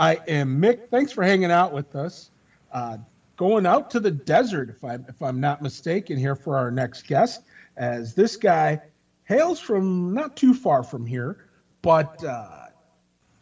I 0.00 0.18
am 0.28 0.60
Mick. 0.60 0.88
Thanks 0.90 1.12
for 1.12 1.22
hanging 1.22 1.50
out 1.50 1.72
with 1.72 1.94
us. 1.94 2.30
Uh, 2.72 2.96
going 3.36 3.66
out 3.66 3.90
to 3.90 4.00
the 4.00 4.10
desert, 4.10 4.70
if 4.70 4.82
I'm 4.82 5.04
if 5.08 5.20
I'm 5.20 5.40
not 5.40 5.60
mistaken, 5.60 6.16
here 6.16 6.34
for 6.34 6.56
our 6.56 6.70
next 6.70 7.06
guest, 7.06 7.42
as 7.76 8.14
this 8.14 8.36
guy 8.36 8.80
hails 9.24 9.60
from 9.60 10.14
not 10.14 10.36
too 10.36 10.54
far 10.54 10.82
from 10.82 11.04
here, 11.04 11.44
but 11.82 12.24
uh, 12.24 12.68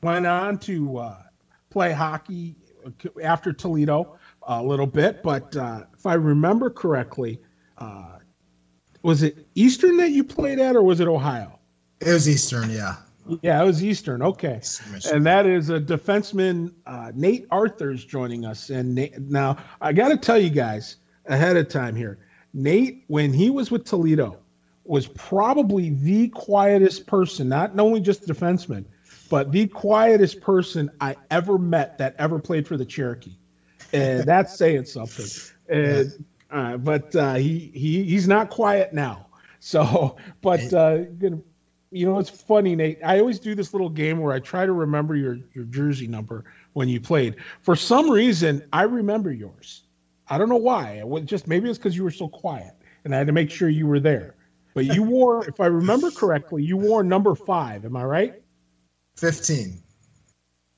went 0.03 0.27
on 0.27 0.59
to 0.59 0.99
uh, 0.99 1.23
play 1.71 1.93
hockey 1.93 2.57
after 3.23 3.53
Toledo 3.53 4.19
a 4.43 4.61
little 4.61 4.87
bit. 4.87 5.23
But 5.23 5.55
uh, 5.57 5.85
if 5.97 6.07
I 6.07 6.15
remember 6.15 6.71
correctly, 6.71 7.41
uh, 7.79 8.19
was 9.03 9.23
it 9.23 9.47
Eastern 9.55 9.97
that 9.99 10.11
you 10.11 10.25
played 10.25 10.59
at, 10.59 10.75
or 10.75 10.83
was 10.83 10.99
it 10.99 11.07
Ohio? 11.07 11.61
It 12.01 12.13
was 12.13 12.29
Eastern, 12.29 12.71
yeah. 12.71 12.97
Yeah, 13.29 13.61
it 13.63 13.65
was 13.67 13.83
Eastern. 13.85 14.23
Okay, 14.23 14.63
and 15.05 15.27
that 15.27 15.47
is 15.47 15.71
a 15.71 15.81
defenseman, 15.81 16.73
uh, 16.87 17.13
Nate 17.15 17.45
Arthurs 17.51 18.05
joining 18.05 18.45
us. 18.45 18.71
And 18.71 18.95
Nate, 18.95 19.19
now 19.19 19.57
I 19.81 19.93
got 19.93 20.09
to 20.09 20.17
tell 20.17 20.39
you 20.39 20.51
guys 20.51 20.97
ahead 21.27 21.57
of 21.57 21.69
time 21.69 21.95
here, 21.95 22.19
Nate, 22.55 22.97
when 23.09 23.33
he 23.33 23.51
was 23.51 23.71
with 23.71 23.85
Toledo, 23.85 24.39
was 24.85 25.07
probably 25.09 25.91
the 25.91 26.29
quietest 26.29 27.07
person, 27.07 27.49
not 27.49 27.79
only 27.79 28.01
just 28.01 28.27
defenseman, 28.27 28.87
but 29.29 29.53
the 29.53 29.67
quietest 29.67 30.41
person 30.41 30.91
I 31.01 31.17
ever 31.31 31.59
met 31.59 31.99
that 31.99 32.15
ever 32.19 32.39
played 32.39 32.67
for 32.67 32.77
the 32.77 32.87
Cherokee. 32.87 33.37
And 33.93 34.27
that's 34.27 34.53
saying 34.53 34.85
something. 34.87 35.33
And 35.69 36.13
uh, 36.51 36.79
but 36.79 37.15
uh, 37.15 37.35
he 37.35 37.71
he 37.75 38.05
he's 38.05 38.27
not 38.29 38.49
quiet 38.49 38.93
now. 38.93 39.27
So, 39.61 40.17
but 40.41 40.73
uh, 40.73 41.01
you 41.91 42.07
know 42.07 42.19
it's 42.19 42.31
funny, 42.31 42.77
Nate. 42.77 42.99
I 43.05 43.19
always 43.21 43.39
do 43.39 43.55
this 43.55 43.73
little 43.73 43.89
game 43.89 44.19
where 44.19 44.33
I 44.33 44.41
try 44.41 44.67
to 44.67 44.73
remember 44.73 45.17
your 45.17 45.39
your 45.55 45.65
jersey 45.65 46.07
number 46.07 46.45
when 46.73 46.89
you 46.89 47.01
played. 47.01 47.37
For 47.63 47.77
some 47.77 48.11
reason, 48.11 48.63
I 48.73 48.83
remember 48.83 49.33
yours. 49.33 49.83
I 50.29 50.39
don't 50.39 50.49
know 50.49 50.57
why. 50.57 50.93
It 50.93 51.09
was 51.09 51.25
just 51.25 51.47
maybe 51.47 51.69
it's 51.69 51.79
because 51.79 51.97
you 51.97 52.05
were 52.05 52.11
so 52.11 52.29
quiet, 52.29 52.75
and 53.05 53.15
I 53.15 53.19
had 53.19 53.27
to 53.27 53.33
make 53.33 53.51
sure 53.51 53.69
you 53.69 53.87
were 53.87 54.01
there. 54.01 54.35
But 54.75 54.95
you 54.95 55.03
wore, 55.03 55.45
if 55.49 55.59
I 55.59 55.67
remember 55.67 56.11
correctly, 56.11 56.63
you 56.63 56.77
wore 56.77 57.03
number 57.03 57.35
five. 57.35 57.85
Am 57.85 57.97
I 57.97 58.05
right? 58.05 58.43
15. 59.17 59.83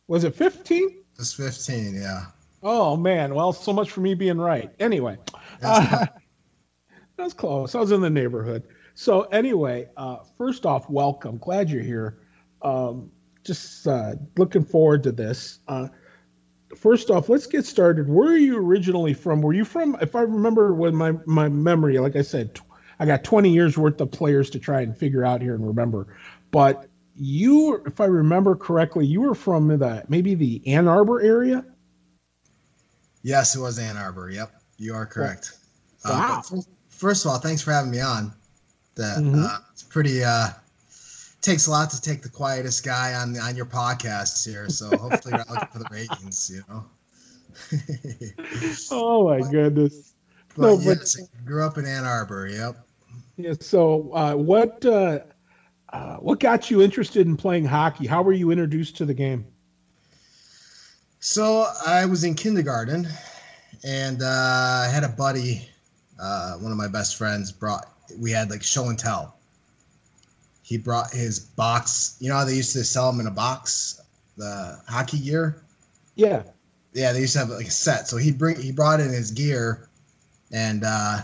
Was 0.08 0.24
it 0.24 0.34
15? 0.34 1.02
It's 1.18 1.34
15, 1.34 1.96
yeah. 1.96 2.24
Oh, 2.62 2.96
man. 2.96 3.34
Well, 3.34 3.52
so 3.52 3.74
much 3.74 3.90
for 3.90 4.00
me 4.00 4.14
being 4.14 4.38
right. 4.38 4.70
Anyway, 4.80 5.18
uh, 5.62 6.06
that's 7.18 7.34
close. 7.34 7.74
I 7.74 7.80
was 7.80 7.92
in 7.92 8.00
the 8.00 8.08
neighborhood. 8.08 8.62
So, 9.00 9.22
anyway, 9.22 9.88
uh, 9.96 10.18
first 10.36 10.66
off, 10.66 10.90
welcome. 10.90 11.38
Glad 11.38 11.70
you're 11.70 11.82
here. 11.82 12.18
Um, 12.60 13.10
just 13.44 13.86
uh, 13.86 14.16
looking 14.36 14.62
forward 14.62 15.04
to 15.04 15.10
this. 15.10 15.60
Uh, 15.66 15.88
first 16.76 17.08
off, 17.08 17.30
let's 17.30 17.46
get 17.46 17.64
started. 17.64 18.10
Where 18.10 18.28
are 18.28 18.36
you 18.36 18.58
originally 18.58 19.14
from? 19.14 19.40
Were 19.40 19.54
you 19.54 19.64
from, 19.64 19.96
if 20.02 20.14
I 20.14 20.20
remember 20.20 20.74
with 20.74 20.92
my, 20.92 21.12
my 21.24 21.48
memory, 21.48 21.98
like 21.98 22.14
I 22.14 22.20
said, 22.20 22.60
I 22.98 23.06
got 23.06 23.24
20 23.24 23.48
years 23.48 23.78
worth 23.78 23.98
of 24.02 24.10
players 24.10 24.50
to 24.50 24.58
try 24.58 24.82
and 24.82 24.94
figure 24.94 25.24
out 25.24 25.40
here 25.40 25.54
and 25.54 25.66
remember. 25.66 26.14
But 26.50 26.86
you, 27.16 27.82
if 27.86 28.02
I 28.02 28.04
remember 28.04 28.54
correctly, 28.54 29.06
you 29.06 29.22
were 29.22 29.34
from 29.34 29.68
the 29.68 30.04
maybe 30.08 30.34
the 30.34 30.62
Ann 30.66 30.88
Arbor 30.88 31.22
area. 31.22 31.64
Yes, 33.22 33.56
it 33.56 33.60
was 33.60 33.78
Ann 33.78 33.96
Arbor. 33.96 34.28
Yep, 34.28 34.52
you 34.76 34.92
are 34.92 35.06
correct. 35.06 35.56
Wow. 36.04 36.42
Uh, 36.52 36.60
first 36.90 37.24
of 37.24 37.30
all, 37.30 37.38
thanks 37.38 37.62
for 37.62 37.72
having 37.72 37.92
me 37.92 38.00
on. 38.00 38.34
That 39.00 39.18
mm-hmm. 39.18 39.44
uh, 39.44 39.58
it's 39.72 39.82
pretty. 39.82 40.22
Uh, 40.22 40.48
takes 41.40 41.66
a 41.66 41.70
lot 41.70 41.90
to 41.90 42.00
take 42.00 42.20
the 42.20 42.28
quietest 42.28 42.84
guy 42.84 43.14
on 43.14 43.38
on 43.38 43.56
your 43.56 43.64
podcast 43.66 44.46
here. 44.46 44.68
So 44.68 44.94
hopefully, 44.96 45.34
you're 45.36 45.56
out 45.56 45.72
for 45.72 45.78
the 45.78 45.88
ratings. 45.90 46.50
You 46.52 46.62
know. 46.68 46.84
oh 48.90 49.28
my 49.28 49.40
but, 49.40 49.50
goodness! 49.50 50.12
But 50.54 50.62
no, 50.62 50.78
yes, 50.78 51.16
but, 51.16 51.46
grew 51.46 51.64
up 51.64 51.78
in 51.78 51.86
Ann 51.86 52.04
Arbor. 52.04 52.46
Yep. 52.46 52.76
Yeah. 53.36 53.54
So, 53.58 54.12
uh, 54.12 54.34
what 54.34 54.84
uh, 54.84 55.20
uh, 55.92 56.16
what 56.16 56.40
got 56.40 56.70
you 56.70 56.82
interested 56.82 57.26
in 57.26 57.36
playing 57.36 57.64
hockey? 57.64 58.06
How 58.06 58.22
were 58.22 58.32
you 58.32 58.50
introduced 58.50 58.96
to 58.98 59.06
the 59.06 59.14
game? 59.14 59.46
So 61.20 61.66
I 61.86 62.04
was 62.06 62.24
in 62.24 62.34
kindergarten, 62.34 63.08
and 63.82 64.22
uh, 64.22 64.84
I 64.86 64.90
had 64.92 65.04
a 65.04 65.08
buddy. 65.08 65.68
Uh, 66.22 66.54
one 66.58 66.70
of 66.70 66.76
my 66.76 66.88
best 66.88 67.16
friends 67.16 67.50
brought. 67.50 67.86
We 68.18 68.30
had 68.30 68.50
like 68.50 68.62
show 68.62 68.88
and 68.88 68.98
tell. 68.98 69.36
He 70.62 70.78
brought 70.78 71.10
his 71.10 71.40
box. 71.40 72.16
You 72.20 72.28
know 72.28 72.36
how 72.36 72.44
they 72.44 72.54
used 72.54 72.72
to 72.74 72.84
sell 72.84 73.10
them 73.10 73.20
in 73.20 73.26
a 73.26 73.32
box, 73.32 74.00
the 74.36 74.80
hockey 74.88 75.18
gear. 75.18 75.62
Yeah. 76.14 76.42
Yeah, 76.92 77.12
they 77.12 77.20
used 77.20 77.34
to 77.34 77.40
have 77.40 77.50
like 77.50 77.66
a 77.66 77.70
set. 77.70 78.08
So 78.08 78.16
he 78.16 78.32
bring 78.32 78.60
he 78.60 78.72
brought 78.72 79.00
in 79.00 79.10
his 79.10 79.30
gear, 79.30 79.88
and 80.52 80.82
uh, 80.84 81.18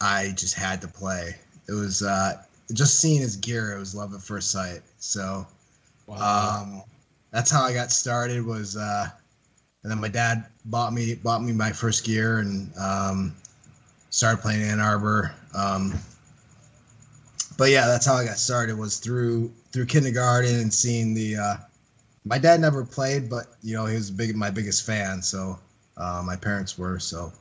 I 0.00 0.32
just 0.36 0.54
had 0.54 0.80
to 0.82 0.88
play. 0.88 1.34
It 1.68 1.72
was 1.72 2.02
uh, 2.02 2.42
just 2.72 3.00
seeing 3.00 3.20
his 3.20 3.36
gear. 3.36 3.74
It 3.74 3.78
was 3.78 3.94
love 3.94 4.14
at 4.14 4.20
first 4.20 4.50
sight. 4.50 4.82
So, 4.98 5.46
wow. 6.06 6.62
um, 6.62 6.82
that's 7.30 7.50
how 7.50 7.62
I 7.62 7.72
got 7.72 7.90
started. 7.90 8.44
Was 8.44 8.76
uh, 8.76 9.08
and 9.82 9.90
then 9.90 10.00
my 10.00 10.08
dad 10.08 10.46
bought 10.64 10.92
me 10.92 11.14
bought 11.14 11.42
me 11.42 11.52
my 11.52 11.70
first 11.70 12.04
gear 12.04 12.40
and 12.40 12.70
um, 12.76 13.34
started 14.10 14.42
playing 14.42 14.62
Ann 14.62 14.80
Arbor. 14.80 15.32
Um, 15.56 15.94
but 17.56 17.70
yeah, 17.70 17.86
that's 17.86 18.06
how 18.06 18.14
I 18.14 18.24
got 18.24 18.38
started. 18.38 18.76
Was 18.76 18.98
through 18.98 19.52
through 19.72 19.86
kindergarten 19.86 20.60
and 20.60 20.72
seeing 20.72 21.14
the. 21.14 21.36
Uh, 21.36 21.56
my 22.24 22.38
dad 22.38 22.60
never 22.60 22.84
played, 22.84 23.30
but 23.30 23.46
you 23.62 23.74
know 23.74 23.86
he 23.86 23.94
was 23.94 24.10
big 24.10 24.36
my 24.36 24.50
biggest 24.50 24.84
fan. 24.84 25.22
So 25.22 25.58
uh, 25.96 26.22
my 26.24 26.36
parents 26.36 26.76
were 26.76 26.98
so. 26.98 27.32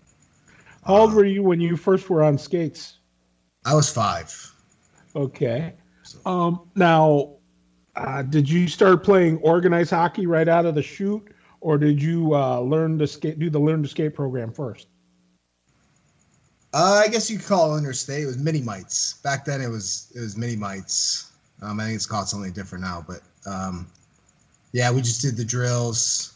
How 0.86 0.98
old 0.98 1.12
uh, 1.12 1.16
were 1.16 1.26
you 1.26 1.44
when 1.44 1.59
you 1.59 1.76
first 1.76 2.09
were 2.09 2.24
on 2.24 2.38
skates? 2.38 3.00
I 3.66 3.74
was 3.74 3.92
five. 3.92 4.53
Okay. 5.16 5.74
Um, 6.26 6.70
now, 6.76 7.36
uh, 7.96 8.22
did 8.22 8.50
you 8.50 8.68
start 8.68 9.03
playing 9.03 9.38
organized 9.40 9.90
hockey 9.90 10.28
right 10.28 10.47
out 10.47 10.66
of 10.66 10.76
the 10.76 10.84
chute, 10.84 11.34
or 11.62 11.78
did 11.78 12.02
you 12.02 12.36
uh, 12.36 12.59
learn 12.59 13.00
to 13.00 13.08
skate? 13.08 13.40
Do 13.40 13.50
the 13.50 13.59
learn 13.59 13.82
to 13.84 13.90
skate 13.90 14.14
program 14.14 14.52
first? 14.52 14.88
Uh, 16.75 17.02
I 17.06 17.08
guess 17.08 17.31
you 17.31 17.38
could 17.38 17.47
call 17.47 17.74
it 17.74 17.78
interstate. 17.78 18.24
It 18.24 18.25
was 18.25 18.38
mini 18.38 18.59
mites 18.59 19.13
back 19.24 19.46
then. 19.46 19.62
It 19.62 19.69
was 19.69 20.12
it 20.13 20.19
was 20.19 20.36
mini 20.36 20.58
mites. 20.58 21.31
Um, 21.62 21.80
I 21.80 21.86
think 21.86 21.96
it's 21.96 22.06
called 22.06 22.28
something 22.28 22.52
different 22.52 22.84
now, 22.84 23.06
but 23.08 23.22
um, 23.50 23.88
yeah, 24.74 24.91
we 24.91 25.02
just 25.02 25.22
did 25.22 25.38
the 25.38 25.46
drills. 25.46 26.35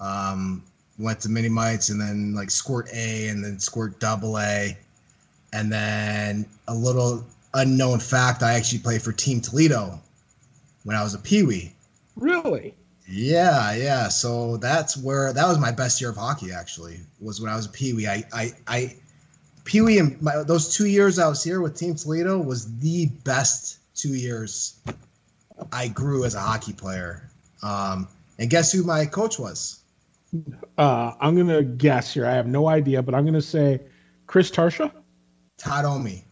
Um, 0.00 0.64
went 0.98 1.20
to 1.20 1.28
mini 1.28 1.48
mites 1.48 1.90
and 1.90 2.00
then 2.00 2.34
like 2.34 2.50
squirt 2.50 2.88
A 2.92 3.28
and 3.28 3.44
then 3.44 3.60
squirt 3.60 4.00
double 4.00 4.40
A, 4.40 4.76
and 5.52 5.72
then 5.72 6.46
a 6.66 6.74
little 6.74 7.24
unknown 7.54 8.00
fact, 8.00 8.42
I 8.42 8.54
actually 8.54 8.80
played 8.80 9.02
for 9.02 9.12
Team 9.12 9.40
Toledo 9.40 10.00
when 10.82 10.96
I 10.96 11.02
was 11.04 11.14
a 11.14 11.18
peewee. 11.18 11.72
Really? 12.16 12.74
Yeah, 13.06 13.72
yeah. 13.74 14.08
So 14.08 14.56
that's 14.56 14.96
where 14.96 15.32
that 15.32 15.46
was 15.46 15.60
my 15.60 15.70
best 15.70 16.00
year 16.00 16.10
of 16.10 16.16
hockey. 16.16 16.50
Actually, 16.50 16.98
was 17.20 17.40
when 17.40 17.52
I 17.52 17.54
was 17.54 17.66
a 17.66 17.70
peewee. 17.70 18.08
I, 18.08 18.24
I, 18.32 18.52
I 18.66 18.96
peewee 19.64 19.98
and 19.98 20.20
my, 20.22 20.42
those 20.42 20.74
two 20.74 20.86
years 20.86 21.18
I 21.18 21.28
was 21.28 21.42
here 21.42 21.60
with 21.60 21.76
Team 21.76 21.94
Toledo 21.94 22.38
was 22.38 22.76
the 22.78 23.06
best 23.24 23.78
two 23.94 24.14
years 24.14 24.80
I 25.72 25.88
grew 25.88 26.24
as 26.24 26.34
a 26.34 26.40
hockey 26.40 26.72
player. 26.72 27.30
Um, 27.62 28.08
and 28.38 28.50
guess 28.50 28.72
who 28.72 28.84
my 28.84 29.06
coach 29.06 29.38
was? 29.38 29.80
Uh, 30.76 31.12
I'm 31.20 31.36
gonna 31.36 31.62
guess 31.62 32.12
here. 32.12 32.26
I 32.26 32.32
have 32.32 32.46
no 32.46 32.68
idea, 32.68 33.02
but 33.02 33.14
I'm 33.14 33.24
gonna 33.24 33.40
say 33.40 33.80
Chris 34.26 34.50
Tarsha. 34.50 34.90
Todd 35.56 35.84
Omi. 35.84 36.24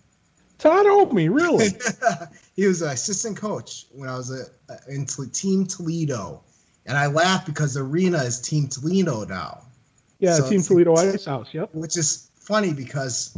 Todd 0.59 0.87
Omi, 0.87 1.29
really? 1.29 1.69
he 2.57 2.67
was 2.67 2.83
an 2.83 2.91
assistant 2.91 3.37
coach 3.37 3.87
when 3.93 4.09
I 4.09 4.17
was 4.17 4.31
a, 4.33 4.47
a, 4.73 4.93
in 4.93 5.07
Team 5.07 5.67
Toledo, 5.67 6.43
and 6.87 6.99
I 6.99 7.07
laugh 7.07 7.47
because 7.47 7.75
the 7.75 7.83
arena 7.83 8.19
is 8.19 8.41
Team 8.41 8.67
Toledo 8.67 9.25
now. 9.25 9.63
Yeah, 10.19 10.35
so 10.35 10.49
Team 10.51 10.63
Toledo 10.63 10.95
Ice 10.97 11.25
House. 11.25 11.55
Yep. 11.55 11.71
Which 11.73 11.97
is 11.97 12.32
funny 12.43 12.73
because 12.73 13.35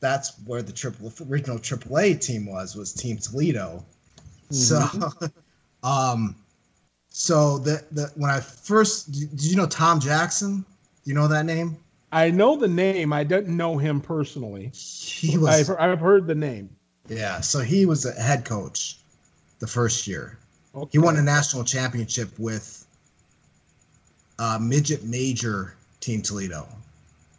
that's 0.00 0.34
where 0.46 0.62
the 0.62 0.72
triple 0.72 1.12
original 1.28 1.58
AAA 1.58 2.20
team 2.20 2.46
was 2.46 2.74
was 2.74 2.92
Team 2.92 3.18
Toledo. 3.18 3.84
Mm-hmm. 4.50 4.54
So, 4.54 5.30
um, 5.88 6.36
so 7.08 7.58
the 7.58 7.84
the 7.92 8.10
when 8.16 8.30
I 8.30 8.40
first 8.40 9.12
did 9.12 9.42
you 9.44 9.56
know 9.56 9.66
Tom 9.66 10.00
Jackson? 10.00 10.64
Do 11.04 11.10
you 11.10 11.14
know 11.14 11.28
that 11.28 11.46
name? 11.46 11.76
I 12.12 12.30
know 12.30 12.56
the 12.56 12.68
name. 12.68 13.12
I 13.12 13.24
didn't 13.24 13.56
know 13.56 13.78
him 13.78 14.00
personally. 14.00 14.70
He 14.74 15.38
was. 15.38 15.70
I've, 15.70 15.76
I've 15.78 16.00
heard 16.00 16.26
the 16.26 16.34
name. 16.34 16.68
Yeah, 17.08 17.40
so 17.40 17.60
he 17.60 17.86
was 17.86 18.04
a 18.04 18.12
head 18.12 18.44
coach 18.44 18.98
the 19.58 19.66
first 19.66 20.06
year. 20.06 20.38
Okay. 20.74 20.90
He 20.92 20.98
won 20.98 21.16
a 21.16 21.22
national 21.22 21.64
championship 21.64 22.38
with 22.38 22.86
uh, 24.38 24.58
midget 24.60 25.04
major 25.04 25.74
team 26.00 26.22
Toledo. 26.22 26.66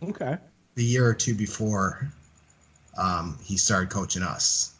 Okay. 0.02 0.38
The 0.76 0.84
year 0.84 1.08
or 1.08 1.14
two 1.14 1.36
before 1.36 2.08
um, 2.98 3.38
he 3.44 3.58
started 3.58 3.90
coaching 3.90 4.24
us. 4.24 4.76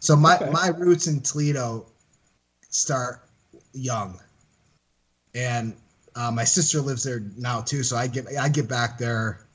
So 0.00 0.16
my, 0.16 0.36
okay. 0.36 0.50
my 0.50 0.68
roots 0.68 1.06
in 1.06 1.20
Toledo 1.20 1.86
start 2.70 3.20
young. 3.72 4.18
and 5.34 5.74
uh, 6.16 6.30
my 6.30 6.44
sister 6.44 6.80
lives 6.80 7.02
there 7.02 7.22
now 7.36 7.60
too. 7.60 7.82
So 7.82 7.96
I 7.96 8.06
get 8.06 8.26
I 8.40 8.48
get 8.48 8.68
back 8.68 8.98
there 8.98 9.46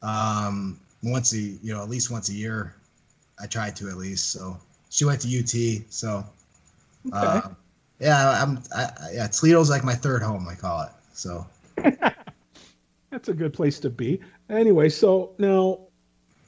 um, 0.00 0.78
once 1.02 1.32
a 1.32 1.38
you 1.38 1.74
know 1.74 1.82
at 1.82 1.88
least 1.90 2.10
once 2.10 2.28
a 2.28 2.34
year. 2.34 2.74
I 3.40 3.46
try 3.46 3.70
to 3.70 3.88
at 3.88 3.96
least. 3.96 4.30
So 4.30 4.56
she 4.90 5.04
went 5.04 5.20
to 5.22 5.38
UT. 5.38 5.84
So 5.90 6.24
okay. 7.08 7.16
uh, 7.16 7.40
yeah, 7.98 8.42
I'm 8.42 8.62
I, 8.74 8.88
yeah 9.12 9.26
Toledo's 9.26 9.70
like 9.70 9.84
my 9.84 9.94
third 9.94 10.22
home. 10.22 10.46
I 10.48 10.54
call 10.54 10.82
it. 10.82 10.90
So 11.14 11.46
that's 13.10 13.28
a 13.28 13.34
good 13.34 13.52
place 13.52 13.80
to 13.80 13.90
be. 13.90 14.20
Anyway, 14.52 14.90
so 14.90 15.34
now, 15.38 15.80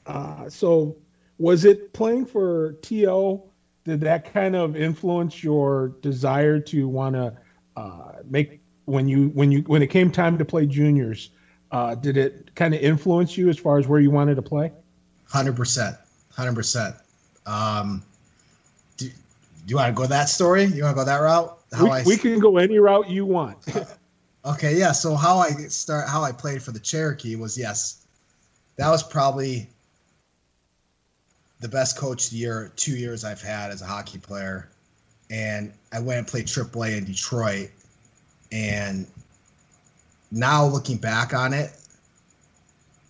uh, 0.05 0.47
so 0.47 0.95
was 1.39 1.65
it 1.65 1.91
playing 1.91 2.27
for 2.27 2.73
TO? 2.83 3.41
Did 3.83 4.01
that 4.01 4.31
kind 4.31 4.55
of 4.55 4.75
influence 4.75 5.43
your 5.43 5.89
desire 6.01 6.59
to 6.59 6.87
want 6.87 7.15
to 7.15 7.35
uh, 7.75 8.11
make 8.29 8.61
when 8.85 9.07
you 9.07 9.29
when 9.29 9.51
you 9.51 9.61
when 9.61 9.81
it 9.81 9.87
came 9.87 10.11
time 10.11 10.37
to 10.37 10.45
play 10.45 10.67
juniors? 10.67 11.31
Uh, 11.71 11.95
did 11.95 12.15
it 12.15 12.53
kind 12.55 12.75
of 12.75 12.81
influence 12.81 13.37
you 13.37 13.49
as 13.49 13.57
far 13.57 13.79
as 13.79 13.87
where 13.87 13.99
you 13.99 14.11
wanted 14.11 14.35
to 14.35 14.41
play? 14.41 14.71
Hundred 15.27 15.55
percent, 15.55 15.97
hundred 16.31 16.53
percent. 16.53 16.95
Um, 17.47 18.03
do, 18.97 19.07
do 19.07 19.13
you 19.67 19.75
want 19.77 19.95
to 19.95 19.99
go 19.99 20.07
that 20.07 20.29
story? 20.29 20.65
You 20.65 20.83
want 20.83 20.95
to 20.95 21.01
go 21.01 21.05
that 21.05 21.17
route? 21.17 21.59
How 21.73 21.85
we, 21.85 21.89
I, 21.89 22.03
we 22.03 22.17
can 22.17 22.39
go 22.39 22.57
any 22.57 22.77
route 22.77 23.09
you 23.09 23.25
want. 23.25 23.57
okay, 24.45 24.77
yeah. 24.77 24.91
So 24.91 25.15
how 25.15 25.39
I 25.39 25.51
start, 25.51 26.07
how 26.07 26.23
I 26.23 26.31
played 26.31 26.61
for 26.61 26.71
the 26.71 26.79
Cherokee 26.79 27.35
was 27.35 27.57
yes, 27.57 28.05
that 28.77 28.89
was 28.89 29.03
probably 29.03 29.67
the 31.59 31.69
best 31.69 31.97
coach 31.97 32.29
the 32.29 32.37
year 32.37 32.71
two 32.75 32.95
years 32.95 33.23
I've 33.23 33.41
had 33.41 33.71
as 33.71 33.81
a 33.81 33.85
hockey 33.85 34.17
player, 34.17 34.69
and 35.29 35.73
I 35.91 35.99
went 35.99 36.19
and 36.19 36.27
played 36.27 36.45
AAA 36.45 36.97
in 36.97 37.05
Detroit, 37.05 37.69
and 38.51 39.07
now 40.31 40.65
looking 40.65 40.97
back 40.97 41.33
on 41.33 41.53
it, 41.53 41.71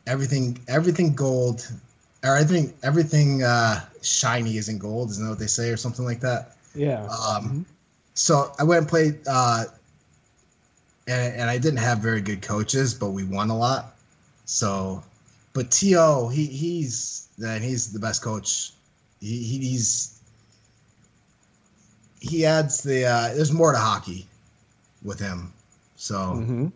everything 0.08 0.60
everything 0.68 1.14
gold, 1.14 1.70
or 2.24 2.36
everything 2.36 2.74
everything 2.84 3.44
uh, 3.44 3.82
shiny 4.02 4.58
isn't 4.58 4.78
gold, 4.78 5.10
isn't 5.12 5.24
that 5.24 5.30
what 5.30 5.40
they 5.40 5.48
say, 5.48 5.70
or 5.70 5.78
something 5.78 6.06
like 6.06 6.22
that? 6.22 6.56
Yeah. 6.76 7.04
Um, 7.04 7.10
mm-hmm. 7.10 7.62
So 8.14 8.54
I 8.60 8.64
went 8.64 8.80
and 8.80 8.88
played, 8.88 9.20
uh, 9.28 9.66
and 11.08 11.36
and 11.36 11.50
I 11.50 11.58
didn't 11.58 11.80
have 11.80 12.00
very 12.00 12.22
good 12.22 12.42
coaches, 12.42 12.94
but 12.94 13.12
we 13.12 13.24
won 13.24 13.50
a 13.50 13.58
lot. 13.58 13.96
So, 14.46 15.04
but 15.54 15.72
To 15.72 16.30
he 16.30 16.46
he's 16.46 17.28
then 17.38 17.62
he's 17.62 17.92
the 17.92 18.00
best 18.00 18.22
coach. 18.22 18.72
He, 19.20 19.44
he's 19.44 20.20
he 22.20 22.46
adds 22.46 22.82
the 22.84 23.06
uh, 23.06 23.34
there's 23.34 23.52
more 23.52 23.72
to 23.72 23.78
hockey 23.78 24.28
with 25.04 25.20
him. 25.20 25.54
So, 25.96 26.16
mm-hmm. 26.16 26.68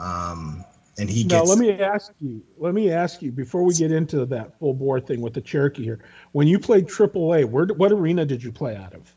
um, 0.00 0.64
and 0.98 1.10
he 1.10 1.24
gets. 1.24 1.32
Now 1.32 1.42
let 1.44 1.58
me 1.58 1.72
ask 1.72 2.12
you. 2.20 2.42
Let 2.58 2.74
me 2.74 2.90
ask 2.90 3.22
you 3.22 3.32
before 3.32 3.62
we 3.62 3.74
get 3.74 3.92
into 3.92 4.24
that 4.26 4.58
full 4.58 4.74
bore 4.74 5.00
thing 5.00 5.20
with 5.20 5.34
the 5.34 5.40
Cherokee 5.40 5.84
here. 5.84 6.00
When 6.32 6.46
you 6.46 6.58
played 6.58 6.86
AAA, 6.86 7.46
where 7.46 7.66
what 7.66 7.92
arena 7.92 8.24
did 8.24 8.42
you 8.42 8.52
play 8.52 8.76
out 8.76 8.94
of? 8.94 9.14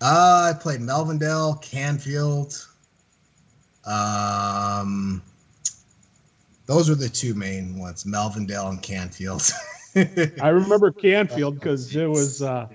Uh, 0.00 0.52
I 0.52 0.58
played 0.58 0.80
Melvindale, 0.80 1.62
Canfield. 1.62 2.66
Um, 3.84 5.22
those 6.66 6.88
are 6.88 6.94
the 6.94 7.08
two 7.08 7.34
main 7.34 7.78
ones, 7.78 8.04
Melvindale 8.04 8.68
and 8.68 8.82
Canfield. 8.82 9.42
I 10.40 10.48
remember 10.48 10.90
Canfield 10.90 11.56
because 11.56 11.94
it 11.94 12.08
was 12.08 12.42
uh, 12.42 12.68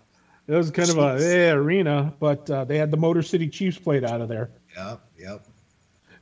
it 0.47 0.53
was 0.53 0.71
kind 0.71 0.89
of 0.89 0.97
a 0.97 1.23
eh, 1.23 1.51
arena, 1.51 2.13
but 2.19 2.49
uh, 2.49 2.63
they 2.63 2.77
had 2.77 2.91
the 2.91 2.97
Motor 2.97 3.21
City 3.21 3.47
Chiefs 3.47 3.77
played 3.77 4.03
out 4.03 4.21
of 4.21 4.29
there. 4.29 4.51
Yep, 4.75 5.01
yep. 5.17 5.45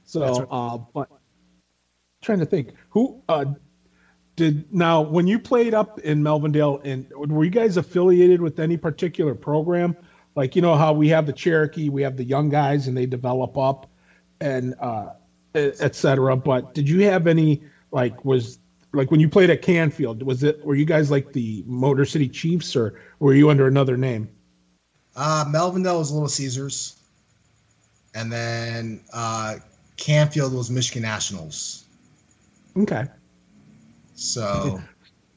So, 0.05 0.21
right. 0.21 0.47
uh, 0.49 0.77
but 0.93 1.09
trying 2.21 2.39
to 2.39 2.45
think 2.45 2.73
who 2.89 3.21
uh, 3.27 3.45
did 4.35 4.73
now 4.73 5.01
when 5.01 5.27
you 5.27 5.39
played 5.39 5.73
up 5.73 5.99
in 5.99 6.21
Melvindale, 6.21 6.81
and 6.83 7.07
were 7.31 7.43
you 7.43 7.49
guys 7.49 7.77
affiliated 7.77 8.41
with 8.41 8.59
any 8.59 8.77
particular 8.77 9.35
program? 9.35 9.95
Like 10.35 10.55
you 10.55 10.61
know 10.61 10.75
how 10.75 10.93
we 10.93 11.09
have 11.09 11.25
the 11.25 11.33
Cherokee, 11.33 11.89
we 11.89 12.01
have 12.01 12.17
the 12.17 12.23
young 12.23 12.49
guys, 12.49 12.87
and 12.87 12.95
they 12.97 13.05
develop 13.05 13.57
up, 13.57 13.89
and 14.41 14.75
uh, 14.79 15.09
etc. 15.53 16.35
But 16.35 16.73
did 16.73 16.87
you 16.87 17.03
have 17.03 17.27
any 17.27 17.61
like 17.91 18.25
was 18.25 18.59
like 18.93 19.11
when 19.11 19.19
you 19.19 19.29
played 19.29 19.49
at 19.49 19.61
Canfield? 19.61 20.23
Was 20.23 20.43
it 20.43 20.63
were 20.63 20.75
you 20.75 20.85
guys 20.85 21.11
like 21.11 21.31
the 21.31 21.63
Motor 21.65 22.05
City 22.05 22.27
Chiefs 22.27 22.75
or 22.75 22.93
were 23.19 23.33
you 23.33 23.49
under 23.49 23.67
another 23.67 23.97
name? 23.97 24.29
Uh, 25.15 25.45
Melvindale 25.47 25.99
was 25.99 26.11
Little 26.11 26.27
Caesars, 26.27 26.97
and 28.13 28.31
then 28.31 29.01
uh, 29.13 29.55
Canfield 29.97 30.53
was 30.53 30.69
Michigan 30.69 31.03
Nationals. 31.03 31.85
Okay. 32.77 33.05
So. 34.15 34.81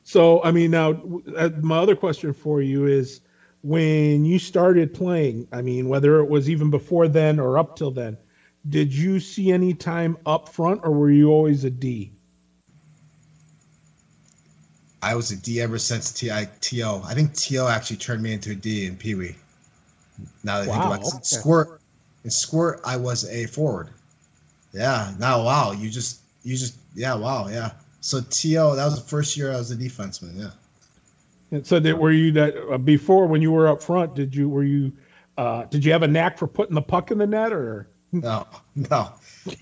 So 0.09 0.43
I 0.43 0.53
mean, 0.53 0.71
now 0.71 1.03
uh, 1.37 1.51
my 1.61 1.77
other 1.77 1.95
question 1.95 2.33
for 2.33 2.63
you 2.63 2.87
is, 2.87 3.21
when 3.63 4.25
you 4.25 4.39
started 4.39 4.95
playing, 4.95 5.47
I 5.53 5.61
mean, 5.61 5.91
whether 5.91 6.21
it 6.21 6.31
was 6.31 6.49
even 6.49 6.71
before 6.71 7.09
then 7.09 7.39
or 7.39 7.59
up 7.59 7.77
till 7.77 7.91
then, 7.91 8.17
did 8.69 8.93
you 8.93 9.21
see 9.21 9.53
any 9.53 9.75
time 9.75 10.17
up 10.27 10.49
front 10.49 10.81
or 10.85 10.91
were 10.91 11.11
you 11.11 11.31
always 11.31 11.65
a 11.65 11.71
D? 11.71 12.13
I 15.01 15.15
was 15.15 15.31
a 15.31 15.37
D 15.37 15.61
ever 15.61 15.79
since 15.79 16.13
T 16.13 16.31
I 16.31 16.49
T 16.61 16.83
O. 16.83 17.03
I 17.05 17.15
think 17.15 17.35
T 17.35 17.59
O 17.59 17.69
actually 17.69 17.99
turned 17.99 18.23
me 18.23 18.33
into 18.33 18.53
a 18.53 18.55
D 18.55 18.87
in 18.87 18.97
Pee 18.97 19.15
Wee. 19.15 19.37
Now 20.43 20.61
that 20.61 20.69
wow, 20.69 20.75
I 20.75 20.79
think 20.79 20.87
about 20.87 21.01
it, 21.01 21.15
okay. 21.15 21.23
squirt 21.23 21.81
in 22.25 22.31
squirt, 22.31 22.81
I 22.85 22.97
was 22.97 23.29
a 23.29 23.47
forward. 23.47 23.91
Yeah. 24.73 25.15
Now, 25.19 25.45
wow, 25.45 25.73
you 25.73 25.89
just 25.89 26.21
you 26.43 26.57
just 26.57 26.77
yeah, 26.95 27.15
wow, 27.15 27.49
yeah. 27.49 27.73
So 28.01 28.21
T 28.29 28.59
O, 28.59 28.75
that 28.75 28.85
was 28.85 29.01
the 29.01 29.09
first 29.09 29.37
year 29.37 29.53
I 29.53 29.57
was 29.57 29.71
a 29.71 29.77
defenseman. 29.77 30.39
Yeah. 30.39 30.51
And 31.51 31.67
so 31.67 31.79
that 31.79 31.97
were 31.97 32.13
you 32.13 32.33
that 32.33 32.57
uh, 32.71 32.79
before 32.79 33.27
when 33.27 33.41
you 33.41 33.53
were 33.53 33.69
up 33.69 33.83
front? 33.83 34.15
Did 34.15 34.35
you 34.35 34.49
were 34.49 34.65
you 34.65 34.93
uh, 35.37 35.65
did 35.65 35.85
you 35.85 35.93
have 35.93 36.03
a 36.03 36.09
knack 36.09 36.39
for 36.39 36.49
putting 36.49 36.75
the 36.75 36.83
puck 36.83 37.11
in 37.11 37.19
the 37.19 37.27
net 37.27 37.53
or? 37.53 37.89
No, 38.13 38.47
no, 38.75 39.13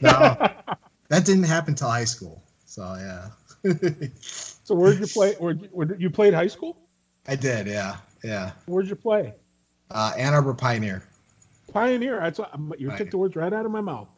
no. 0.00 0.50
that 1.08 1.24
didn't 1.24 1.44
happen 1.44 1.74
till 1.74 1.88
high 1.88 2.04
school. 2.04 2.42
So 2.64 2.96
yeah. 2.98 3.28
So 4.66 4.74
where 4.74 4.90
did 4.90 5.00
you 5.00 5.06
play? 5.06 5.34
Where, 5.34 5.54
where 5.54 5.94
you 5.96 6.10
played 6.10 6.34
high 6.34 6.48
school? 6.48 6.76
I 7.28 7.36
did. 7.36 7.68
Yeah, 7.68 7.98
yeah. 8.24 8.50
Where'd 8.66 8.88
you 8.88 8.96
play? 8.96 9.32
Uh, 9.92 10.12
Ann 10.18 10.34
Arbor 10.34 10.54
Pioneer. 10.54 11.04
Pioneer. 11.72 12.18
That's 12.18 12.40
what, 12.40 12.80
you 12.80 12.90
took 12.96 13.12
the 13.12 13.16
words 13.16 13.36
right 13.36 13.52
out 13.52 13.64
of 13.64 13.70
my 13.70 13.80
mouth. 13.80 14.08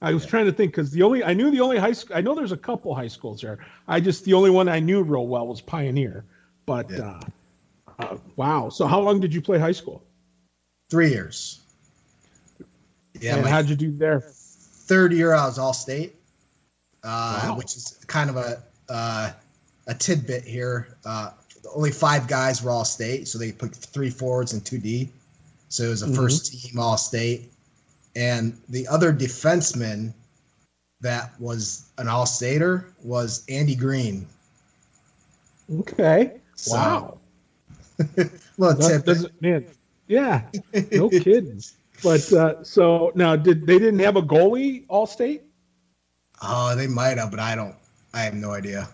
I 0.00 0.14
was 0.14 0.22
yeah. 0.22 0.30
trying 0.30 0.44
to 0.46 0.52
think 0.52 0.70
because 0.70 0.92
the 0.92 1.02
only 1.02 1.24
I 1.24 1.34
knew 1.34 1.50
the 1.50 1.60
only 1.62 1.78
high 1.78 1.90
school 1.90 2.16
I 2.16 2.20
know 2.20 2.36
there's 2.36 2.52
a 2.52 2.56
couple 2.56 2.94
high 2.94 3.08
schools 3.08 3.40
there. 3.40 3.58
I 3.88 3.98
just 3.98 4.24
the 4.24 4.34
only 4.34 4.50
one 4.50 4.68
I 4.68 4.78
knew 4.78 5.02
real 5.02 5.26
well 5.26 5.48
was 5.48 5.60
Pioneer. 5.60 6.24
But 6.64 6.88
yeah. 6.90 7.20
uh, 7.98 8.02
uh, 8.02 8.16
wow. 8.36 8.68
So 8.68 8.86
how 8.86 9.00
long 9.00 9.18
did 9.18 9.34
you 9.34 9.42
play 9.42 9.58
high 9.58 9.72
school? 9.72 10.04
Three 10.90 11.10
years. 11.10 11.60
Yeah. 13.20 13.36
And 13.36 13.46
how'd 13.46 13.68
you 13.68 13.76
do 13.76 13.96
there? 13.96 14.20
Third 14.20 15.12
year 15.12 15.34
I 15.34 15.46
was 15.46 15.58
all 15.58 15.72
state, 15.72 16.14
uh, 17.04 17.48
wow. 17.48 17.56
which 17.56 17.76
is 17.76 18.00
kind 18.06 18.30
of 18.30 18.36
a 18.36 18.62
uh, 18.88 19.30
a 19.86 19.94
tidbit 19.94 20.44
here. 20.44 20.96
Uh, 21.04 21.30
only 21.74 21.90
five 21.90 22.26
guys 22.26 22.62
were 22.62 22.70
all 22.70 22.84
state, 22.84 23.28
so 23.28 23.38
they 23.38 23.52
put 23.52 23.74
three 23.74 24.10
forwards 24.10 24.52
and 24.52 24.64
two 24.64 24.78
D. 24.78 25.10
So 25.68 25.84
it 25.84 25.88
was 25.88 26.02
a 26.02 26.06
mm-hmm. 26.06 26.14
first 26.14 26.52
team 26.52 26.78
all 26.78 26.96
state. 26.96 27.50
And 28.16 28.58
the 28.68 28.88
other 28.88 29.12
defenseman 29.12 30.12
that 31.00 31.38
was 31.40 31.90
an 31.98 32.08
all 32.08 32.26
stater 32.26 32.86
was 33.02 33.44
Andy 33.48 33.74
Green. 33.74 34.26
Okay. 35.80 36.32
So, 36.54 36.74
wow. 36.74 37.18
little 38.58 38.88
tidbit. 38.88 39.42
Man, 39.42 39.66
yeah, 40.06 40.42
no 40.92 41.08
kidding. 41.10 41.62
But 42.02 42.32
uh, 42.32 42.62
so 42.62 43.12
now, 43.14 43.36
did 43.36 43.66
they 43.66 43.78
didn't 43.78 43.98
have 44.00 44.16
a 44.16 44.22
goalie 44.22 44.84
all 44.88 45.06
state? 45.06 45.42
Oh, 46.42 46.76
they 46.76 46.86
might 46.86 47.18
have, 47.18 47.30
but 47.30 47.40
I 47.40 47.54
don't. 47.54 47.74
I 48.14 48.20
have 48.22 48.34
no 48.34 48.52
idea. 48.52 48.88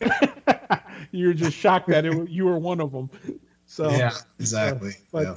You're 1.10 1.34
just 1.34 1.56
shocked 1.56 1.88
that 1.88 2.04
it, 2.04 2.28
you 2.28 2.46
were 2.46 2.58
one 2.58 2.80
of 2.80 2.92
them. 2.92 3.10
So 3.66 3.90
yeah, 3.90 4.12
exactly. 4.38 4.90
Uh, 4.90 5.12
but 5.12 5.22
yeah. 5.24 5.34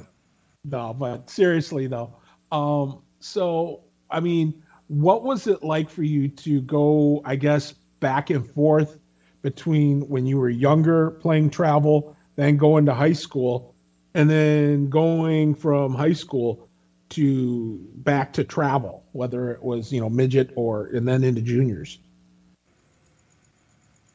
no, 0.64 0.94
but 0.94 1.28
seriously 1.28 1.86
though, 1.86 2.14
um, 2.50 3.02
so 3.20 3.84
I 4.10 4.20
mean, 4.20 4.62
what 4.88 5.22
was 5.22 5.46
it 5.46 5.62
like 5.62 5.90
for 5.90 6.02
you 6.02 6.28
to 6.28 6.60
go? 6.62 7.20
I 7.24 7.36
guess 7.36 7.72
back 8.00 8.30
and 8.30 8.48
forth 8.50 8.98
between 9.42 10.02
when 10.08 10.24
you 10.26 10.38
were 10.38 10.48
younger 10.48 11.10
playing 11.10 11.50
travel, 11.50 12.16
then 12.36 12.56
going 12.56 12.86
to 12.86 12.94
high 12.94 13.12
school, 13.12 13.74
and 14.14 14.30
then 14.30 14.88
going 14.88 15.54
from 15.54 15.94
high 15.94 16.12
school 16.12 16.68
to 17.12 17.78
back 17.96 18.32
to 18.34 18.44
travel, 18.44 19.04
whether 19.12 19.50
it 19.50 19.62
was 19.62 19.92
you 19.92 20.00
know 20.00 20.10
midget 20.10 20.50
or 20.56 20.86
and 20.86 21.06
then 21.06 21.24
into 21.24 21.40
juniors. 21.40 21.98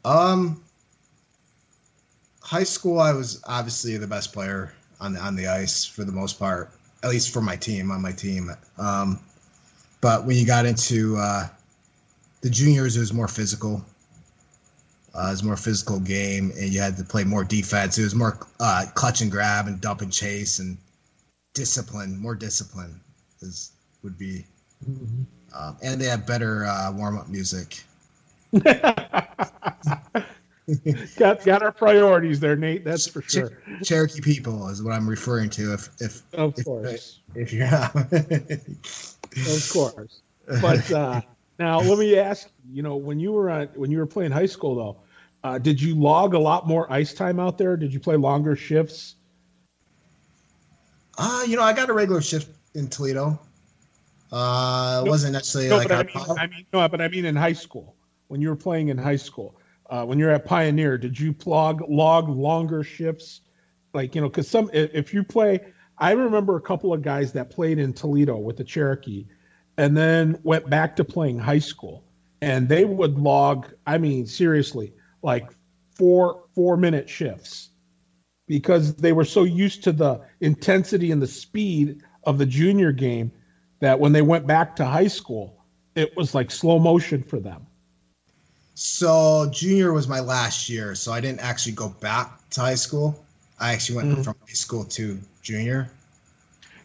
Um, 0.04 0.64
high 2.42 2.64
school, 2.64 3.00
I 3.00 3.14
was 3.14 3.42
obviously 3.46 3.98
the 3.98 4.08
best 4.08 4.34
player 4.34 4.74
on 5.00 5.14
the 5.14 5.20
on 5.20 5.36
the 5.36 5.48
ice 5.48 5.86
for 5.86 6.04
the 6.04 6.12
most 6.12 6.40
part, 6.40 6.72
at 7.04 7.10
least 7.10 7.32
for 7.32 7.42
my 7.42 7.56
team 7.56 7.92
on 7.92 8.02
my 8.02 8.12
team. 8.12 8.52
Um, 8.78 9.20
but 10.02 10.26
when 10.26 10.38
you 10.38 10.46
got 10.46 10.66
into 10.66 11.18
uh, 11.18 11.48
the 12.42 12.50
juniors, 12.50 12.96
it 12.96 13.00
was 13.00 13.14
more 13.14 13.28
physical. 13.28 13.84
Uh, 15.14 15.28
it 15.28 15.32
was 15.32 15.44
more 15.44 15.58
physical 15.58 16.00
game, 16.00 16.52
and 16.58 16.70
you 16.70 16.80
had 16.80 16.96
to 16.98 17.04
play 17.04 17.24
more 17.24 17.44
defense. 17.44 17.98
It 17.98 18.04
was 18.04 18.16
more 18.16 18.40
uh, 18.60 18.86
clutch 18.94 19.22
and 19.22 19.32
grab 19.32 19.68
and 19.68 19.82
dump 19.82 20.02
and 20.02 20.14
chase 20.14 20.60
and 20.60 20.78
discipline. 21.58 22.18
More 22.20 22.36
discipline 22.36 23.02
is 23.42 23.72
would 24.04 24.18
be, 24.18 24.46
mm-hmm. 24.88 25.24
um, 25.58 25.76
and 25.82 26.00
they 26.00 26.06
have 26.06 26.28
better 26.28 26.66
uh, 26.66 26.92
warm 26.94 27.18
up 27.18 27.28
music. 27.30 27.84
got 31.18 31.44
got 31.44 31.64
our 31.64 31.72
priorities 31.72 32.40
there, 32.40 32.56
Nate. 32.56 32.86
That's 32.86 33.08
for 33.08 33.24
sure. 33.24 33.60
Cherokee 33.84 34.22
people 34.22 34.70
is 34.70 34.84
what 34.84 34.94
I'm 34.94 35.10
referring 35.10 35.50
to. 35.52 35.74
If 35.74 35.90
if 36.00 36.22
of 36.36 36.54
if, 36.58 36.66
course, 36.66 37.20
if, 37.36 37.52
you're 37.52 37.70
not. 37.70 37.96
of 37.96 39.70
course. 39.74 40.22
But 40.62 40.92
uh, 40.92 41.22
now 41.58 41.80
let 41.80 41.98
me 41.98 42.20
ask. 42.20 42.50
You 42.72 42.84
know, 42.84 42.96
when 42.96 43.20
you 43.20 43.32
were 43.32 43.50
on 43.50 43.70
when 43.74 43.90
you 43.90 43.98
were 43.98 44.06
playing 44.06 44.32
high 44.32 44.46
school, 44.46 44.76
though, 44.76 44.98
uh, 45.44 45.58
did 45.58 45.82
you 45.82 45.96
log 45.96 46.36
a 46.36 46.40
lot 46.40 46.68
more 46.68 46.92
ice 46.94 47.16
time 47.16 47.40
out 47.40 47.58
there? 47.58 47.76
Did 47.76 47.92
you 47.92 48.00
play 48.00 48.16
longer 48.16 48.56
shifts? 48.56 49.16
Uh, 51.18 51.44
you 51.48 51.56
know, 51.56 51.64
I 51.64 51.74
got 51.74 51.90
a 51.90 51.94
regular 51.94 52.22
shift 52.22 52.50
in 52.76 52.88
Toledo. 52.88 53.40
Uh, 54.32 55.04
it 55.06 55.10
wasn't 55.10 55.34
necessarily 55.34 55.70
no, 55.70 55.78
like 55.78 55.88
but 55.88 55.98
I 55.98 56.04
mean, 56.04 56.38
I 56.38 56.48
mean, 56.48 56.66
no, 56.74 56.88
but 56.90 57.02
I 57.02 57.08
mean 57.08 57.26
in 57.26 57.36
high 57.36 57.54
school 57.54 57.96
when 58.28 58.42
you 58.42 58.50
were 58.50 58.58
playing 58.58 58.90
in 58.90 58.98
high 58.98 59.16
school 59.16 59.58
uh, 59.90 60.06
when 60.06 60.20
you're 60.20 60.32
at 60.32 60.46
Pioneer, 60.46 60.98
did 60.98 61.20
you 61.20 61.34
plug 61.34 61.82
log 61.88 62.30
longer 62.30 62.84
shifts? 62.84 63.42
Like 63.94 64.16
you 64.16 64.22
know, 64.22 64.30
because 64.30 64.48
some 64.48 64.70
if 64.74 65.14
you 65.14 65.24
play, 65.24 65.60
I 65.98 66.12
remember 66.12 66.58
a 66.58 66.62
couple 66.62 66.94
of 66.94 67.02
guys 67.02 67.32
that 67.34 67.50
played 67.50 67.80
in 67.80 67.94
Toledo 67.94 68.38
with 68.38 68.58
the 68.58 68.64
Cherokee, 68.64 69.26
and 69.78 69.96
then 69.96 70.40
went 70.44 70.70
back 70.70 70.96
to 70.98 71.06
playing 71.06 71.40
high 71.40 71.60
school, 71.60 72.04
and 72.42 72.68
they 72.68 72.86
would 72.86 73.18
log. 73.18 73.68
I 73.86 73.98
mean, 73.98 74.28
seriously, 74.28 74.94
like 75.22 75.50
four 75.96 76.44
four 76.54 76.76
minute 76.76 77.10
shifts 77.10 77.70
because 78.48 78.96
they 78.96 79.14
were 79.14 79.26
so 79.26 79.44
used 79.44 79.84
to 79.84 79.92
the 79.92 80.22
intensity 80.42 81.12
and 81.12 81.22
the 81.22 81.28
speed 81.28 82.02
of 82.24 82.38
the 82.38 82.46
junior 82.46 82.92
game 82.92 83.32
that 83.80 84.00
when 84.00 84.12
they 84.12 84.22
went 84.22 84.48
back 84.48 84.76
to 84.78 84.86
high 84.86 85.08
school, 85.08 85.58
it 85.96 86.16
was 86.16 86.34
like 86.34 86.50
slow 86.50 86.80
motion 86.80 87.24
for 87.24 87.40
them. 87.40 87.66
So 88.76 89.50
junior 89.52 89.92
was 89.92 90.08
my 90.08 90.20
last 90.20 90.70
year, 90.70 90.94
so 90.96 91.12
I 91.12 91.20
didn't 91.20 91.40
actually 91.40 91.74
go 91.74 91.90
back 91.90 92.48
to 92.52 92.62
high 92.62 92.76
school. 92.76 93.24
I 93.60 93.74
actually 93.74 93.96
went 93.98 94.10
mm-hmm. 94.10 94.22
from 94.22 94.36
high 94.48 94.54
school 94.54 94.86
to 94.86 95.20
junior. 95.42 95.90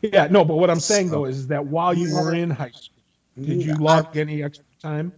Yeah, 0.00 0.26
no, 0.30 0.44
but 0.44 0.56
what 0.56 0.70
I'm 0.70 0.80
saying 0.80 1.10
so, 1.10 1.16
though 1.16 1.24
is 1.26 1.46
that 1.48 1.64
while 1.66 1.94
you 1.94 2.14
were 2.14 2.34
in 2.34 2.50
high 2.50 2.70
school, 2.70 2.96
did 3.38 3.62
you 3.62 3.74
log 3.74 4.16
I, 4.16 4.20
any 4.20 4.42
extra 4.42 4.64
time? 4.80 5.12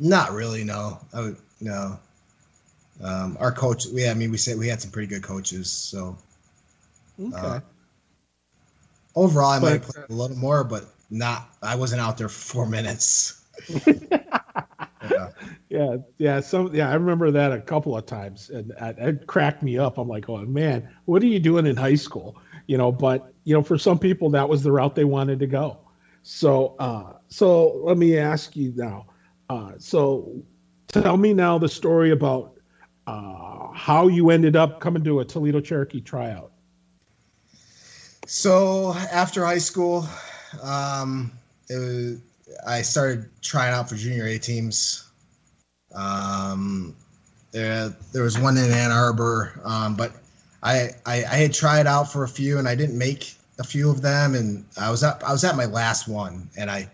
Not 0.00 0.32
really, 0.32 0.64
no. 0.64 0.98
I, 1.12 1.34
no. 1.60 1.98
Um, 3.04 3.36
our 3.38 3.52
coach, 3.52 3.86
Yeah, 3.92 4.10
I 4.10 4.14
mean, 4.14 4.30
we 4.30 4.38
said 4.38 4.58
we 4.58 4.66
had 4.66 4.80
some 4.80 4.90
pretty 4.90 5.08
good 5.08 5.22
coaches, 5.22 5.70
so. 5.70 6.16
Okay. 7.20 7.36
Uh, 7.36 7.60
overall, 9.14 9.50
I 9.50 9.60
but, 9.60 9.62
might 9.62 9.72
have 9.72 9.82
played 9.82 10.06
a 10.08 10.12
little 10.12 10.36
more, 10.36 10.64
but 10.64 10.86
not. 11.10 11.54
I 11.62 11.76
wasn't 11.76 12.00
out 12.00 12.16
there 12.16 12.28
for 12.28 12.54
four 12.54 12.66
minutes. 12.66 13.44
yeah. 13.86 15.28
yeah, 15.68 15.96
yeah, 16.16 16.40
some 16.40 16.74
yeah. 16.74 16.90
I 16.90 16.94
remember 16.94 17.30
that 17.30 17.52
a 17.52 17.60
couple 17.60 17.96
of 17.96 18.06
times, 18.06 18.48
and 18.48 18.72
it 18.80 19.26
cracked 19.26 19.62
me 19.62 19.76
up. 19.76 19.98
I'm 19.98 20.08
like, 20.08 20.28
oh 20.30 20.38
man, 20.38 20.88
what 21.04 21.22
are 21.22 21.26
you 21.26 21.38
doing 21.38 21.66
in 21.66 21.76
high 21.76 21.94
school? 21.94 22.36
You 22.66 22.78
know, 22.78 22.90
but 22.90 23.32
you 23.44 23.54
know, 23.54 23.62
for 23.62 23.76
some 23.76 23.98
people, 23.98 24.30
that 24.30 24.48
was 24.48 24.62
the 24.62 24.72
route 24.72 24.94
they 24.94 25.04
wanted 25.04 25.38
to 25.40 25.46
go. 25.46 25.78
So, 26.22 26.74
uh, 26.78 27.12
so 27.28 27.82
let 27.84 27.98
me 27.98 28.16
ask 28.16 28.56
you 28.56 28.72
now. 28.74 29.06
Uh, 29.50 29.72
so, 29.78 30.42
tell 30.88 31.18
me 31.18 31.34
now 31.34 31.58
the 31.58 31.68
story 31.68 32.10
about 32.10 32.53
uh, 33.06 33.68
how 33.72 34.08
you 34.08 34.30
ended 34.30 34.56
up 34.56 34.80
coming 34.80 35.04
to 35.04 35.20
a 35.20 35.24
Toledo 35.24 35.60
Cherokee 35.60 36.00
tryout. 36.00 36.52
So 38.26 38.94
after 39.12 39.44
high 39.44 39.58
school, 39.58 40.06
um, 40.62 41.32
it 41.68 41.76
was 41.76 42.20
I 42.66 42.82
started 42.82 43.28
trying 43.42 43.74
out 43.74 43.88
for 43.88 43.96
junior 43.96 44.26
A 44.26 44.38
teams. 44.38 45.08
Um, 45.94 46.96
there, 47.52 47.94
there 48.12 48.22
was 48.22 48.38
one 48.38 48.56
in 48.56 48.70
Ann 48.70 48.90
Arbor, 48.90 49.60
um, 49.64 49.96
but 49.96 50.12
I, 50.62 50.90
I, 51.06 51.24
I 51.24 51.36
had 51.36 51.52
tried 51.52 51.86
out 51.86 52.10
for 52.10 52.24
a 52.24 52.28
few 52.28 52.58
and 52.58 52.66
I 52.66 52.74
didn't 52.74 52.98
make 52.98 53.34
a 53.58 53.64
few 53.64 53.90
of 53.90 54.02
them, 54.02 54.34
and 54.34 54.64
I 54.80 54.90
was 54.90 55.04
at 55.04 55.22
I 55.22 55.30
was 55.30 55.44
at 55.44 55.56
my 55.56 55.66
last 55.66 56.08
one, 56.08 56.48
and 56.56 56.70
I 56.70 56.88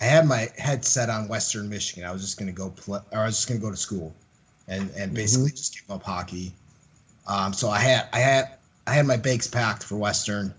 I 0.00 0.04
had 0.04 0.26
my 0.26 0.48
head 0.58 0.84
set 0.84 1.08
on 1.08 1.28
Western 1.28 1.68
Michigan. 1.68 2.04
I 2.04 2.12
was 2.12 2.22
just 2.22 2.38
to 2.52 2.52
go 2.52 2.70
play, 2.70 3.00
or 3.12 3.20
I 3.20 3.26
was 3.26 3.36
just 3.36 3.48
going 3.48 3.60
to 3.60 3.64
go 3.64 3.70
to 3.70 3.76
school, 3.76 4.12
and 4.70 4.90
and 4.96 5.12
basically 5.12 5.48
mm-hmm. 5.48 5.56
just 5.56 5.74
give 5.74 5.94
up 5.94 6.02
hockey. 6.02 6.54
Um, 7.26 7.52
so 7.52 7.68
I 7.68 7.80
had 7.80 8.08
I 8.12 8.18
had 8.18 8.52
I 8.86 8.94
had 8.94 9.06
my 9.06 9.16
bakes 9.16 9.46
packed 9.46 9.82
for 9.82 9.96
Western, 9.96 10.54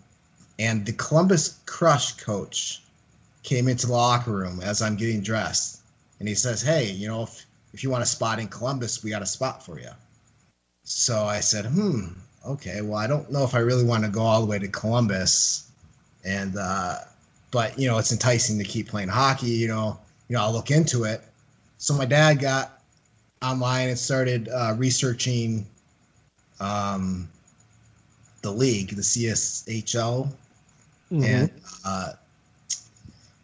and 0.60 0.86
the 0.86 0.94
Columbus 0.94 1.60
Crush 1.66 2.18
coach 2.18 2.84
came 3.42 3.68
into 3.68 3.88
the 3.88 3.94
locker 3.94 4.32
room 4.32 4.62
as 4.62 4.82
I'm 4.82 4.96
getting 4.96 5.22
dressed, 5.22 5.82
and 6.20 6.28
he 6.28 6.36
says, 6.36 6.62
"Hey, 6.62 6.92
you 6.92 7.08
know, 7.08 7.24
if 7.24 7.46
if 7.74 7.84
you 7.84 7.90
want 7.90 8.04
a 8.04 8.08
spot 8.08 8.38
in 8.38 8.48
Columbus, 8.48 9.04
we 9.04 9.10
got 9.10 9.24
a 9.24 9.26
spot 9.26 9.66
for 9.66 9.80
you." 9.80 9.90
So 10.84 11.24
I 11.26 11.40
said, 11.40 11.66
"Hmm, 11.66 12.10
okay. 12.46 12.82
Well, 12.82 12.98
I 12.98 13.08
don't 13.08 13.32
know 13.32 13.44
if 13.44 13.56
I 13.56 13.60
really 13.60 13.86
want 13.86 14.04
to 14.04 14.10
go 14.10 14.22
all 14.22 14.42
the 14.42 14.48
way 14.48 14.60
to 14.60 14.68
Columbus, 14.68 15.72
and 16.24 16.58
uh, 16.58 17.00
but 17.50 17.80
you 17.80 17.88
know, 17.88 17.98
it's 17.98 18.12
enticing 18.12 18.58
to 18.60 18.66
keep 18.66 18.90
playing 18.90 19.10
hockey. 19.10 19.52
You 19.52 19.70
know, 19.70 20.00
you 20.28 20.36
know, 20.36 20.44
I'll 20.44 20.54
look 20.54 20.70
into 20.70 21.06
it." 21.06 21.22
So 21.78 21.96
my 21.96 22.06
dad 22.06 22.40
got 22.40 22.81
online 23.44 23.90
and 23.90 23.98
started 23.98 24.50
uh, 24.50 24.76
researching 24.78 25.66
um, 26.60 27.28
the 28.42 28.52
league, 28.52 28.90
the 28.90 29.02
CSHL, 29.02 30.32
mm-hmm. 31.12 31.24
and 31.24 31.52
uh, 31.86 32.14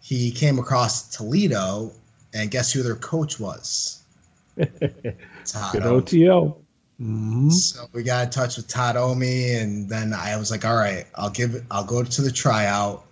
he 0.01 0.31
came 0.31 0.59
across 0.59 1.15
Toledo, 1.15 1.91
and 2.33 2.51
guess 2.51 2.71
who 2.71 2.83
their 2.83 2.95
coach 2.95 3.39
was? 3.39 4.03
Todd 4.57 5.73
Good 5.73 5.83
OTO. 5.83 6.57
Mm-hmm. 7.01 7.49
So 7.49 7.85
we 7.93 8.03
got 8.03 8.25
in 8.25 8.29
touch 8.31 8.57
with 8.57 8.67
Todd 8.67 8.95
Omi, 8.95 9.53
and 9.55 9.87
then 9.87 10.13
I 10.13 10.35
was 10.37 10.49
like, 10.49 10.65
"All 10.65 10.75
right, 10.75 11.05
I'll 11.15 11.29
give. 11.29 11.63
I'll 11.69 11.83
go 11.83 12.03
to 12.03 12.21
the 12.21 12.31
tryout, 12.31 13.05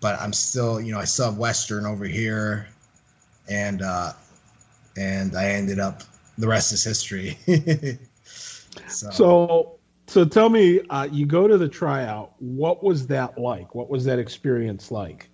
but 0.00 0.20
I'm 0.20 0.32
still, 0.32 0.80
you 0.80 0.92
know, 0.92 1.00
I 1.00 1.04
still 1.04 1.26
have 1.26 1.38
Western 1.38 1.84
over 1.84 2.04
here, 2.04 2.68
and 3.48 3.82
uh, 3.82 4.12
and 4.96 5.36
I 5.36 5.50
ended 5.50 5.78
up. 5.78 6.02
The 6.38 6.46
rest 6.46 6.72
is 6.72 6.84
history. 6.84 7.38
so. 8.88 9.10
so, 9.10 9.78
so 10.06 10.24
tell 10.24 10.50
me, 10.50 10.80
uh, 10.90 11.08
you 11.10 11.24
go 11.24 11.48
to 11.48 11.56
the 11.56 11.68
tryout. 11.68 12.32
What 12.38 12.82
was 12.82 13.06
that 13.06 13.38
like? 13.38 13.74
What 13.74 13.88
was 13.88 14.04
that 14.04 14.18
experience 14.18 14.90
like? 14.90 15.30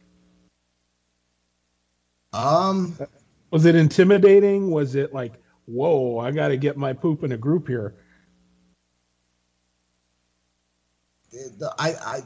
Um, 2.32 2.96
was 3.50 3.66
it 3.66 3.74
intimidating? 3.74 4.70
Was 4.70 4.94
it 4.94 5.12
like, 5.12 5.34
whoa, 5.66 6.18
I 6.18 6.30
got 6.30 6.48
to 6.48 6.56
get 6.56 6.76
my 6.76 6.92
poop 6.92 7.24
in 7.24 7.32
a 7.32 7.36
group 7.36 7.66
here? 7.66 7.94
I, 11.78 11.94
I, 11.94 12.20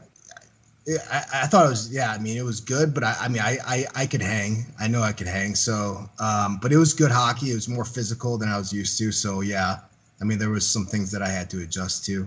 I, 1.11 1.25
I 1.43 1.47
thought 1.47 1.67
it 1.67 1.71
was 1.71 1.93
yeah. 1.93 2.11
I 2.13 2.19
mean, 2.19 2.37
it 2.37 2.45
was 2.45 2.61
good, 2.61 2.95
but 2.95 3.03
I, 3.03 3.17
I 3.23 3.29
mean, 3.29 3.43
I, 3.43 3.59
I, 3.67 3.87
I 3.95 4.07
could 4.07 4.23
hang. 4.23 4.67
I 4.79 4.87
know 4.87 5.03
I 5.03 5.13
could 5.13 5.27
hang. 5.27 5.55
So, 5.55 6.09
um, 6.21 6.59
but 6.63 6.73
it 6.73 6.77
was 6.77 6.95
good 6.95 7.11
hockey. 7.11 7.51
It 7.51 7.55
was 7.55 7.69
more 7.69 7.85
physical 7.85 8.39
than 8.39 8.49
I 8.49 8.57
was 8.57 8.73
used 8.73 8.97
to. 8.99 9.11
So 9.11 9.41
yeah, 9.41 9.79
I 10.21 10.25
mean, 10.25 10.39
there 10.39 10.51
was 10.51 10.67
some 10.69 10.87
things 10.87 11.11
that 11.11 11.23
I 11.23 11.29
had 11.29 11.51
to 11.51 11.63
adjust 11.63 12.05
to. 12.07 12.27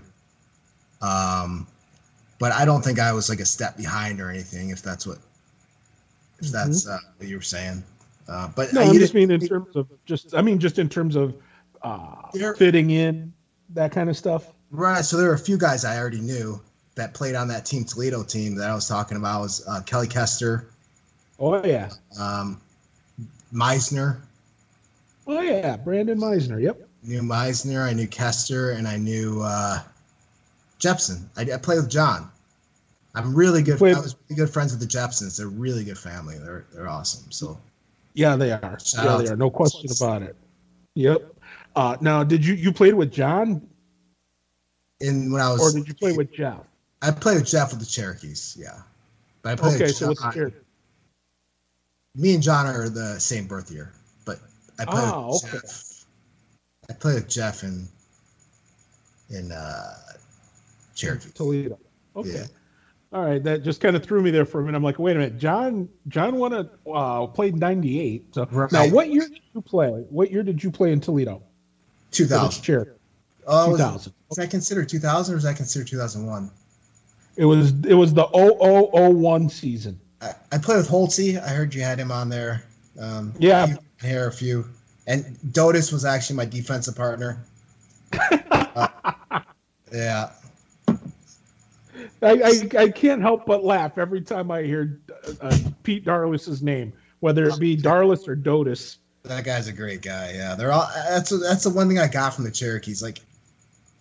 Um, 1.00 1.66
but 2.38 2.52
I 2.52 2.64
don't 2.64 2.82
think 2.82 2.98
I 2.98 3.12
was 3.12 3.28
like 3.30 3.40
a 3.40 3.46
step 3.46 3.76
behind 3.76 4.20
or 4.20 4.30
anything. 4.30 4.70
If 4.70 4.82
that's 4.82 5.06
what 5.06 5.18
if 6.38 6.46
mm-hmm. 6.46 6.52
that's 6.52 6.86
uh, 6.86 6.98
what 7.16 7.28
you 7.28 7.36
were 7.36 7.42
saying. 7.42 7.82
Uh, 8.28 8.48
but 8.54 8.72
no, 8.72 8.82
I 8.82 8.92
just 8.92 9.14
mean 9.14 9.30
in 9.30 9.40
terms 9.40 9.74
of 9.74 9.88
just, 10.04 10.34
I 10.34 10.42
mean, 10.42 10.58
just 10.58 10.78
in 10.78 10.88
terms 10.88 11.16
of 11.16 11.34
uh, 11.82 12.30
fitting 12.56 12.90
in 12.90 13.32
that 13.70 13.90
kind 13.90 14.08
of 14.08 14.16
stuff. 14.16 14.52
Right. 14.70 15.04
So 15.04 15.16
there 15.16 15.28
were 15.28 15.34
a 15.34 15.38
few 15.38 15.58
guys 15.58 15.84
I 15.84 15.98
already 15.98 16.20
knew 16.20 16.60
that 17.00 17.14
played 17.14 17.34
on 17.34 17.48
that 17.48 17.64
Team 17.64 17.84
Toledo 17.84 18.22
team 18.22 18.54
that 18.56 18.68
I 18.68 18.74
was 18.74 18.86
talking 18.86 19.16
about 19.16 19.40
was 19.40 19.66
uh, 19.66 19.80
Kelly 19.80 20.06
Kester. 20.06 20.66
Oh 21.38 21.64
yeah. 21.64 21.90
Um, 22.18 22.60
Meisner. 23.52 24.20
Oh 25.26 25.40
yeah, 25.40 25.76
Brandon 25.78 26.18
Meisner. 26.18 26.60
Yep. 26.60 26.78
I 26.82 27.08
knew 27.08 27.22
Meisner. 27.22 27.82
I 27.82 27.94
knew 27.94 28.06
Kester, 28.06 28.72
and 28.72 28.86
I 28.86 28.98
knew 28.98 29.40
uh, 29.42 29.78
Jepson. 30.78 31.28
I, 31.36 31.42
I 31.42 31.56
played 31.56 31.76
with 31.76 31.90
John. 31.90 32.30
I'm 33.14 33.34
really 33.34 33.62
good. 33.62 33.80
Wait, 33.80 33.96
I 33.96 34.00
was 34.00 34.14
really 34.28 34.42
good 34.42 34.50
friends 34.50 34.72
with 34.72 34.80
the 34.80 34.98
Jepsons. 34.98 35.38
They're 35.38 35.48
really 35.48 35.84
good 35.84 35.98
family. 35.98 36.38
They're 36.38 36.66
they're 36.72 36.88
awesome. 36.88 37.32
So 37.32 37.58
yeah, 38.12 38.36
they 38.36 38.52
are. 38.52 38.78
yeah, 38.94 39.16
they 39.16 39.28
are. 39.28 39.36
No 39.36 39.50
question 39.50 39.90
about 39.90 40.22
it. 40.22 40.36
Yep. 40.94 41.34
Uh, 41.74 41.96
now, 42.02 42.22
did 42.22 42.44
you 42.44 42.54
you 42.54 42.72
played 42.72 42.94
with 42.94 43.10
John? 43.10 43.66
In 45.00 45.32
when 45.32 45.40
I 45.40 45.50
was, 45.50 45.74
or 45.74 45.78
did 45.78 45.88
you 45.88 45.94
play 45.94 46.12
with 46.12 46.30
Jeff? 46.30 46.60
I 47.02 47.10
played 47.10 47.36
with 47.36 47.46
Jeff 47.46 47.70
with 47.70 47.80
the 47.80 47.86
Cherokees. 47.86 48.56
Yeah, 48.58 48.80
but 49.42 49.52
I 49.52 49.56
played 49.56 49.74
okay, 49.76 49.84
with 49.86 49.96
so 49.96 50.14
John, 50.14 50.32
with 50.36 50.54
Me 52.16 52.34
and 52.34 52.42
John 52.42 52.66
are 52.66 52.88
the 52.88 53.18
same 53.18 53.46
birth 53.46 53.70
year, 53.70 53.92
but 54.24 54.40
I 54.78 54.84
play 54.84 55.00
Oh, 55.02 55.28
with 55.28 55.44
okay. 55.44 55.58
Jeff. 55.62 56.04
I 56.90 56.92
play 56.94 57.14
with 57.14 57.28
Jeff 57.28 57.62
in 57.62 57.86
in 59.30 59.52
uh, 59.52 59.94
Cherokee. 60.94 61.30
Toledo. 61.30 61.78
Okay. 62.16 62.30
Yeah. 62.30 62.46
All 63.12 63.24
right, 63.24 63.42
that 63.42 63.64
just 63.64 63.80
kind 63.80 63.96
of 63.96 64.04
threw 64.04 64.22
me 64.22 64.30
there 64.30 64.44
for 64.44 64.60
a 64.60 64.64
minute. 64.64 64.76
I'm 64.76 64.84
like, 64.84 65.00
wait 65.00 65.16
a 65.16 65.18
minute, 65.18 65.38
John. 65.38 65.88
John 66.06 66.36
won 66.36 66.52
a 66.52 66.70
uh, 66.88 67.26
played 67.26 67.56
'98. 67.56 68.34
So 68.34 68.46
Right. 68.52 68.70
now, 68.70 68.88
what 68.88 69.10
year 69.10 69.28
did 69.28 69.40
you 69.52 69.60
play? 69.60 69.88
What 69.88 70.30
year 70.30 70.44
did 70.44 70.62
you 70.62 70.70
play 70.70 70.92
in 70.92 71.00
Toledo? 71.00 71.42
Two 72.12 72.26
For 72.26 72.34
the 72.34 72.86
Oh, 73.46 73.70
was, 73.70 73.78
2000. 73.80 74.12
was 74.28 74.36
that 74.36 74.50
considered 74.50 74.88
two 74.88 75.00
thousand 75.00 75.34
or 75.34 75.36
was 75.36 75.44
that 75.44 75.56
considered 75.56 75.88
two 75.88 75.98
thousand 75.98 76.26
one? 76.26 76.50
It 77.36 77.44
was 77.44 77.72
it 77.84 77.94
was 77.94 78.12
the 78.12 78.26
0001 78.26 79.48
season. 79.48 79.98
I, 80.20 80.32
I 80.52 80.58
play 80.58 80.76
with 80.76 80.88
Holtzy. 80.88 81.42
I 81.42 81.48
heard 81.48 81.74
you 81.74 81.82
had 81.82 81.98
him 81.98 82.12
on 82.12 82.28
there. 82.28 82.64
Um, 83.00 83.32
Yeah. 83.38 83.66
here 84.02 84.28
a 84.28 84.32
few. 84.32 84.66
And 85.06 85.24
Dotis 85.48 85.92
was 85.92 86.04
actually 86.04 86.36
my 86.36 86.44
defensive 86.44 86.94
partner. 86.94 87.38
Uh, 88.12 88.88
yeah. 89.92 90.30
I, 92.22 92.32
I, 92.32 92.52
I 92.78 92.88
can't 92.88 93.22
help 93.22 93.46
but 93.46 93.64
laugh 93.64 93.98
every 93.98 94.20
time 94.20 94.50
I 94.50 94.62
hear 94.62 95.00
uh, 95.40 95.56
Pete 95.82 96.04
Darlis's 96.04 96.62
name, 96.62 96.92
whether 97.20 97.48
it 97.48 97.58
be 97.58 97.76
Darlis 97.76 98.28
or 98.28 98.36
Dotis. 98.36 98.98
That 99.24 99.44
guy's 99.44 99.68
a 99.68 99.72
great 99.72 100.02
guy. 100.02 100.32
Yeah, 100.34 100.54
they're 100.54 100.72
all. 100.72 100.88
That's 101.08 101.30
that's 101.40 101.64
the 101.64 101.70
one 101.70 101.88
thing 101.88 101.98
I 101.98 102.08
got 102.08 102.34
from 102.34 102.44
the 102.44 102.50
Cherokees. 102.50 103.02
Like, 103.02 103.20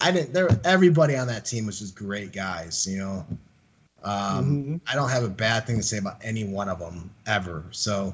I 0.01 0.11
didn't. 0.11 0.33
There, 0.33 0.49
everybody 0.63 1.15
on 1.15 1.27
that 1.27 1.45
team 1.45 1.65
was 1.65 1.79
just 1.79 1.95
great 1.95 2.31
guys. 2.31 2.87
You 2.87 2.99
know, 2.99 3.25
um, 4.03 4.63
Mhm. 4.63 4.81
I 4.87 4.95
don't 4.95 5.09
have 5.09 5.23
a 5.23 5.29
bad 5.29 5.65
thing 5.67 5.77
to 5.77 5.83
say 5.83 5.97
about 5.97 6.17
any 6.23 6.43
one 6.43 6.69
of 6.69 6.79
them 6.79 7.09
ever. 7.25 7.63
So, 7.71 8.13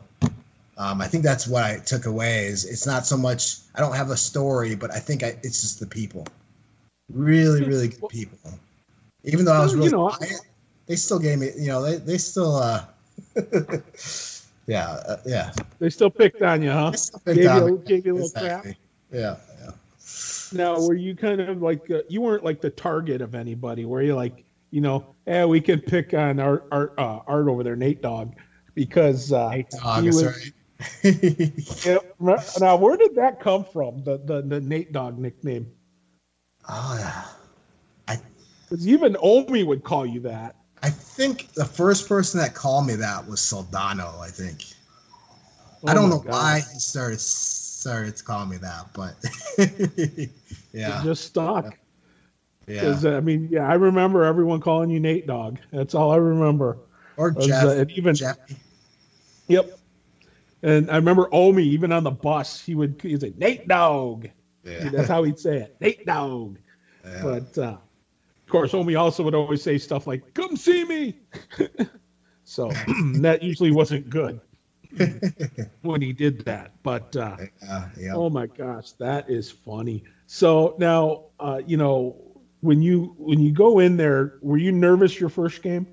um, 0.77 1.01
I 1.01 1.07
think 1.07 1.23
that's 1.23 1.47
what 1.47 1.63
I 1.63 1.77
took 1.79 2.05
away. 2.05 2.47
Is 2.47 2.65
it's 2.65 2.85
not 2.85 3.05
so 3.05 3.17
much. 3.17 3.57
I 3.75 3.81
don't 3.81 3.95
have 3.95 4.09
a 4.09 4.17
story, 4.17 4.75
but 4.75 4.91
I 4.91 4.99
think 4.99 5.23
I, 5.23 5.37
it's 5.43 5.61
just 5.61 5.79
the 5.79 5.87
people. 5.87 6.25
Really, 7.13 7.63
really 7.63 7.89
good 7.89 8.09
people. 8.09 8.51
Even 9.23 9.45
though 9.45 9.53
I 9.53 9.59
was 9.59 9.75
really 9.75 9.87
you 9.87 9.91
know, 9.91 10.09
quiet, 10.09 10.41
they 10.87 10.95
still 10.95 11.19
gave 11.19 11.39
me. 11.39 11.51
You 11.57 11.67
know, 11.67 11.81
they 11.83 11.97
they 11.97 12.17
still. 12.17 12.55
uh 12.55 12.85
Yeah, 14.67 14.89
uh, 15.07 15.17
yeah. 15.25 15.51
They 15.79 15.89
still 15.89 16.09
picked 16.09 16.41
on 16.41 16.61
you, 16.61 16.71
huh? 16.71 16.89
They 16.89 16.97
still 16.97 17.19
picked 17.19 17.37
Gave 17.37 17.49
on 17.49 17.67
you, 17.67 17.77
me. 17.77 17.83
gave 17.85 18.05
you 18.05 18.13
a 18.13 18.15
little 18.15 18.29
crap. 18.29 18.65
Exactly. 18.65 18.77
Yeah, 19.11 19.19
yeah. 19.21 19.54
Now, 20.51 20.79
were 20.79 20.93
you 20.93 21.15
kind 21.15 21.41
of 21.41 21.61
like 21.61 21.89
uh, 21.91 22.01
you 22.07 22.21
weren't 22.21 22.43
like 22.43 22.61
the 22.61 22.69
target 22.69 23.21
of 23.21 23.35
anybody? 23.35 23.85
Were 23.85 24.01
you 24.01 24.15
like, 24.15 24.43
you 24.71 24.81
know, 24.81 25.05
yeah, 25.25 25.45
we 25.45 25.61
can 25.61 25.81
pick 25.81 26.13
on 26.13 26.39
Art 26.39 26.65
Art, 26.71 26.93
uh, 26.97 27.19
Art 27.27 27.47
over 27.47 27.63
there, 27.63 27.75
Nate 27.75 28.01
Dog, 28.01 28.33
because 28.75 29.31
uh, 29.31 29.55
Dog 29.83 30.03
he 30.03 30.09
was- 30.09 30.23
right. 30.23 30.51
yeah, 31.85 31.97
now 32.59 32.75
where 32.75 32.97
did 32.97 33.15
that 33.15 33.39
come 33.39 33.63
from? 33.63 34.03
The 34.03 34.19
the, 34.23 34.41
the 34.41 34.61
Nate 34.61 34.91
Dog 34.91 35.17
nickname? 35.17 35.71
oh 36.69 36.97
yeah. 36.99 37.23
Because 38.69 38.87
even 38.87 39.15
Omi 39.21 39.63
would 39.63 39.83
call 39.83 40.05
you 40.05 40.19
that. 40.21 40.55
I 40.81 40.89
think 40.89 41.53
the 41.53 41.65
first 41.65 42.07
person 42.07 42.39
that 42.39 42.55
called 42.55 42.87
me 42.87 42.95
that 42.95 43.25
was 43.27 43.39
Soldano. 43.39 44.19
I 44.19 44.29
think. 44.29 44.65
I 45.87 45.91
Oh 45.91 45.95
don't 45.95 46.09
know 46.09 46.19
God. 46.19 46.31
why 46.31 46.61
he 46.73 46.79
started 46.79 47.19
started 47.85 48.15
to 48.15 48.23
call 48.23 48.47
me 48.47 48.57
that, 48.57 48.87
but 48.95 49.13
yeah, 50.73 51.03
just 51.03 51.25
stuck. 51.25 51.77
yeah. 52.65 52.99
I 53.05 53.19
mean, 53.19 53.47
yeah, 53.51 53.69
I 53.69 53.75
remember 53.75 54.23
everyone 54.23 54.59
calling 54.59 54.89
you 54.89 54.99
Nate 54.99 55.27
Dog. 55.27 55.59
That's 55.71 55.93
all 55.93 56.09
I 56.09 56.15
remember. 56.15 56.79
Or 57.15 57.29
Was, 57.29 57.45
Jeff. 57.45 57.63
uh, 57.63 57.69
and 57.69 57.91
even 57.91 58.15
Jeff. 58.15 58.37
yep. 59.47 59.77
And 60.63 60.89
I 60.89 60.95
remember 60.95 61.29
Omi 61.31 61.63
even 61.63 61.91
on 61.91 62.03
the 62.03 62.09
bus, 62.09 62.59
he 62.59 62.73
would 62.73 62.99
he'd 63.03 63.21
say 63.21 63.33
Nate 63.37 63.67
Dog. 63.67 64.29
Yeah. 64.63 64.89
That's 64.89 65.07
how 65.07 65.21
he'd 65.21 65.37
say 65.37 65.57
it, 65.57 65.77
Nate 65.79 66.07
Dog. 66.07 66.57
yeah. 67.05 67.21
But 67.21 67.55
uh, 67.55 67.77
of 67.77 68.49
course, 68.49 68.73
Omi 68.73 68.95
also 68.95 69.21
would 69.21 69.35
always 69.35 69.61
say 69.61 69.77
stuff 69.77 70.07
like 70.07 70.33
"Come 70.33 70.57
see 70.57 70.85
me." 70.85 71.19
so 72.45 72.69
that 73.17 73.43
usually 73.43 73.71
wasn't 73.71 74.09
good 74.09 74.41
when 75.81 76.01
he 76.01 76.13
did 76.13 76.39
that. 76.39 76.71
But 76.83 77.15
uh, 77.15 77.37
yeah, 77.61 77.89
yeah. 77.97 78.13
oh 78.13 78.29
my 78.29 78.47
gosh, 78.47 78.91
that 78.99 79.29
is 79.29 79.49
funny. 79.49 80.03
So 80.27 80.73
now, 80.77 81.19
uh, 81.39 81.61
you 81.65 81.77
know, 81.77 82.15
when 82.61 82.81
you 82.81 83.13
when 83.17 83.39
you 83.39 83.51
go 83.51 83.79
in 83.79 83.97
there, 83.97 84.33
were 84.41 84.57
you 84.57 84.71
nervous 84.71 85.19
your 85.19 85.29
first 85.29 85.61
game? 85.61 85.87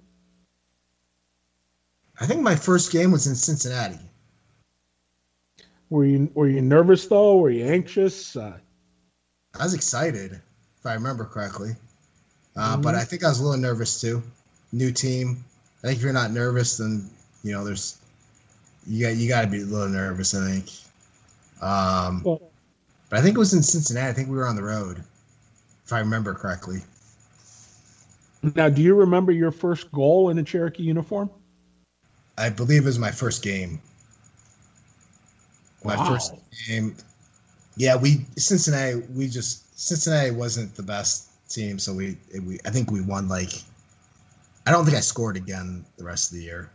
I 2.21 2.27
think 2.27 2.41
my 2.43 2.57
first 2.57 2.91
game 2.91 3.11
was 3.11 3.27
in 3.27 3.35
Cincinnati. 3.35 4.11
Were 5.91 6.05
you 6.05 6.31
were 6.35 6.49
you 6.49 6.61
nervous 6.63 7.07
though? 7.07 7.37
Were 7.39 7.51
you 7.51 7.65
anxious? 7.65 8.37
Uh, 8.37 8.59
I 9.55 9.65
was 9.65 9.75
excited, 9.75 10.33
if 10.79 10.87
I 10.87 10.95
remember 10.95 11.25
correctly. 11.25 11.77
Uh, 12.57 12.77
But 12.77 12.95
Mhm. 12.95 12.97
I 12.97 13.05
think 13.05 13.25
I 13.25 13.29
was 13.29 13.39
a 13.41 13.45
little 13.45 13.61
nervous 13.61 14.01
too. 14.01 14.23
New 14.73 14.93
team. 14.93 15.45
I 15.83 15.89
think 15.89 15.99
if 15.99 16.05
you're 16.05 16.13
not 16.13 16.31
nervous, 16.33 16.77
then 16.79 17.11
you 17.43 17.53
know 17.53 17.65
there's 17.65 17.99
you 18.87 19.07
got 19.07 19.17
you 19.17 19.29
got 19.29 19.43
to 19.43 19.47
be 19.47 19.63
a 19.63 19.65
little 19.65 19.89
nervous. 19.89 20.35
I 20.35 20.49
think. 20.49 20.67
Um, 21.61 22.23
but 22.25 23.19
I 23.19 23.23
think 23.23 23.37
it 23.37 23.39
was 23.39 23.55
in 23.55 23.63
Cincinnati. 23.63 24.09
I 24.09 24.13
think 24.13 24.29
we 24.29 24.37
were 24.37 24.47
on 24.47 24.57
the 24.57 24.63
road, 24.63 25.03
if 25.85 25.93
I 25.93 26.01
remember 26.01 26.35
correctly. 26.35 26.83
now, 28.57 28.69
do 28.69 28.83
you 28.83 28.95
remember 28.95 29.31
your 29.33 29.53
first 29.53 29.91
goal 29.93 30.31
in 30.31 30.39
a 30.39 30.43
Cherokee 30.43 30.83
uniform? 30.83 31.31
I 32.37 32.49
believe 32.49 32.83
it 32.83 32.87
was 32.87 32.99
my 32.99 33.13
first 33.13 33.43
game. 33.43 33.81
My 35.85 35.97
Wow. 35.97 36.09
first 36.09 36.33
game. 36.67 36.97
Yeah, 37.77 37.97
we 37.97 38.25
Cincinnati. 38.37 38.97
We 39.15 39.29
just 39.29 39.79
Cincinnati 39.79 40.31
wasn't 40.31 40.75
the 40.75 40.83
best 40.83 41.29
team, 41.49 41.79
so 41.79 41.95
we 41.95 42.17
we 42.45 42.59
I 42.65 42.71
think 42.71 42.91
we 42.91 43.01
won 43.01 43.29
like. 43.29 43.53
I 44.67 44.71
don't 44.71 44.85
think 44.85 44.97
I 44.97 45.01
scored 45.01 45.37
again 45.37 45.85
the 45.97 46.05
rest 46.05 46.31
of 46.33 46.39
the 46.39 46.45
year. 46.45 46.71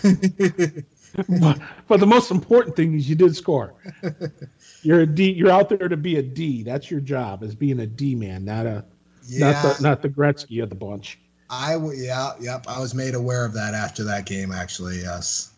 but, 1.40 1.58
but 1.88 2.00
the 2.00 2.06
most 2.06 2.30
important 2.30 2.76
thing 2.76 2.94
is 2.94 3.08
you 3.08 3.16
did 3.16 3.34
score. 3.34 3.74
You're 4.82 5.00
a 5.00 5.06
D. 5.06 5.32
You're 5.32 5.50
out 5.50 5.68
there 5.68 5.88
to 5.88 5.96
be 5.96 6.16
a 6.16 6.22
D. 6.22 6.62
That's 6.62 6.90
your 6.90 7.00
job, 7.00 7.42
is 7.42 7.54
being 7.54 7.80
a 7.80 7.86
D 7.86 8.14
man, 8.14 8.44
not 8.44 8.66
a 8.66 8.84
yeah, 9.26 9.50
not 9.50 9.62
the 9.62 9.82
not 9.82 10.02
the 10.02 10.08
Gretzky 10.08 10.62
of 10.62 10.68
the 10.68 10.76
bunch. 10.76 11.18
I 11.50 11.72
w- 11.74 12.00
yeah 12.00 12.32
yep. 12.40 12.66
I 12.68 12.78
was 12.78 12.94
made 12.94 13.14
aware 13.14 13.44
of 13.44 13.52
that 13.54 13.74
after 13.74 14.04
that 14.04 14.26
game. 14.26 14.52
Actually, 14.52 14.98
yes. 14.98 15.52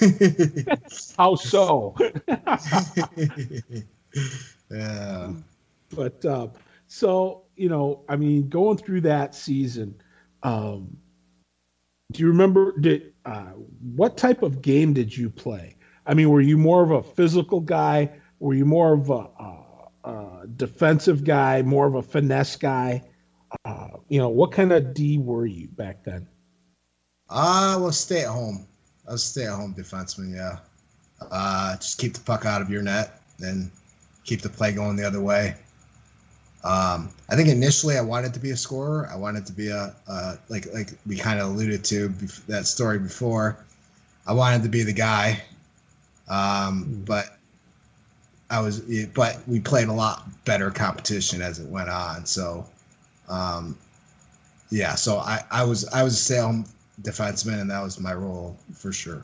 How 1.18 1.34
so? 1.34 1.94
yeah. 4.70 5.32
but 5.94 6.24
uh, 6.24 6.48
so 6.86 7.42
you 7.56 7.68
know, 7.68 8.04
I 8.08 8.16
mean, 8.16 8.48
going 8.48 8.78
through 8.78 9.02
that 9.02 9.34
season, 9.34 10.00
um, 10.42 10.96
do 12.12 12.22
you 12.22 12.28
remember? 12.28 12.78
Did 12.78 13.13
uh, 13.24 13.52
what 13.94 14.16
type 14.16 14.42
of 14.42 14.62
game 14.62 14.92
did 14.92 15.16
you 15.16 15.30
play? 15.30 15.76
I 16.06 16.14
mean, 16.14 16.28
were 16.28 16.40
you 16.40 16.58
more 16.58 16.82
of 16.82 16.90
a 16.90 17.02
physical 17.02 17.60
guy? 17.60 18.10
Were 18.38 18.54
you 18.54 18.66
more 18.66 18.92
of 18.92 19.10
a, 19.10 19.28
uh 19.38 19.60
uh 20.04 20.46
defensive 20.56 21.24
guy? 21.24 21.62
More 21.62 21.86
of 21.86 21.94
a 21.94 22.02
finesse 22.02 22.56
guy? 22.56 23.02
Uh, 23.64 23.88
you 24.08 24.18
know, 24.18 24.28
what 24.28 24.52
kind 24.52 24.72
of 24.72 24.94
D 24.94 25.18
were 25.18 25.46
you 25.46 25.68
back 25.68 26.04
then? 26.04 26.26
I 27.30 27.76
will 27.76 27.92
stay 27.92 28.22
at 28.22 28.28
home. 28.28 28.66
I 29.08 29.12
was 29.12 29.24
stay 29.24 29.44
at 29.44 29.54
home 29.54 29.74
defenseman. 29.74 30.34
Yeah. 30.34 30.58
Uh, 31.30 31.76
just 31.76 31.98
keep 31.98 32.12
the 32.14 32.20
puck 32.20 32.44
out 32.44 32.60
of 32.60 32.68
your 32.68 32.82
net 32.82 33.22
and 33.40 33.70
keep 34.24 34.42
the 34.42 34.48
play 34.48 34.72
going 34.72 34.96
the 34.96 35.06
other 35.06 35.20
way. 35.20 35.56
Um, 36.64 37.10
I 37.28 37.36
think 37.36 37.50
initially 37.50 37.98
I 37.98 38.00
wanted 38.00 38.32
to 38.34 38.40
be 38.40 38.50
a 38.50 38.56
scorer. 38.56 39.06
I 39.12 39.16
wanted 39.16 39.44
to 39.46 39.52
be 39.52 39.68
a, 39.68 39.94
uh, 40.08 40.36
like 40.48 40.72
like 40.72 40.92
we 41.06 41.16
kind 41.16 41.38
of 41.38 41.50
alluded 41.50 41.84
to 41.84 42.08
bef- 42.08 42.46
that 42.46 42.66
story 42.66 42.98
before. 42.98 43.58
I 44.26 44.32
wanted 44.32 44.62
to 44.62 44.70
be 44.70 44.82
the 44.82 44.92
guy, 44.92 45.42
um, 46.28 46.86
Mm. 46.86 47.04
but 47.04 47.38
I 48.48 48.60
was. 48.60 48.80
But 49.12 49.46
we 49.46 49.60
played 49.60 49.88
a 49.88 49.92
lot 49.92 50.26
better 50.46 50.70
competition 50.70 51.42
as 51.42 51.58
it 51.58 51.68
went 51.68 51.90
on. 51.90 52.24
So, 52.24 52.66
um, 53.28 53.76
yeah. 54.70 54.94
So 54.94 55.18
I, 55.18 55.42
I 55.50 55.64
was 55.64 55.86
I 55.88 56.02
was 56.02 56.30
a 56.30 56.40
home 56.40 56.64
defenseman, 57.02 57.60
and 57.60 57.70
that 57.70 57.82
was 57.82 58.00
my 58.00 58.14
role 58.14 58.56
for 58.74 58.90
sure. 58.90 59.22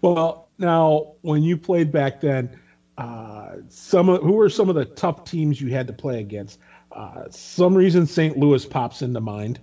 Well, 0.00 0.46
now 0.58 1.14
when 1.22 1.42
you 1.42 1.56
played 1.56 1.90
back 1.90 2.20
then, 2.20 2.56
uh, 2.98 3.56
some 3.68 4.08
of, 4.08 4.22
who 4.22 4.32
were 4.32 4.48
some 4.48 4.68
of 4.68 4.74
the 4.74 4.84
tough 4.84 5.24
teams 5.24 5.60
you 5.60 5.68
had 5.68 5.86
to 5.86 5.92
play 5.92 6.20
against? 6.20 6.58
Uh, 6.92 7.24
some 7.30 7.74
reason 7.74 8.06
St. 8.06 8.36
Louis 8.38 8.64
pops 8.64 9.02
into 9.02 9.20
mind. 9.20 9.58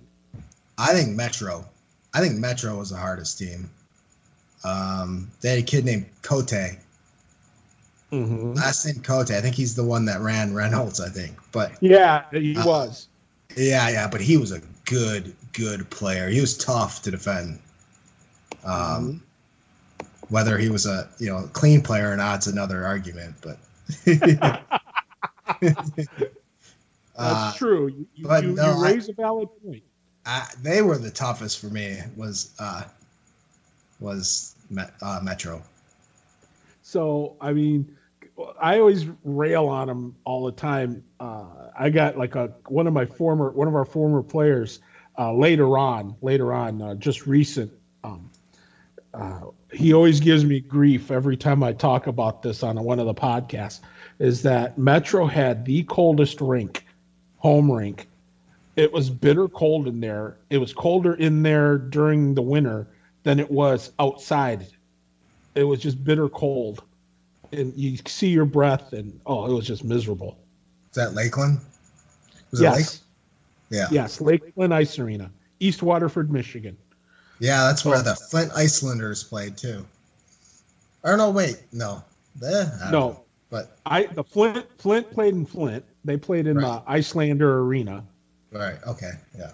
I 0.78 0.92
think 0.92 1.10
Metro. 1.16 1.64
I 2.14 2.20
think 2.20 2.36
Metro 2.36 2.76
was 2.78 2.90
the 2.90 2.96
hardest 2.96 3.38
team. 3.38 3.70
Um, 4.64 5.30
they 5.40 5.50
had 5.50 5.58
a 5.58 5.62
kid 5.62 5.84
named 5.84 6.06
Cote. 6.22 6.76
Mm-hmm. 8.12 8.52
Last 8.52 8.84
name 8.84 9.02
Cote. 9.02 9.30
I 9.30 9.40
think 9.40 9.54
he's 9.54 9.74
the 9.74 9.84
one 9.84 10.04
that 10.04 10.20
ran 10.20 10.54
Reynolds. 10.54 11.00
I 11.00 11.08
think, 11.08 11.36
but 11.52 11.72
Yeah, 11.80 12.24
he 12.30 12.54
Uh, 12.56 12.66
was. 12.66 13.08
yeah, 13.56 13.88
yeah. 13.88 14.08
But 14.08 14.20
he 14.20 14.36
was 14.36 14.52
a 14.52 14.60
good, 14.84 15.34
good 15.54 15.88
player. 15.88 16.28
He 16.28 16.40
was 16.40 16.56
tough 16.58 17.00
to 17.02 17.10
defend. 17.10 17.58
Um, 18.64 19.22
whether 20.32 20.56
he 20.56 20.70
was 20.70 20.86
a 20.86 21.08
you 21.18 21.28
know 21.28 21.48
clean 21.52 21.82
player 21.82 22.10
or 22.10 22.16
not, 22.16 22.36
it's 22.36 22.46
another 22.46 22.86
argument. 22.86 23.34
But 23.42 23.58
that's 25.60 26.08
uh, 27.16 27.52
true. 27.54 27.88
You, 27.88 28.06
you, 28.14 28.26
but 28.26 28.42
you, 28.42 28.54
no, 28.54 28.74
you 28.74 28.82
raise 28.82 29.08
I, 29.10 29.12
a 29.12 29.14
valid 29.14 29.48
point. 29.62 29.82
I, 30.24 30.48
they 30.62 30.80
were 30.80 30.96
the 30.96 31.10
toughest 31.10 31.60
for 31.60 31.66
me. 31.66 31.98
Was 32.16 32.54
uh, 32.58 32.84
was 34.00 34.56
uh, 35.02 35.20
Metro. 35.22 35.62
So 36.82 37.36
I 37.38 37.52
mean, 37.52 37.94
I 38.58 38.78
always 38.78 39.06
rail 39.24 39.68
on 39.68 39.88
them 39.88 40.16
all 40.24 40.46
the 40.46 40.52
time. 40.52 41.04
Uh, 41.20 41.44
I 41.78 41.90
got 41.90 42.16
like 42.16 42.36
a 42.36 42.54
one 42.68 42.86
of 42.86 42.94
my 42.94 43.04
former 43.04 43.50
one 43.50 43.68
of 43.68 43.74
our 43.74 43.84
former 43.84 44.22
players 44.22 44.80
uh, 45.18 45.34
later 45.34 45.76
on 45.76 46.16
later 46.22 46.54
on 46.54 46.80
uh, 46.80 46.94
just 46.94 47.26
recent. 47.26 47.70
Um, 48.02 48.30
uh, 49.12 49.40
he 49.72 49.92
always 49.92 50.20
gives 50.20 50.44
me 50.44 50.60
grief 50.60 51.10
every 51.10 51.36
time 51.36 51.62
I 51.62 51.72
talk 51.72 52.06
about 52.06 52.42
this 52.42 52.62
on 52.62 52.82
one 52.82 52.98
of 52.98 53.06
the 53.06 53.14
podcasts. 53.14 53.80
Is 54.18 54.42
that 54.42 54.78
Metro 54.78 55.26
had 55.26 55.64
the 55.64 55.82
coldest 55.84 56.40
rink, 56.40 56.84
home 57.38 57.70
rink. 57.70 58.08
It 58.76 58.92
was 58.92 59.10
bitter 59.10 59.48
cold 59.48 59.88
in 59.88 60.00
there. 60.00 60.36
It 60.48 60.58
was 60.58 60.72
colder 60.72 61.14
in 61.14 61.42
there 61.42 61.76
during 61.76 62.34
the 62.34 62.42
winter 62.42 62.86
than 63.22 63.40
it 63.40 63.50
was 63.50 63.92
outside. 63.98 64.66
It 65.54 65.64
was 65.64 65.80
just 65.80 66.02
bitter 66.02 66.28
cold 66.28 66.82
and 67.52 67.74
you 67.76 67.98
see 68.06 68.28
your 68.28 68.44
breath, 68.44 68.92
and 68.92 69.20
oh, 69.26 69.50
it 69.50 69.54
was 69.54 69.66
just 69.66 69.84
miserable. 69.84 70.38
Is 70.90 70.96
that 70.96 71.14
Lakeland? 71.14 71.60
Was 72.50 72.60
yes. 72.60 72.76
Lake? 72.76 73.00
Yeah. 73.70 73.88
Yes, 73.90 74.20
Lakeland 74.20 74.74
Ice 74.74 74.98
Arena, 74.98 75.30
East 75.60 75.82
Waterford, 75.82 76.30
Michigan. 76.30 76.76
Yeah, 77.42 77.64
that's 77.64 77.84
where 77.84 78.00
the 78.00 78.14
Flint 78.14 78.52
Icelanders 78.54 79.24
played 79.24 79.56
too. 79.56 79.84
Or 81.02 81.16
no, 81.16 81.28
wait, 81.30 81.60
no, 81.72 82.00
eh, 82.40 82.66
no, 82.84 82.90
know, 82.92 83.24
but 83.50 83.78
I 83.84 84.04
the 84.04 84.22
Flint 84.22 84.64
Flint 84.78 85.10
played 85.10 85.34
in 85.34 85.44
Flint. 85.44 85.84
They 86.04 86.16
played 86.16 86.46
in 86.46 86.58
right. 86.58 86.84
the 86.84 86.90
Icelander 86.92 87.58
Arena. 87.58 88.04
Right. 88.52 88.76
Okay. 88.86 89.10
Yeah. 89.36 89.50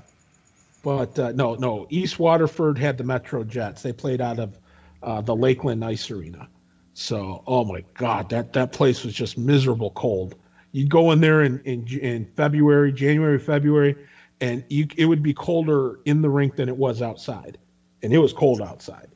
But 0.82 1.18
uh, 1.18 1.32
no, 1.32 1.54
no. 1.54 1.86
East 1.88 2.18
Waterford 2.18 2.76
had 2.76 2.98
the 2.98 3.04
Metro 3.04 3.42
Jets. 3.42 3.80
They 3.80 3.94
played 3.94 4.20
out 4.20 4.38
of 4.38 4.58
uh, 5.02 5.22
the 5.22 5.34
Lakeland 5.34 5.82
Ice 5.82 6.10
Arena. 6.10 6.46
So, 6.92 7.42
oh 7.46 7.64
my 7.64 7.82
God, 7.94 8.28
that 8.28 8.52
that 8.52 8.70
place 8.70 9.02
was 9.02 9.14
just 9.14 9.38
miserable 9.38 9.92
cold. 9.92 10.34
You'd 10.72 10.90
go 10.90 11.10
in 11.12 11.22
there 11.22 11.42
in 11.42 11.58
in, 11.60 11.88
in 11.88 12.26
February, 12.36 12.92
January, 12.92 13.38
February, 13.38 13.96
and 14.42 14.62
you, 14.68 14.88
it 14.98 15.06
would 15.06 15.22
be 15.22 15.32
colder 15.32 16.00
in 16.04 16.20
the 16.20 16.28
rink 16.28 16.56
than 16.56 16.68
it 16.68 16.76
was 16.76 17.00
outside, 17.00 17.56
and 18.02 18.12
it 18.12 18.18
was 18.18 18.32
cold 18.32 18.60
outside. 18.60 19.08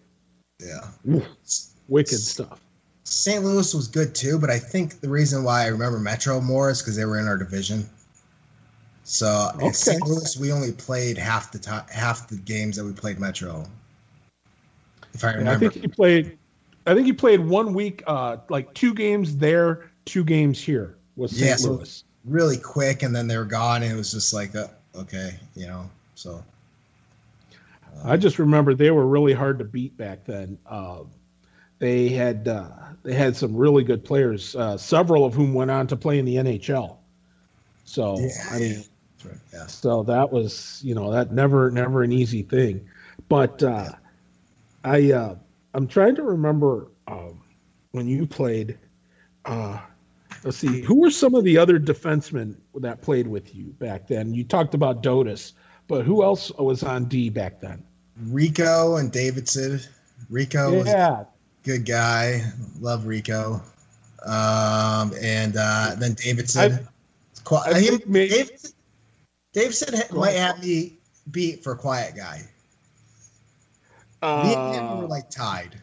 Yeah, 0.61 0.89
Oof, 1.09 1.27
wicked 1.89 2.19
stuff. 2.19 2.61
St. 3.05 3.43
Louis 3.45 3.75
was 3.75 3.89
good 3.89 4.15
too, 4.15 4.39
but 4.39 4.49
I 4.49 4.59
think 4.59 5.01
the 5.01 5.09
reason 5.09 5.45
why 5.45 5.65
I 5.65 5.67
remember 5.67 5.99
Metro 5.99 6.41
more 6.41 6.71
is 6.71 6.81
because 6.81 6.97
they 6.97 7.05
were 7.05 7.19
in 7.19 7.27
our 7.27 7.37
division. 7.37 7.89
So 9.05 9.51
okay. 9.57 9.73
St. 9.73 10.07
Louis, 10.07 10.37
we 10.39 10.53
only 10.53 10.73
played 10.73 11.19
half 11.19 11.51
the 11.53 11.59
time, 11.59 11.85
half 11.91 12.29
the 12.29 12.37
games 12.37 12.77
that 12.77 12.85
we 12.85 12.93
played 12.93 13.19
Metro. 13.19 13.67
If 15.13 15.25
I 15.25 15.35
remember, 15.35 15.51
yeah, 15.51 15.57
I 15.57 15.59
think 15.59 15.75
he 15.75 15.89
played 15.89 16.39
I 16.87 16.95
think 16.95 17.07
he 17.07 17.13
played 17.13 17.41
one 17.41 17.75
week, 17.75 18.03
uh, 18.07 18.39
like 18.49 18.73
two 18.75 18.95
games 18.95 19.37
there, 19.37 19.91
two 20.05 20.25
games 20.25 20.61
here. 20.61 20.97
Was 21.17 21.31
St. 21.31 21.61
Yeah, 21.61 21.69
Louis 21.69 21.91
so 21.91 22.05
really 22.25 22.57
quick, 22.57 23.03
and 23.03 23.15
then 23.15 23.27
they 23.27 23.37
were 23.37 23.45
gone, 23.45 23.83
and 23.83 23.93
it 23.93 23.97
was 23.97 24.11
just 24.11 24.33
like, 24.33 24.57
uh, 24.57 24.69
okay, 24.97 25.35
you 25.55 25.67
know. 25.67 25.89
So 26.15 26.43
I 28.05 28.17
just 28.17 28.39
remember 28.39 28.75
they 28.75 28.91
were 28.91 29.07
really 29.07 29.33
hard 29.33 29.59
to 29.59 29.65
beat 29.65 29.97
back 29.97 30.25
then. 30.25 30.59
Uh, 30.67 31.05
they 31.79 32.09
had 32.09 32.47
uh, 32.49 32.69
they 33.03 33.15
had 33.15 33.37
some 33.37 33.57
really 33.57 33.83
good 33.85 34.05
players, 34.05 34.55
uh, 34.55 34.77
several 34.77 35.25
of 35.25 35.35
whom 35.35 35.55
went 35.55 35.71
on 35.71 35.87
to 35.89 35.97
play 35.97 36.19
in 36.19 36.25
the 36.25 36.37
NHL. 36.37 36.99
So 37.85 38.19
yeah, 38.19 38.29
I 38.51 38.59
mean, 38.59 38.85
right, 39.25 39.37
yeah. 39.53 39.67
so 39.67 40.05
that 40.05 40.31
was 40.31 40.81
you 40.85 40.95
know 40.95 41.11
that 41.13 41.33
never 41.33 41.71
never 41.71 42.03
an 42.03 42.13
easy 42.13 42.43
thing, 42.43 42.89
but 43.29 43.63
uh, 43.63 43.91
I 44.85 45.13
uh, 45.13 45.35
I'm 45.75 45.89
trying 45.89 46.15
to 46.17 46.23
remember 46.23 46.89
um, 47.07 47.43
when 47.91 48.07
you 48.07 48.27
played. 48.27 48.79
Uh, 49.45 49.81
let's 50.45 50.57
see, 50.57 50.83
who 50.83 51.01
were 51.01 51.11
some 51.11 51.35
of 51.35 51.43
the 51.43 51.59
other 51.59 51.81
defensemen 51.81 52.57
that 52.77 53.03
played 53.03 53.27
with 53.27 53.55
you 53.55 53.67
back 53.73 54.07
then? 54.07 54.35
You 54.35 54.45
talked 54.45 54.75
about 54.75 55.03
Dotis, 55.03 55.53
but 55.89 56.05
who 56.05 56.23
else 56.23 56.51
was 56.53 56.83
on 56.83 57.07
D 57.07 57.31
back 57.31 57.61
then? 57.61 57.83
Rico 58.27 58.97
and 58.97 59.11
Davidson. 59.11 59.81
Rico 60.31 60.85
yeah. 60.85 61.25
good 61.63 61.85
guy. 61.85 62.43
Love 62.81 63.07
Rico. 63.07 63.63
Um, 64.25 65.13
and 65.21 65.57
uh, 65.57 65.95
then 65.99 66.15
Davidson. 66.15 66.89
I, 67.51 67.57
I 67.57 67.81
think 67.81 68.07
maybe, 68.07 68.35
Davidson, 68.35 68.73
Davidson 69.53 70.17
might 70.17 70.37
have 70.37 70.63
me 70.63 70.99
beat 71.31 71.63
for 71.63 71.75
quiet 71.75 72.15
guy. 72.17 72.43
Uh, 74.23 74.45
Me 74.45 74.55
and 74.55 74.75
him 74.75 74.99
were 74.99 75.09
like 75.09 75.29
tied. 75.31 75.83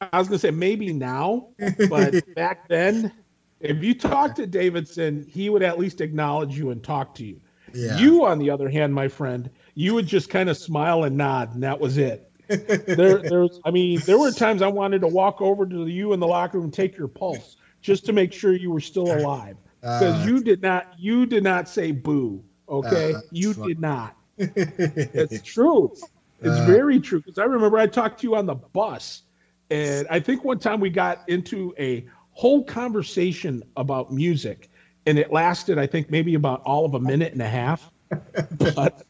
I 0.00 0.18
was 0.18 0.28
gonna 0.28 0.38
say 0.38 0.50
maybe 0.50 0.92
now, 0.92 1.48
but 1.90 2.34
back 2.34 2.68
then, 2.68 3.12
if 3.60 3.82
you 3.82 3.94
talked 3.94 4.36
to 4.36 4.46
Davidson, 4.46 5.26
he 5.28 5.50
would 5.50 5.62
at 5.62 5.78
least 5.78 6.00
acknowledge 6.00 6.56
you 6.56 6.70
and 6.70 6.82
talk 6.82 7.14
to 7.16 7.24
you. 7.24 7.40
Yeah. 7.72 7.98
You, 7.98 8.24
on 8.24 8.38
the 8.38 8.50
other 8.50 8.68
hand, 8.68 8.94
my 8.94 9.08
friend, 9.08 9.50
you 9.74 9.94
would 9.94 10.06
just 10.06 10.28
kind 10.28 10.48
of 10.48 10.56
smile 10.56 11.04
and 11.04 11.16
nod, 11.16 11.54
and 11.54 11.62
that 11.62 11.80
was 11.80 11.98
it. 11.98 12.26
there, 12.48 13.18
there's, 13.18 13.60
I 13.64 13.70
mean, 13.70 14.02
there 14.06 14.18
were 14.18 14.32
times 14.32 14.62
I 14.62 14.68
wanted 14.68 15.00
to 15.02 15.08
walk 15.08 15.40
over 15.40 15.66
to 15.66 15.86
you 15.86 16.12
in 16.12 16.20
the 16.20 16.26
locker 16.26 16.58
room 16.58 16.64
and 16.64 16.74
take 16.74 16.96
your 16.96 17.08
pulse 17.08 17.56
just 17.80 18.06
to 18.06 18.12
make 18.12 18.32
sure 18.32 18.52
you 18.52 18.70
were 18.70 18.80
still 18.80 19.10
alive 19.12 19.56
because 19.80 20.16
uh, 20.16 20.28
you 20.28 20.42
did 20.42 20.60
not, 20.60 20.86
you 20.98 21.26
did 21.26 21.44
not 21.44 21.68
say 21.68 21.92
boo. 21.92 22.42
Okay, 22.68 23.14
uh, 23.14 23.20
you 23.30 23.54
funny. 23.54 23.68
did 23.68 23.80
not. 23.80 24.16
it's 24.38 25.42
true. 25.42 25.92
It's 26.42 26.58
uh, 26.58 26.66
very 26.66 27.00
true 27.00 27.20
because 27.20 27.38
I 27.38 27.44
remember 27.44 27.78
I 27.78 27.86
talked 27.86 28.20
to 28.20 28.26
you 28.26 28.36
on 28.36 28.46
the 28.46 28.54
bus, 28.54 29.22
and 29.70 30.06
I 30.08 30.20
think 30.20 30.44
one 30.44 30.58
time 30.58 30.80
we 30.80 30.90
got 30.90 31.28
into 31.28 31.74
a 31.78 32.06
whole 32.32 32.64
conversation 32.64 33.62
about 33.76 34.12
music, 34.12 34.69
and 35.06 35.18
it 35.18 35.32
lasted 35.32 35.78
I 35.78 35.86
think 35.86 36.10
maybe 36.10 36.34
about 36.34 36.62
all 36.62 36.84
of 36.84 36.94
a 36.94 37.00
minute 37.00 37.32
and 37.32 37.42
a 37.42 37.48
half. 37.48 37.90
But 38.10 39.04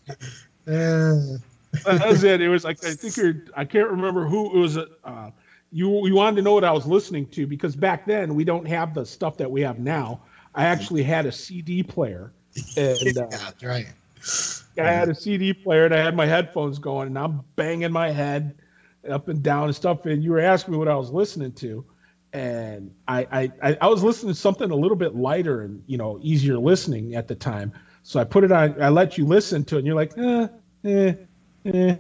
uh, 0.66 1.38
that 1.84 2.06
was 2.06 2.24
it. 2.24 2.40
It 2.40 2.48
was 2.48 2.64
like 2.64 2.84
I 2.84 2.92
think 2.92 3.16
you're. 3.16 3.44
I 3.56 3.64
can't 3.64 3.88
remember 3.88 4.26
who 4.26 4.54
it 4.56 4.58
was. 4.58 4.76
Uh, 4.76 5.30
you 5.72 6.06
you 6.06 6.14
wanted 6.14 6.36
to 6.36 6.42
know 6.42 6.54
what 6.54 6.64
I 6.64 6.72
was 6.72 6.86
listening 6.86 7.26
to 7.28 7.46
because 7.46 7.76
back 7.76 8.06
then 8.06 8.34
we 8.34 8.44
don't 8.44 8.66
have 8.66 8.94
the 8.94 9.06
stuff 9.06 9.36
that 9.38 9.50
we 9.50 9.60
have 9.62 9.78
now. 9.78 10.20
I 10.54 10.64
actually 10.64 11.02
had 11.02 11.26
a 11.26 11.32
CD 11.32 11.82
player, 11.82 12.32
and 12.76 13.18
uh, 13.18 13.28
yeah, 13.30 13.68
right. 13.68 13.86
I 14.78 14.92
had 14.92 15.08
a 15.08 15.14
CD 15.14 15.52
player 15.52 15.84
and 15.84 15.94
I 15.94 15.98
had 15.98 16.14
my 16.16 16.26
headphones 16.26 16.78
going 16.78 17.08
and 17.08 17.18
I'm 17.18 17.42
banging 17.56 17.92
my 17.92 18.10
head 18.10 18.54
up 19.08 19.28
and 19.28 19.42
down 19.42 19.64
and 19.64 19.74
stuff. 19.74 20.06
And 20.06 20.22
you 20.22 20.32
were 20.32 20.40
asking 20.40 20.72
me 20.72 20.78
what 20.78 20.88
I 20.88 20.96
was 20.96 21.10
listening 21.10 21.52
to. 21.52 21.84
And 22.32 22.94
I, 23.08 23.50
I, 23.62 23.78
I 23.80 23.88
was 23.88 24.02
listening 24.02 24.32
to 24.32 24.38
something 24.38 24.70
a 24.70 24.74
little 24.76 24.96
bit 24.96 25.16
lighter 25.16 25.62
and, 25.62 25.82
you 25.86 25.98
know, 25.98 26.18
easier 26.22 26.58
listening 26.58 27.14
at 27.14 27.26
the 27.26 27.34
time. 27.34 27.72
So 28.02 28.20
I 28.20 28.24
put 28.24 28.44
it 28.44 28.52
on, 28.52 28.80
I 28.80 28.88
let 28.88 29.18
you 29.18 29.26
listen 29.26 29.64
to 29.64 29.76
it 29.76 29.78
and 29.78 29.86
you're 29.86 29.96
like, 29.96 30.16
eh, 30.16 30.48
eh, 30.84 31.14
eh, 31.66 31.96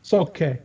it's 0.00 0.14
okay. 0.14 0.60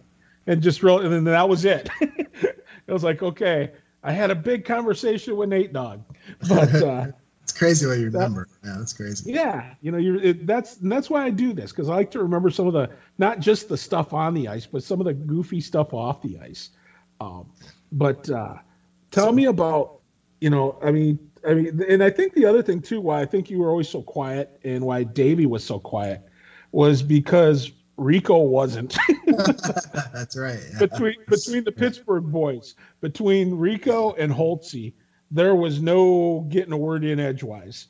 And 0.46 0.62
just 0.62 0.84
real, 0.84 1.00
and 1.00 1.12
then 1.12 1.24
that 1.24 1.50
was 1.50 1.66
it. 1.66 1.90
it 2.02 2.62
was 2.88 3.04
like, 3.04 3.24
okay, 3.24 3.72
I 4.04 4.12
had 4.12 4.30
a 4.30 4.36
big 4.36 4.66
conversation 4.66 5.36
with 5.36 5.50
Nate 5.50 5.74
Dog, 5.74 6.04
but, 6.48 6.76
uh, 6.76 7.08
it's 7.44 7.58
crazy 7.60 7.86
what 7.86 7.98
you 7.98 8.06
remember. 8.06 8.48
That, 8.62 8.70
yeah, 8.70 8.76
that's 8.78 8.94
crazy. 8.94 9.32
Yeah, 9.32 9.74
you 9.82 9.92
know, 9.92 9.98
you're 9.98 10.16
it, 10.18 10.46
that's 10.46 10.76
that's 10.76 11.10
why 11.10 11.26
I 11.26 11.32
do 11.32 11.54
this 11.54 11.72
because 11.72 11.90
I 11.90 11.96
like 11.96 12.12
to 12.12 12.20
remember 12.20 12.50
some 12.50 12.68
of 12.68 12.74
the 12.74 12.90
not 13.18 13.40
just 13.40 13.68
the 13.68 13.78
stuff 13.78 14.14
on 14.14 14.34
the 14.34 14.48
ice, 14.48 14.66
but 14.66 14.84
some 14.84 15.02
of 15.02 15.06
the 15.06 15.14
goofy 15.14 15.60
stuff 15.60 15.94
off 15.94 16.22
the 16.22 16.40
ice. 16.40 16.70
Um, 17.20 17.52
but 17.92 18.30
uh, 18.30 18.56
tell 19.12 19.28
so, 19.28 19.32
me 19.32 19.46
about, 19.46 20.00
you 20.40 20.50
know, 20.50 20.80
I 20.84 20.92
mean, 20.92 21.20
I 21.48 21.54
mean, 21.54 21.84
and 21.88 22.04
I 22.04 22.10
think 22.10 22.34
the 22.34 22.46
other 22.46 22.62
thing 22.62 22.82
too, 22.82 23.02
why 23.02 23.22
I 23.22 23.26
think 23.26 23.50
you 23.50 23.60
were 23.60 23.70
always 23.70 23.90
so 23.90 24.02
quiet 24.02 24.60
and 24.64 24.86
why 24.86 25.04
Davey 25.04 25.46
was 25.46 25.64
so 25.64 25.80
quiet 25.80 26.22
was 26.72 27.02
because 27.02 27.72
Rico 27.98 28.38
wasn't. 28.40 28.98
That's 30.14 30.38
right. 30.38 30.60
Yeah. 30.74 30.80
Between 30.80 31.16
between 31.28 31.64
the 31.64 31.72
Pittsburgh 31.72 32.32
boys, 32.32 32.76
between 33.00 33.56
Rico 33.56 34.14
and 34.14 34.32
Holtzy, 34.32 34.94
there 35.30 35.56
was 35.56 35.82
no 35.82 36.46
getting 36.50 36.74
a 36.74 36.78
word 36.78 37.04
in 37.04 37.20
edgewise. 37.20 37.88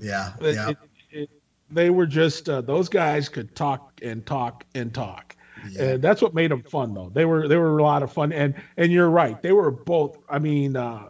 Yeah, 0.00 0.32
it, 0.40 0.54
yeah. 0.54 0.68
It, 0.70 0.78
it, 1.10 1.30
they 1.70 1.90
were 1.90 2.06
just 2.06 2.48
uh, 2.48 2.60
those 2.60 2.88
guys 2.88 3.28
could 3.28 3.54
talk 3.54 4.00
and 4.02 4.24
talk 4.24 4.64
and 4.74 4.92
talk. 4.92 5.36
Yeah. 5.70 5.82
And 5.82 6.02
that's 6.02 6.22
what 6.22 6.34
made 6.34 6.50
them 6.50 6.62
fun, 6.62 6.94
though. 6.94 7.10
They 7.12 7.24
were 7.24 7.48
they 7.48 7.56
were 7.56 7.78
a 7.78 7.82
lot 7.82 8.02
of 8.02 8.12
fun, 8.12 8.32
and 8.32 8.54
and 8.76 8.92
you're 8.92 9.10
right. 9.10 9.40
They 9.42 9.52
were 9.52 9.70
both. 9.70 10.18
I 10.28 10.38
mean, 10.38 10.76
uh, 10.76 11.08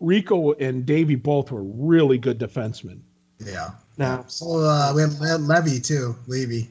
Rico 0.00 0.52
and 0.52 0.84
Davey 0.84 1.14
both 1.14 1.50
were 1.50 1.62
really 1.62 2.18
good 2.18 2.38
defensemen. 2.38 3.00
Yeah. 3.38 3.70
Now, 3.98 4.24
so 4.28 4.60
uh, 4.60 4.92
we 4.94 5.02
have 5.02 5.40
Levy 5.40 5.80
too, 5.80 6.14
Levy. 6.26 6.68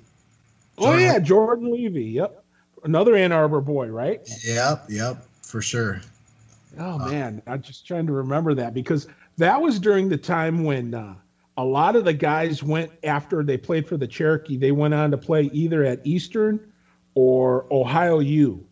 Oh 0.77 0.95
yeah, 0.95 1.19
Jordan 1.19 1.71
Levy. 1.71 2.05
Yep. 2.05 2.43
another 2.84 3.15
Ann 3.15 3.31
Arbor 3.31 3.62
boy, 3.62 3.88
right? 3.88 4.21
Yep, 4.43 4.86
yep, 4.89 5.25
for 5.41 5.62
sure. 5.62 6.01
Oh 6.77 6.99
uh, 6.99 7.10
man, 7.10 7.41
I'm 7.47 7.62
just 7.62 7.88
trying 7.88 8.05
to 8.08 8.13
remember 8.13 8.53
that 8.55 8.73
because 8.73 9.08
that 9.38 9.60
was 9.60 9.79
during 9.79 10.10
the 10.10 10.17
time 10.17 10.63
when 10.63 10.93
uh, 10.93 11.15
a 11.58 11.63
lot 11.63 11.95
of 11.95 12.05
the 12.05 12.13
guys 12.13 12.62
went 12.62 12.91
after 13.03 13.43
they 13.43 13.58
played 13.58 13.88
for 13.88 13.97
the 13.97 14.08
Cherokee. 14.08 14.58
They 14.58 14.71
went 14.71 14.93
on 14.93 15.12
to 15.12 15.17
play 15.17 15.43
either 15.53 15.84
at 15.84 16.05
Eastern 16.05 16.60
or 17.15 17.65
Ohio 17.71 18.19
U. 18.19 18.65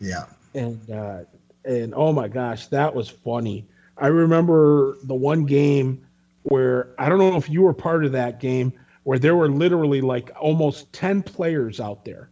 Yeah. 0.00 0.24
And 0.54 0.90
uh, 0.90 1.20
and 1.64 1.94
oh 1.94 2.12
my 2.12 2.28
gosh, 2.28 2.66
that 2.68 2.94
was 2.94 3.08
funny. 3.08 3.66
I 3.96 4.08
remember 4.08 4.96
the 5.04 5.14
one 5.14 5.44
game 5.44 6.06
where 6.44 6.88
I 6.98 7.08
don't 7.08 7.18
know 7.18 7.36
if 7.36 7.48
you 7.48 7.62
were 7.62 7.74
part 7.74 8.04
of 8.04 8.12
that 8.12 8.40
game 8.40 8.72
where 9.04 9.18
there 9.18 9.36
were 9.36 9.48
literally 9.48 10.00
like 10.00 10.30
almost 10.40 10.92
10 10.92 11.22
players 11.22 11.80
out 11.80 12.04
there. 12.04 12.30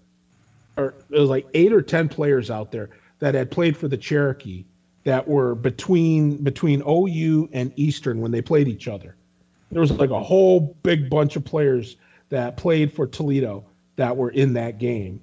Or 0.76 0.94
it 1.11 1.18
was 1.18 1.28
like 1.28 1.46
8 1.54 1.72
or 1.72 1.83
10 1.83 2.09
players 2.09 2.50
out 2.50 2.72
there 2.72 2.90
that 3.18 3.35
had 3.35 3.50
played 3.50 3.76
for 3.76 3.88
the 3.88 3.96
Cherokee 3.96 4.64
that 5.04 5.26
were 5.26 5.54
between 5.54 6.42
between 6.42 6.83
OU 6.87 7.48
and 7.52 7.72
Eastern 7.76 8.20
when 8.20 8.31
they 8.31 8.42
played 8.42 8.68
each 8.68 8.88
other. 8.88 9.16
There 9.70 9.81
was 9.81 9.92
like 9.92 10.11
a 10.11 10.22
whole 10.22 10.76
big 10.83 11.11
bunch 11.11 11.37
of 11.37 11.44
players 11.44 11.96
that 12.31 12.57
played 12.57 12.92
for 12.92 13.07
Toledo 13.07 13.64
that 13.96 14.16
were 14.16 14.31
in 14.31 14.54
that 14.54 14.78
game. 14.78 15.20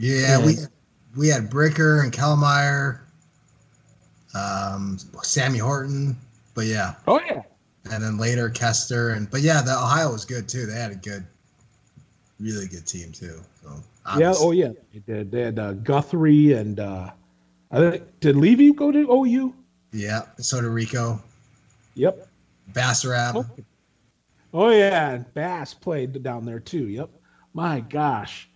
Yeah, 0.00 0.38
and, 0.38 0.46
we 0.46 0.56
we 1.14 1.28
had 1.28 1.50
Bricker 1.50 2.02
and 2.02 2.10
Kellmeyer, 2.10 3.00
um, 4.34 4.96
Sammy 5.22 5.58
Horton, 5.58 6.16
but 6.54 6.64
yeah. 6.64 6.94
Oh 7.06 7.20
yeah. 7.20 7.42
And 7.92 8.02
then 8.02 8.16
later 8.16 8.48
Kester 8.48 9.10
and 9.10 9.30
but 9.30 9.42
yeah, 9.42 9.60
the 9.60 9.72
Ohio 9.72 10.10
was 10.10 10.24
good 10.24 10.48
too. 10.48 10.64
They 10.64 10.72
had 10.72 10.90
a 10.90 10.94
good, 10.94 11.26
really 12.38 12.66
good 12.66 12.86
team 12.86 13.12
too. 13.12 13.42
So 13.62 13.82
yeah, 14.16 14.32
oh 14.38 14.52
yeah, 14.52 14.70
they 14.94 15.00
did. 15.00 15.30
They 15.30 15.42
had 15.42 15.58
uh, 15.58 15.74
Guthrie 15.74 16.54
and 16.54 16.80
uh, 16.80 17.10
I 17.70 17.78
think 17.78 18.20
did 18.20 18.36
Levy 18.36 18.72
go 18.72 18.90
to 18.90 19.00
OU? 19.00 19.54
Yeah, 19.92 20.22
so 20.38 20.62
did 20.62 20.68
Rico. 20.68 21.20
Yep. 21.94 22.26
Bassarab. 22.72 23.36
Oh, 23.36 23.46
oh 24.54 24.70
yeah, 24.70 25.18
Bass 25.34 25.74
played 25.74 26.22
down 26.22 26.46
there 26.46 26.60
too. 26.60 26.88
Yep. 26.88 27.10
My 27.52 27.80
gosh, 27.80 28.49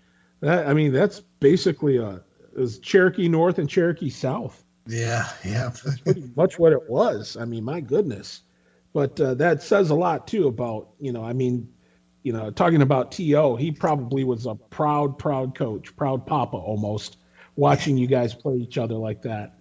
that 0.45 0.67
I 0.67 0.75
mean 0.75 0.93
that's 0.93 1.21
basically 1.41 1.97
a 1.99 2.23
is 2.55 2.79
Cherokee 2.79 3.29
North 3.29 3.59
and 3.59 3.69
Cherokee 3.69 4.11
South. 4.11 4.63
Yeah, 4.87 5.29
yeah. 5.45 5.71
that's 5.85 6.01
pretty 6.01 6.31
much 6.37 6.59
what 6.59 6.73
it 6.73 6.89
was. 6.89 7.37
I 7.37 7.45
mean, 7.45 7.65
my 7.65 7.81
goodness. 7.81 8.43
But 8.93 9.21
uh, 9.21 9.35
that 9.35 9.63
says 9.63 9.91
a 9.91 9.95
lot 9.95 10.29
too 10.29 10.47
about 10.47 10.91
you 11.01 11.13
know. 11.13 11.25
I 11.25 11.33
mean, 11.33 11.69
you 12.23 12.33
know, 12.33 12.51
talking 12.51 12.83
about 12.83 13.13
To, 13.13 13.57
he 13.57 13.73
probably 13.73 14.25
was 14.25 14.47
a 14.47 14.55
proud, 14.55 15.19
proud 15.19 15.55
coach, 15.55 15.97
proud 15.97 16.27
papa 16.27 16.57
almost, 16.57 17.17
watching 17.57 17.97
you 17.97 18.07
guys 18.07 18.35
play 18.35 18.57
each 18.57 18.79
other 18.79 18.95
like 18.95 19.23
that. 19.23 19.59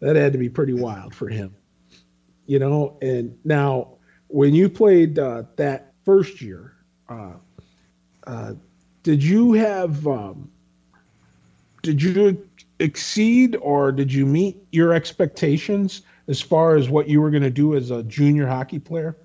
That 0.00 0.16
had 0.16 0.32
to 0.32 0.38
be 0.38 0.48
pretty 0.48 0.74
wild 0.74 1.14
for 1.14 1.28
him 1.28 1.54
you 2.46 2.58
know. 2.58 2.98
And 3.02 3.38
now, 3.44 3.98
when 4.28 4.54
you 4.54 4.68
played 4.68 5.18
uh, 5.18 5.44
that 5.56 5.92
first 6.04 6.40
year, 6.40 6.74
uh, 7.08 7.34
uh, 8.26 8.54
did 9.04 9.22
you 9.22 9.52
have 9.52 10.04
um, 10.08 10.50
did 11.82 12.02
you 12.02 12.48
exceed 12.80 13.56
or 13.60 13.92
did 13.92 14.12
you 14.12 14.26
meet 14.26 14.56
your 14.72 14.92
expectations 14.92 16.02
as 16.26 16.40
far 16.40 16.74
as 16.74 16.88
what 16.88 17.06
you 17.06 17.20
were 17.20 17.30
going 17.30 17.42
to 17.42 17.50
do 17.50 17.76
as 17.76 17.90
a 17.90 18.02
junior 18.02 18.46
hockey 18.46 18.78
player? 18.78 19.16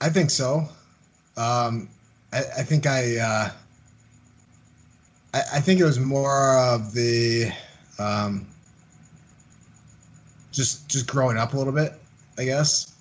I 0.00 0.08
think 0.08 0.30
so. 0.30 0.68
Um, 1.36 1.88
I, 2.32 2.38
I, 2.58 2.62
think 2.62 2.86
I, 2.86 3.18
uh, 3.18 3.50
I, 5.32 5.42
I 5.54 5.60
think 5.60 5.78
it 5.78 5.84
was 5.84 6.00
more 6.00 6.58
of 6.58 6.92
the 6.92 7.52
um, 7.98 8.48
just 10.50 10.88
just 10.88 11.06
growing 11.06 11.36
up 11.36 11.54
a 11.54 11.56
little 11.56 11.72
bit, 11.72 11.92
I 12.36 12.44
guess. 12.44 12.96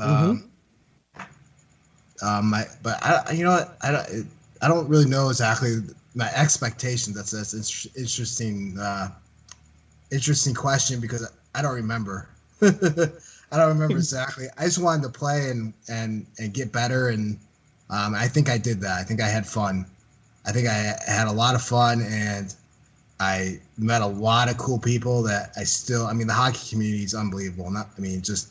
Um, 0.00 0.10
mm-hmm. 0.10 0.46
Um, 2.24 2.50
my, 2.50 2.64
but 2.82 3.02
I, 3.02 3.32
you 3.32 3.44
know 3.44 3.50
what, 3.50 3.76
I 3.82 3.92
don't, 3.92 4.26
I 4.62 4.68
don't 4.68 4.88
really 4.88 5.04
know 5.04 5.28
exactly 5.28 5.78
my 6.14 6.30
expectations. 6.34 7.14
That's 7.16 7.30
that's 7.30 7.86
interesting, 7.96 8.78
uh, 8.78 9.08
interesting 10.10 10.54
question 10.54 11.00
because 11.00 11.30
I 11.54 11.62
don't 11.62 11.74
remember. 11.74 12.28
I 12.62 13.58
don't 13.58 13.68
remember 13.68 13.96
exactly. 13.96 14.46
I 14.56 14.64
just 14.64 14.78
wanted 14.78 15.02
to 15.02 15.10
play 15.10 15.50
and 15.50 15.72
and 15.88 16.26
and 16.38 16.54
get 16.54 16.72
better, 16.72 17.08
and 17.08 17.38
um, 17.90 18.14
I 18.14 18.26
think 18.26 18.48
I 18.48 18.58
did 18.58 18.80
that. 18.80 18.98
I 18.98 19.02
think 19.02 19.20
I 19.20 19.28
had 19.28 19.46
fun. 19.46 19.86
I 20.46 20.52
think 20.52 20.68
I 20.68 20.94
had 21.06 21.26
a 21.26 21.32
lot 21.32 21.54
of 21.54 21.62
fun, 21.62 22.02
and 22.02 22.54
I 23.20 23.60
met 23.76 24.02
a 24.02 24.06
lot 24.06 24.50
of 24.50 24.56
cool 24.56 24.78
people 24.78 25.22
that 25.24 25.52
I 25.56 25.64
still. 25.64 26.06
I 26.06 26.14
mean, 26.14 26.26
the 26.26 26.32
hockey 26.32 26.70
community 26.70 27.04
is 27.04 27.14
unbelievable. 27.14 27.70
Not, 27.70 27.88
I 27.96 28.00
mean, 28.00 28.22
just 28.22 28.50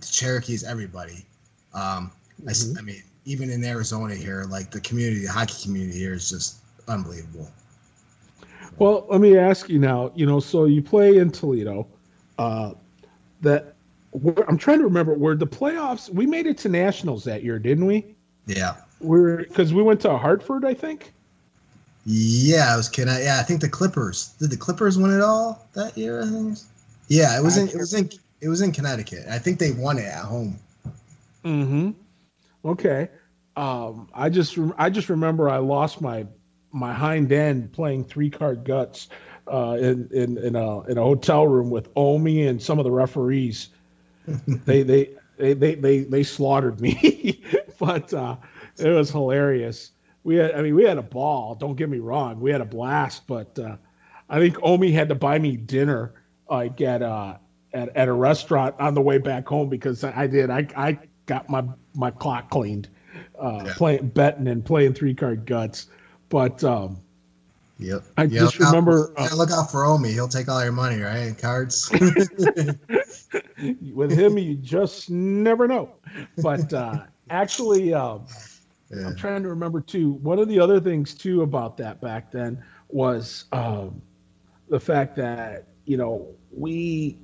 the 0.00 0.06
Cherokees, 0.06 0.62
everybody. 0.62 1.24
Um, 1.74 2.10
mm-hmm. 2.42 2.76
I, 2.76 2.80
I, 2.80 2.82
mean, 2.82 3.02
even 3.24 3.50
in 3.50 3.64
Arizona 3.64 4.14
here, 4.14 4.44
like 4.48 4.70
the 4.70 4.80
community, 4.80 5.26
the 5.26 5.32
hockey 5.32 5.62
community 5.62 5.98
here 5.98 6.14
is 6.14 6.30
just 6.30 6.58
unbelievable. 6.88 7.50
Well, 8.78 9.06
let 9.08 9.20
me 9.20 9.38
ask 9.38 9.68
you 9.68 9.78
now. 9.78 10.12
You 10.14 10.26
know, 10.26 10.40
so 10.40 10.66
you 10.66 10.82
play 10.82 11.16
in 11.16 11.30
Toledo. 11.30 11.86
Uh, 12.38 12.72
that 13.40 13.74
I'm 14.48 14.58
trying 14.58 14.78
to 14.78 14.84
remember 14.84 15.14
where 15.14 15.34
the 15.34 15.46
playoffs. 15.46 16.10
We 16.10 16.26
made 16.26 16.46
it 16.46 16.58
to 16.58 16.68
nationals 16.68 17.24
that 17.24 17.42
year, 17.42 17.58
didn't 17.58 17.86
we? 17.86 18.04
Yeah. 18.46 18.76
We're 19.00 19.38
because 19.38 19.74
we 19.74 19.82
went 19.82 20.00
to 20.02 20.16
Hartford, 20.16 20.64
I 20.64 20.74
think. 20.74 21.12
Yeah, 22.04 22.72
I 22.72 22.76
was 22.76 22.88
kidding. 22.88 23.12
Yeah, 23.14 23.38
I 23.40 23.42
think 23.42 23.60
the 23.60 23.68
Clippers. 23.68 24.28
Did 24.38 24.50
the 24.50 24.56
Clippers 24.56 24.96
win 24.96 25.12
it 25.12 25.20
all 25.20 25.66
that 25.74 25.96
year? 25.98 26.22
I 26.22 26.26
think. 26.26 26.58
Yeah, 27.08 27.36
it 27.38 27.42
was 27.42 27.58
in 27.58 27.68
it 27.68 27.76
was 27.76 27.94
in 27.94 28.10
it 28.40 28.48
was 28.48 28.62
in 28.62 28.72
Connecticut. 28.72 29.26
I 29.28 29.38
think 29.38 29.58
they 29.58 29.72
won 29.72 29.98
it 29.98 30.04
at 30.04 30.24
home. 30.24 30.58
Hmm. 31.42 31.90
Okay. 32.66 33.08
Um, 33.56 34.08
I 34.12 34.28
just 34.28 34.58
I 34.76 34.90
just 34.90 35.08
remember 35.08 35.48
I 35.48 35.58
lost 35.58 36.00
my 36.00 36.26
my 36.72 36.92
hind 36.92 37.32
end 37.32 37.72
playing 37.72 38.04
three 38.04 38.28
card 38.28 38.64
guts 38.64 39.08
uh, 39.50 39.78
in 39.80 40.08
in 40.12 40.36
in 40.38 40.56
a 40.56 40.80
in 40.82 40.98
a 40.98 41.02
hotel 41.02 41.46
room 41.46 41.70
with 41.70 41.88
Omi 41.96 42.46
and 42.46 42.60
some 42.60 42.78
of 42.78 42.84
the 42.84 42.90
referees. 42.90 43.70
they, 44.66 44.82
they 44.82 45.10
they 45.38 45.54
they 45.54 45.74
they 45.74 46.00
they 46.00 46.22
slaughtered 46.22 46.80
me, 46.80 47.42
but 47.78 48.12
uh, 48.12 48.36
it 48.78 48.90
was 48.90 49.10
hilarious 49.10 49.92
we 50.26 50.34
had, 50.34 50.56
I 50.56 50.62
mean, 50.62 50.74
we 50.74 50.82
had 50.82 50.98
a 50.98 51.02
ball. 51.02 51.54
Don't 51.54 51.76
get 51.76 51.88
me 51.88 52.00
wrong, 52.00 52.40
we 52.40 52.50
had 52.50 52.60
a 52.60 52.64
blast. 52.66 53.28
But 53.28 53.56
uh, 53.60 53.76
I 54.28 54.40
think 54.40 54.58
Omi 54.60 54.90
had 54.90 55.08
to 55.08 55.14
buy 55.14 55.38
me 55.38 55.56
dinner 55.56 56.14
like 56.50 56.80
at 56.80 57.00
uh, 57.00 57.36
at 57.72 57.96
at 57.96 58.08
a 58.08 58.12
restaurant 58.12 58.74
on 58.80 58.94
the 58.94 59.00
way 59.00 59.18
back 59.18 59.46
home 59.46 59.68
because 59.68 60.02
I 60.02 60.26
did. 60.26 60.50
I 60.50 60.66
I 60.76 60.98
got 61.26 61.48
my 61.48 61.64
my 61.94 62.10
clock 62.10 62.50
cleaned, 62.50 62.88
uh, 63.40 63.62
yeah. 63.66 63.74
playing 63.76 64.08
betting 64.08 64.48
and 64.48 64.64
playing 64.64 64.94
three 64.94 65.14
card 65.14 65.46
guts. 65.46 65.86
But 66.28 66.64
um, 66.64 66.98
Yep. 67.78 68.04
I 68.16 68.24
yeah, 68.24 68.40
just 68.40 68.58
remember. 68.58 69.12
Out, 69.18 69.32
uh, 69.32 69.36
look 69.36 69.50
out 69.50 69.70
for 69.70 69.84
Omi. 69.84 70.12
He'll 70.12 70.28
take 70.28 70.48
all 70.48 70.62
your 70.62 70.72
money, 70.72 71.00
right? 71.00 71.36
Cards. 71.36 71.90
With 73.92 74.12
him, 74.12 74.38
you 74.38 74.54
just 74.54 75.10
never 75.10 75.68
know. 75.68 75.90
But 76.38 76.72
uh, 76.72 77.02
actually, 77.28 77.92
um, 77.92 78.26
yeah. 78.90 79.08
I'm 79.08 79.16
trying 79.16 79.42
to 79.42 79.50
remember 79.50 79.80
too. 79.80 80.12
One 80.12 80.38
of 80.38 80.48
the 80.48 80.58
other 80.58 80.80
things 80.80 81.12
too 81.12 81.42
about 81.42 81.76
that 81.78 82.00
back 82.00 82.32
then 82.32 82.62
was 82.88 83.44
um, 83.52 84.00
the 84.68 84.80
fact 84.80 85.16
that 85.16 85.66
you 85.84 85.96
know 85.96 86.28
we. 86.50 87.18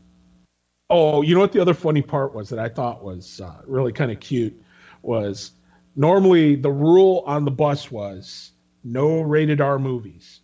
Oh, 0.94 1.22
you 1.22 1.34
know 1.34 1.40
what 1.40 1.52
the 1.52 1.60
other 1.60 1.72
funny 1.72 2.02
part 2.02 2.34
was 2.34 2.50
that 2.50 2.58
I 2.58 2.68
thought 2.68 3.02
was 3.02 3.40
uh, 3.40 3.62
really 3.66 3.92
kind 3.92 4.10
of 4.10 4.20
cute 4.20 4.62
was 5.00 5.52
normally 5.96 6.54
the 6.54 6.70
rule 6.70 7.24
on 7.26 7.46
the 7.46 7.50
bus 7.50 7.90
was 7.90 8.52
no 8.84 9.22
rated 9.22 9.62
R 9.62 9.78
movies 9.78 10.40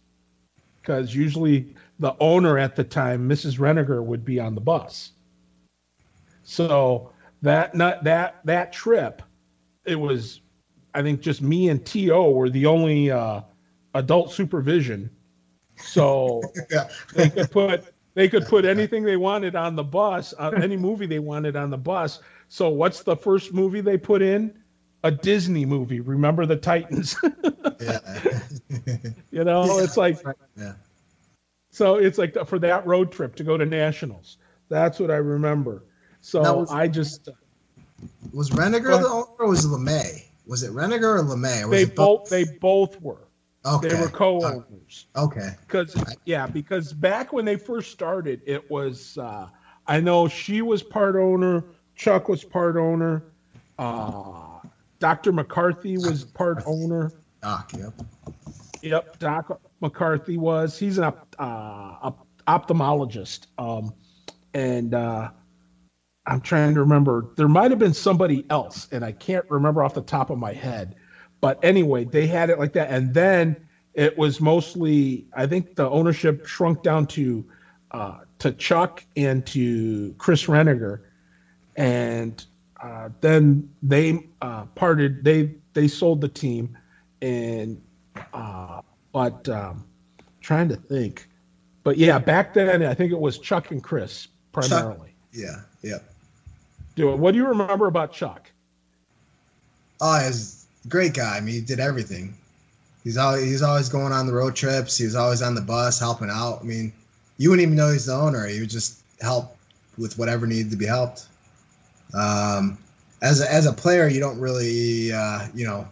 because 0.80 1.14
usually 1.14 1.74
the 1.98 2.16
owner 2.18 2.56
at 2.56 2.76
the 2.76 2.84
time, 2.84 3.28
Mrs. 3.28 3.58
Reniger, 3.58 4.02
would 4.02 4.24
be 4.24 4.40
on 4.40 4.54
the 4.54 4.60
bus. 4.62 5.12
So 6.44 7.12
that 7.42 7.74
not 7.74 8.04
that 8.04 8.40
that 8.44 8.72
trip, 8.72 9.20
it 9.84 9.96
was 9.96 10.40
I 10.94 11.02
think 11.02 11.20
just 11.20 11.42
me 11.42 11.68
and 11.68 11.84
To 11.84 12.30
were 12.30 12.48
the 12.48 12.64
only 12.64 13.10
uh, 13.10 13.42
adult 13.92 14.32
supervision, 14.32 15.10
so 15.76 16.40
yeah. 16.70 16.88
they 17.12 17.28
could 17.28 17.50
put 17.50 17.92
they 18.18 18.28
could 18.28 18.46
put 18.46 18.64
anything 18.64 19.04
they 19.04 19.16
wanted 19.16 19.54
on 19.54 19.76
the 19.76 19.84
bus, 19.84 20.34
uh, 20.40 20.50
any 20.60 20.76
movie 20.76 21.06
they 21.06 21.20
wanted 21.20 21.54
on 21.54 21.70
the 21.70 21.78
bus. 21.78 22.20
So 22.48 22.68
what's 22.68 23.04
the 23.04 23.14
first 23.14 23.54
movie 23.54 23.80
they 23.80 23.96
put 23.96 24.22
in? 24.22 24.58
A 25.04 25.12
Disney 25.12 25.64
movie. 25.64 26.00
Remember 26.00 26.44
the 26.44 26.56
Titans? 26.56 27.14
yeah. 27.80 28.00
you 29.30 29.44
know, 29.44 29.66
yeah. 29.66 29.84
it's 29.84 29.96
like 29.96 30.18
yeah. 30.56 30.72
So 31.70 31.94
it's 31.94 32.18
like 32.18 32.36
for 32.44 32.58
that 32.58 32.84
road 32.88 33.12
trip 33.12 33.36
to 33.36 33.44
go 33.44 33.56
to 33.56 33.64
nationals. 33.64 34.38
That's 34.68 34.98
what 34.98 35.12
I 35.12 35.18
remember. 35.18 35.84
So 36.20 36.40
was, 36.56 36.72
I 36.72 36.88
just 36.88 37.28
was 38.32 38.50
Reniger 38.50 39.00
the 39.00 39.06
owner 39.06 39.26
or 39.38 39.48
was 39.48 39.64
it 39.64 39.68
LeMay? 39.68 40.24
was 40.44 40.64
it 40.64 40.72
Reniger 40.72 41.20
or 41.20 41.22
LeMay? 41.22 41.64
Or 41.64 41.70
they 41.70 41.84
both, 41.84 41.94
both 41.94 42.30
they 42.30 42.44
both 42.44 43.00
were. 43.00 43.27
Okay. 43.68 43.88
They 43.88 44.00
were 44.00 44.08
co-owners. 44.08 45.06
Okay. 45.16 45.50
Because 45.60 45.94
yeah, 46.24 46.46
because 46.46 46.92
back 46.92 47.32
when 47.32 47.44
they 47.44 47.56
first 47.56 47.90
started, 47.90 48.40
it 48.46 48.68
was 48.70 49.18
uh, 49.18 49.48
I 49.86 50.00
know 50.00 50.28
she 50.28 50.62
was 50.62 50.82
part 50.82 51.16
owner, 51.16 51.64
Chuck 51.94 52.28
was 52.28 52.44
part 52.44 52.76
owner, 52.76 53.24
uh, 53.78 54.58
Dr. 54.98 55.32
McCarthy 55.32 55.96
was 55.98 56.24
part 56.24 56.62
owner. 56.66 57.12
Doc, 57.42 57.72
yep. 57.76 57.92
Yep, 58.82 59.18
Doc 59.18 59.60
McCarthy 59.80 60.36
was. 60.36 60.78
He's 60.78 60.98
an 60.98 61.04
op- 61.04 61.36
uh, 61.38 62.10
ophthalmologist, 62.46 63.46
um, 63.58 63.92
and 64.54 64.94
uh, 64.94 65.30
I'm 66.26 66.40
trying 66.40 66.74
to 66.74 66.80
remember. 66.80 67.26
There 67.36 67.48
might 67.48 67.70
have 67.70 67.78
been 67.78 67.94
somebody 67.94 68.44
else, 68.50 68.88
and 68.92 69.04
I 69.04 69.12
can't 69.12 69.44
remember 69.48 69.82
off 69.82 69.94
the 69.94 70.02
top 70.02 70.30
of 70.30 70.38
my 70.38 70.52
head. 70.52 70.94
But 71.40 71.58
anyway, 71.62 72.04
they 72.04 72.26
had 72.26 72.50
it 72.50 72.58
like 72.58 72.72
that, 72.72 72.90
and 72.90 73.14
then 73.14 73.56
it 73.94 74.16
was 74.18 74.40
mostly. 74.40 75.26
I 75.34 75.46
think 75.46 75.76
the 75.76 75.88
ownership 75.88 76.46
shrunk 76.46 76.82
down 76.82 77.06
to 77.08 77.44
uh, 77.90 78.18
to 78.40 78.52
Chuck 78.52 79.04
and 79.16 79.46
to 79.46 80.14
Chris 80.18 80.46
Reniger, 80.46 81.00
and 81.76 82.44
uh, 82.82 83.10
then 83.20 83.70
they 83.82 84.26
uh, 84.42 84.64
parted. 84.74 85.24
They 85.24 85.54
they 85.74 85.88
sold 85.88 86.20
the 86.20 86.28
team, 86.28 86.76
and 87.22 87.80
uh, 88.32 88.82
but 89.12 89.48
um, 89.48 89.84
trying 90.40 90.68
to 90.68 90.76
think, 90.76 91.28
but 91.84 91.98
yeah, 91.98 92.18
back 92.18 92.54
then 92.54 92.84
I 92.84 92.94
think 92.94 93.12
it 93.12 93.18
was 93.18 93.38
Chuck 93.38 93.70
and 93.70 93.82
Chris 93.82 94.28
primarily. 94.52 94.98
Chuck, 94.98 95.10
yeah, 95.32 95.60
yeah. 95.82 95.98
Do 96.96 97.12
it. 97.12 97.18
What 97.18 97.32
do 97.32 97.38
you 97.38 97.46
remember 97.46 97.86
about 97.86 98.12
Chuck? 98.12 98.50
Oh, 100.00 100.24
he's 100.24 100.57
a 100.57 100.57
great 100.86 101.14
guy. 101.14 101.36
I 101.36 101.40
mean, 101.40 101.54
he 101.54 101.60
did 101.60 101.80
everything. 101.80 102.34
He's 103.04 103.16
always 103.16 103.44
he's 103.44 103.62
always 103.62 103.88
going 103.88 104.12
on 104.12 104.26
the 104.26 104.32
road 104.32 104.54
trips. 104.54 104.96
He 104.98 105.04
was 105.04 105.14
always 105.14 105.42
on 105.42 105.54
the 105.54 105.60
bus 105.60 105.98
helping 105.98 106.30
out. 106.30 106.58
I 106.60 106.64
mean, 106.64 106.92
you 107.36 107.50
wouldn't 107.50 107.66
even 107.66 107.76
know 107.76 107.90
he's 107.90 108.06
the 108.06 108.14
owner. 108.14 108.46
He 108.46 108.60
would 108.60 108.70
just 108.70 109.02
help 109.20 109.56
with 109.96 110.18
whatever 110.18 110.46
needed 110.46 110.70
to 110.70 110.76
be 110.76 110.86
helped. 110.86 111.26
Um, 112.14 112.78
as 113.22 113.40
a, 113.40 113.52
as 113.52 113.66
a 113.66 113.72
player, 113.72 114.08
you 114.08 114.20
don't 114.20 114.38
really, 114.38 115.12
uh, 115.12 115.46
you 115.54 115.66
know, 115.66 115.88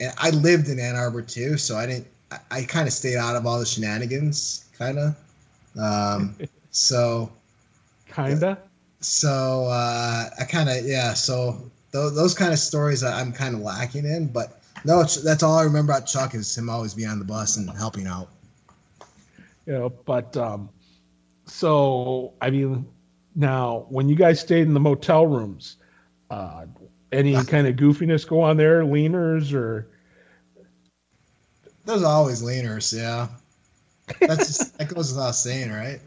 and 0.00 0.12
I 0.18 0.30
lived 0.30 0.68
in 0.68 0.78
Ann 0.78 0.96
Arbor 0.96 1.22
too, 1.22 1.56
so 1.56 1.76
I 1.76 1.86
didn't. 1.86 2.06
I, 2.30 2.38
I 2.50 2.62
kind 2.64 2.86
of 2.86 2.92
stayed 2.92 3.16
out 3.16 3.36
of 3.36 3.46
all 3.46 3.58
the 3.58 3.66
shenanigans, 3.66 4.66
kind 4.78 4.98
of. 4.98 5.16
Um, 5.78 6.36
so, 6.70 7.32
kinda. 8.08 8.58
So 9.00 9.66
uh, 9.66 10.30
I 10.38 10.44
kind 10.44 10.68
of 10.68 10.84
yeah. 10.84 11.14
So 11.14 11.70
th- 12.02 12.14
those 12.14 12.34
kind 12.34 12.52
of 12.52 12.58
stories 12.58 13.02
I'm 13.02 13.32
kind 13.32 13.54
of 13.54 13.60
lacking 13.60 14.04
in, 14.04 14.26
but 14.28 14.60
no, 14.84 15.02
that's 15.02 15.42
all 15.42 15.58
I 15.58 15.64
remember 15.64 15.92
about 15.92 16.06
Chuck 16.06 16.34
is 16.34 16.56
him 16.56 16.68
always 16.68 16.94
being 16.94 17.08
on 17.08 17.18
the 17.18 17.24
bus 17.24 17.56
and 17.56 17.68
helping 17.70 18.06
out. 18.06 18.28
You 19.66 19.72
know, 19.72 19.88
but 19.88 20.36
um, 20.36 20.68
so 21.46 22.34
I 22.40 22.50
mean, 22.50 22.86
now 23.34 23.86
when 23.88 24.08
you 24.08 24.14
guys 24.14 24.40
stayed 24.40 24.66
in 24.66 24.74
the 24.74 24.80
motel 24.80 25.26
rooms, 25.26 25.76
uh, 26.30 26.66
any 27.12 27.32
kind 27.44 27.66
of 27.66 27.76
goofiness 27.76 28.26
go 28.26 28.40
on 28.42 28.56
there, 28.56 28.82
leaners 28.82 29.52
or? 29.52 29.88
There's 31.84 32.02
always 32.02 32.42
leaners, 32.42 32.96
yeah. 32.96 33.28
That's 34.20 34.46
just, 34.46 34.78
that 34.78 34.88
goes 34.88 35.12
without 35.12 35.32
saying, 35.32 35.70
right? 35.70 36.00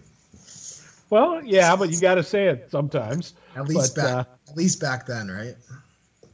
Well, 1.10 1.44
yeah, 1.44 1.76
but 1.76 1.90
you 1.90 2.00
got 2.00 2.16
to 2.16 2.24
say 2.24 2.48
it 2.48 2.70
sometimes. 2.70 3.34
At 3.56 3.68
least 3.68 3.96
but, 3.96 4.02
back, 4.02 4.28
uh, 4.28 4.30
at 4.50 4.58
least 4.58 4.80
back 4.80 5.06
then, 5.06 5.30
right? 5.30 5.56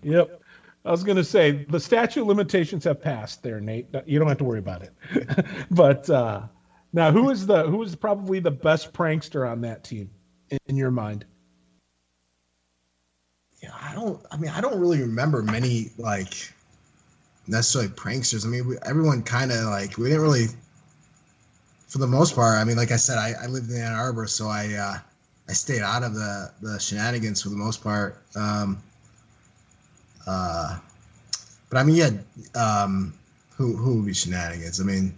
Yep. 0.03 0.41
I 0.85 0.91
was 0.91 1.03
going 1.03 1.17
to 1.17 1.23
say 1.23 1.65
the 1.69 1.79
statute 1.79 2.25
limitations 2.25 2.83
have 2.83 3.01
passed 3.01 3.41
there, 3.41 3.59
Nate. 3.59 3.87
You 4.05 4.19
don't 4.19 4.27
have 4.27 4.37
to 4.37 4.43
worry 4.43 4.59
about 4.59 4.83
it. 4.83 4.93
but 5.71 6.07
uh, 6.09 6.43
now, 6.93 7.11
who 7.11 7.31
is 7.31 7.47
the 7.47 7.63
who 7.63 7.81
is 7.81 7.95
probably 7.95 8.39
the 8.39 8.51
best 8.51 8.93
prankster 8.93 9.49
on 9.49 9.61
that 9.61 9.83
team 9.83 10.11
in, 10.51 10.59
in 10.67 10.77
your 10.77 10.91
mind? 10.91 11.25
Yeah, 13.63 13.71
I 13.81 13.95
don't. 13.95 14.23
I 14.31 14.37
mean, 14.37 14.51
I 14.51 14.61
don't 14.61 14.79
really 14.79 15.01
remember 15.01 15.41
many 15.41 15.89
like 15.97 16.53
necessarily 17.47 17.89
pranksters. 17.89 18.45
I 18.45 18.49
mean, 18.49 18.67
we, 18.67 18.77
everyone 18.85 19.23
kind 19.23 19.51
of 19.51 19.65
like 19.65 19.97
we 19.97 20.05
didn't 20.09 20.21
really, 20.21 20.45
for 21.87 21.97
the 21.97 22.07
most 22.07 22.35
part. 22.35 22.59
I 22.59 22.63
mean, 22.63 22.77
like 22.77 22.91
I 22.91 22.97
said, 22.97 23.17
I, 23.17 23.33
I 23.41 23.47
lived 23.47 23.71
in 23.71 23.77
Ann 23.77 23.93
Arbor, 23.93 24.27
so 24.27 24.47
I 24.47 24.73
uh, 24.73 24.97
I 25.47 25.53
stayed 25.53 25.81
out 25.81 26.03
of 26.03 26.13
the 26.15 26.51
the 26.61 26.79
shenanigans 26.79 27.41
for 27.41 27.49
the 27.49 27.55
most 27.55 27.83
part. 27.83 28.21
Um, 28.35 28.81
uh, 30.25 30.79
but 31.69 31.77
I 31.77 31.83
mean, 31.83 31.95
yeah, 31.95 32.11
um, 32.59 33.13
who 33.55 33.75
who 33.75 33.97
would 33.97 34.05
be 34.05 34.13
shenanigans? 34.13 34.79
I 34.79 34.83
mean. 34.83 35.13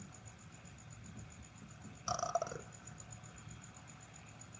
Uh, 2.07 2.49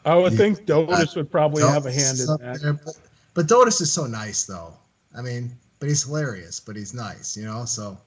I 0.05 0.15
would 0.15 0.33
think 0.33 0.65
Dotis 0.65 1.15
would 1.15 1.29
probably 1.29 1.63
have 1.63 1.85
a 1.85 1.91
hand 1.91 2.19
in 2.19 2.27
that. 2.27 2.59
There, 2.61 2.73
but, 2.73 2.97
but 3.33 3.47
Dotis 3.47 3.81
is 3.81 3.91
so 3.91 4.05
nice, 4.05 4.45
though. 4.45 4.73
I 5.17 5.21
mean, 5.21 5.51
but 5.79 5.89
he's 5.89 6.03
hilarious, 6.03 6.59
but 6.59 6.75
he's 6.75 6.93
nice, 6.93 7.35
you 7.35 7.45
know. 7.45 7.65
So, 7.65 7.97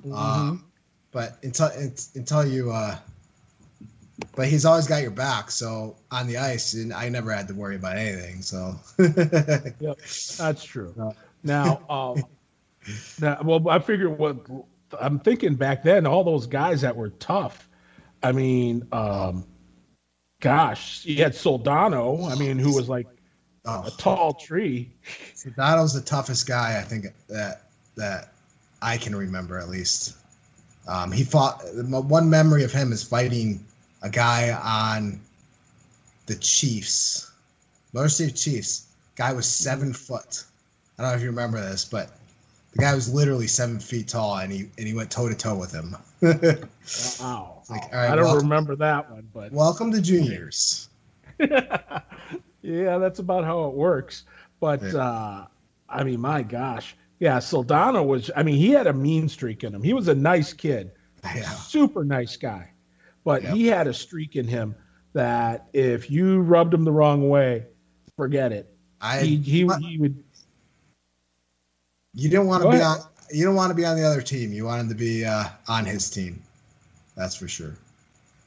mm-hmm. 0.00 0.14
um, 0.14 0.64
but 1.12 1.38
until 1.42 1.70
until 2.14 2.46
you, 2.46 2.72
uh, 2.72 2.96
but 4.34 4.48
he's 4.48 4.64
always 4.64 4.86
got 4.86 5.02
your 5.02 5.10
back. 5.10 5.50
So 5.50 5.96
on 6.10 6.26
the 6.26 6.38
ice, 6.38 6.74
and 6.74 6.92
I 6.92 7.08
never 7.08 7.32
had 7.32 7.48
to 7.48 7.54
worry 7.54 7.76
about 7.76 7.96
anything. 7.96 8.42
So, 8.42 8.78
yep, 8.98 9.98
that's 10.38 10.64
true. 10.64 10.94
Now, 11.42 11.80
um, 11.90 12.22
now, 13.20 13.40
well, 13.42 13.68
I 13.68 13.78
figure 13.78 14.10
what 14.10 14.36
I'm 14.98 15.18
thinking 15.20 15.54
back 15.54 15.82
then, 15.82 16.06
all 16.06 16.24
those 16.24 16.46
guys 16.46 16.80
that 16.80 16.96
were 16.96 17.10
tough. 17.10 17.68
I 18.22 18.32
mean, 18.32 18.86
um, 18.90 19.44
gosh, 20.40 21.04
you 21.04 21.22
had 21.22 21.32
Soldano. 21.32 22.30
I 22.30 22.34
mean, 22.34 22.58
who 22.58 22.74
was 22.74 22.88
like 22.88 23.06
oh. 23.66 23.86
a 23.86 23.90
tall 23.90 24.34
tree. 24.34 24.90
Soldano's 25.34 25.94
the 25.94 26.00
toughest 26.00 26.46
guy 26.48 26.78
I 26.78 26.82
think 26.82 27.06
that 27.28 27.62
that 27.96 28.32
I 28.82 28.96
can 28.96 29.14
remember 29.14 29.58
at 29.58 29.68
least. 29.68 30.16
Um, 30.88 31.12
he 31.12 31.22
fought. 31.22 31.62
One 31.74 32.30
memory 32.30 32.64
of 32.64 32.72
him 32.72 32.92
is 32.92 33.04
fighting 33.04 33.64
a 34.02 34.10
guy 34.10 34.52
on 34.52 35.20
the 36.26 36.36
Chiefs, 36.36 37.30
Motor 37.92 38.08
City 38.08 38.32
Chiefs. 38.32 38.86
Guy 39.16 39.32
was 39.32 39.46
seven 39.46 39.92
foot. 39.92 40.44
I 40.98 41.02
don't 41.02 41.12
know 41.12 41.16
if 41.16 41.22
you 41.22 41.30
remember 41.30 41.60
this, 41.60 41.84
but 41.84 42.10
the 42.72 42.82
guy 42.82 42.94
was 42.94 43.12
literally 43.12 43.46
seven 43.46 43.80
feet 43.80 44.08
tall, 44.08 44.38
and 44.38 44.52
he 44.52 44.68
and 44.78 44.86
he 44.86 44.94
went 44.94 45.10
toe 45.10 45.28
to 45.28 45.34
toe 45.34 45.56
with 45.56 45.72
him. 45.72 45.96
wow! 47.20 47.62
Like, 47.68 47.92
I 47.92 48.14
don't 48.14 48.24
welcome, 48.24 48.48
remember 48.48 48.76
that 48.76 49.10
one, 49.10 49.28
but 49.34 49.52
welcome 49.52 49.90
to 49.92 50.00
juniors. 50.00 50.88
Yeah, 52.62 52.98
that's 52.98 53.18
about 53.18 53.44
how 53.44 53.66
it 53.66 53.74
works. 53.74 54.24
But 54.60 54.82
yeah. 54.82 54.96
uh, 54.96 55.46
I 55.88 56.04
mean, 56.04 56.20
my 56.20 56.42
gosh, 56.42 56.96
yeah, 57.18 57.38
Soldano 57.38 58.04
was. 58.06 58.30
I 58.36 58.42
mean, 58.42 58.56
he 58.56 58.70
had 58.70 58.86
a 58.86 58.92
mean 58.92 59.28
streak 59.28 59.64
in 59.64 59.74
him. 59.74 59.82
He 59.82 59.92
was 59.92 60.08
a 60.08 60.14
nice 60.14 60.52
kid, 60.52 60.90
yeah. 61.24 61.42
super 61.42 62.04
nice 62.04 62.36
guy, 62.36 62.70
but 63.28 63.42
yep. 63.42 63.52
he 63.52 63.66
had 63.66 63.86
a 63.86 63.92
streak 63.92 64.36
in 64.36 64.48
him 64.48 64.74
that 65.12 65.68
if 65.74 66.10
you 66.10 66.40
rubbed 66.40 66.72
him 66.72 66.82
the 66.82 66.90
wrong 66.90 67.28
way, 67.28 67.66
forget 68.16 68.52
it. 68.52 68.74
I 69.02 69.20
he 69.20 69.36
he, 69.36 69.68
he 69.82 69.98
would. 69.98 70.24
You 72.14 72.30
didn't 72.30 72.46
want 72.46 72.62
to 72.62 72.70
be 72.70 72.76
ahead. 72.76 72.86
on. 72.86 72.98
You 73.30 73.44
don't 73.44 73.54
want 73.54 73.68
to 73.68 73.74
be 73.74 73.84
on 73.84 73.98
the 73.98 74.02
other 74.02 74.22
team. 74.22 74.50
You 74.50 74.64
wanted 74.64 74.88
to 74.88 74.94
be 74.94 75.26
uh, 75.26 75.44
on 75.68 75.84
his 75.84 76.08
team. 76.08 76.42
That's 77.18 77.36
for 77.36 77.48
sure. 77.48 77.74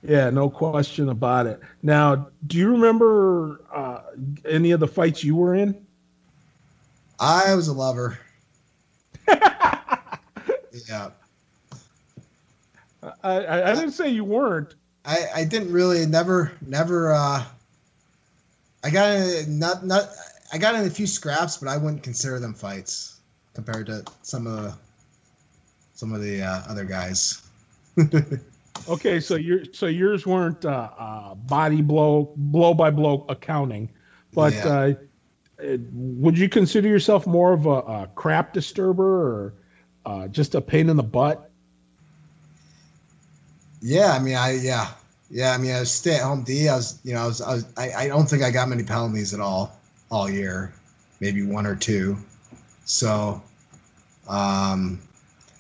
Yeah, 0.02 0.32
no 0.32 0.50
question 0.50 1.10
about 1.10 1.46
it. 1.46 1.60
Now, 1.84 2.30
do 2.48 2.58
you 2.58 2.72
remember 2.72 3.62
uh, 3.72 4.00
any 4.50 4.72
of 4.72 4.80
the 4.80 4.88
fights 4.88 5.24
you 5.24 5.36
were 5.36 5.54
in? 5.54 5.86
I 7.20 7.54
was 7.54 7.68
a 7.68 7.74
lover. 7.74 8.18
yeah. 9.28 11.12
I, 13.04 13.10
I, 13.24 13.72
I 13.72 13.76
didn't 13.76 13.92
say 13.92 14.10
you 14.10 14.24
weren't. 14.24 14.76
I, 15.04 15.18
I 15.36 15.44
didn't 15.44 15.72
really 15.72 16.06
never 16.06 16.52
never 16.62 17.12
uh 17.12 17.44
I 18.84 18.90
got 18.90 19.16
in 19.16 19.60
not 19.60 19.86
not 19.86 20.10
I 20.54 20.58
got 20.58 20.76
in 20.76 20.86
a 20.86 20.90
few 20.90 21.08
scraps, 21.08 21.58
but 21.58 21.70
I 21.70 21.78
wouldn't 21.78 22.04
consider 22.04 22.40
them 22.40 22.54
fights 22.54 23.20
compared 23.54 23.88
to 23.88 24.04
some 24.22 24.48
of 24.48 24.62
the 24.62 24.78
some 25.94 26.14
of 26.14 26.22
the 26.22 26.42
uh, 26.42 26.64
other 26.68 26.86
guys. 26.86 27.42
Okay, 28.88 29.20
so 29.20 29.36
your 29.36 29.66
so 29.74 29.86
yours 29.88 30.26
weren't 30.26 30.66
uh, 30.66 30.90
uh, 30.98 31.36
body 31.36 31.82
blow 31.82 32.32
blow 32.36 32.74
by 32.74 32.90
blow 32.90 33.26
accounting, 33.30 33.90
but 34.34 34.54
yeah. 34.54 34.94
uh, 35.62 35.78
would 35.92 36.38
you 36.38 36.50
consider 36.50 36.88
yourself 36.88 37.28
more 37.28 37.54
of 37.54 37.66
a, 37.66 37.70
a 37.70 38.10
crap 38.16 38.54
disturber 38.54 39.04
or 39.04 39.54
uh, 40.06 40.28
just 40.30 40.56
a 40.56 40.62
pain 40.62 40.90
in 40.90 40.98
the 40.98 41.04
butt? 41.04 41.51
Yeah, 43.82 44.14
I 44.14 44.20
mean, 44.20 44.36
I 44.36 44.54
yeah, 44.54 44.92
yeah. 45.30 45.54
I 45.54 45.58
mean, 45.58 45.72
I 45.72 45.80
was 45.80 45.92
stay 45.92 46.16
at 46.16 46.22
home 46.22 46.44
D. 46.44 46.70
I 46.70 46.76
was, 46.76 47.00
you 47.04 47.14
know, 47.14 47.24
I 47.24 47.28
was, 47.28 47.42
I 47.42 47.54
was, 47.54 47.66
I, 47.78 47.92
I 47.94 48.08
don't 48.08 48.28
think 48.30 48.44
I 48.44 48.52
got 48.52 48.70
many 48.70 48.84
penalties 48.84 49.34
at 49.34 49.40
all 49.40 49.76
all 50.12 50.30
year, 50.30 50.74
maybe 51.20 51.44
one 51.44 51.66
or 51.66 51.76
two. 51.76 52.18
So, 52.86 53.42
Um, 54.28 55.00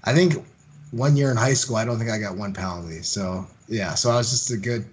I 0.03 0.13
think 0.13 0.43
one 0.91 1.15
year 1.15 1.32
in 1.32 1.38
high 1.38 1.53
school, 1.53 1.78
I 1.78 1.86
don't 1.86 1.97
think 1.97 2.11
I 2.11 2.17
got 2.19 2.36
one 2.38 2.53
penalty. 2.53 3.01
So 3.01 3.47
yeah, 3.67 3.93
so 3.95 4.11
I 4.11 4.17
was 4.17 4.30
just 4.30 4.51
a 4.51 4.57
good, 4.57 4.86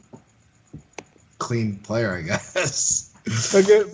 clean 1.39 1.79
player, 1.79 2.17
I 2.17 2.23
guess. 2.29 3.15
Again, 3.55 3.87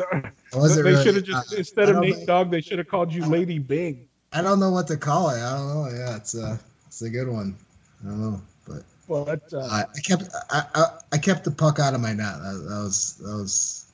they 0.53 0.83
really, 0.83 1.03
should 1.03 1.17
have 1.17 1.25
just 1.25 1.53
uh, 1.53 1.57
instead 1.57 1.89
of 1.89 2.01
Nate 2.01 2.27
Dog, 2.27 2.51
they 2.51 2.61
should 2.61 2.79
have 2.79 2.89
called 2.89 3.13
you 3.13 3.25
Lady 3.27 3.59
Byng. 3.59 4.07
I 4.33 4.43
don't 4.43 4.61
know 4.61 4.71
what 4.71 4.87
to 4.89 4.97
call 4.97 5.31
it. 5.31 5.41
I 5.41 5.57
don't 5.57 5.69
know. 5.69 5.89
Yeah, 5.89 6.17
it's 6.17 6.35
a 6.35 6.59
it's 6.87 7.03
a 7.03 7.11
good 7.11 7.29
one. 7.29 7.57
I 8.05 8.09
don't 8.09 8.21
know, 8.21 8.43
well, 9.09 9.25
that, 9.25 9.43
uh, 9.53 9.59
I, 9.59 9.83
I 9.83 10.01
kept 10.01 10.25
I, 10.51 10.63
I, 10.75 10.87
I 11.13 11.19
kept 11.19 11.45
the 11.45 11.51
puck 11.51 11.79
out 11.79 11.95
of 11.95 12.01
my 12.01 12.13
net. 12.13 12.35
That, 12.39 12.67
that 12.69 12.83
was 12.83 13.17
that 13.23 13.37
was 13.37 13.93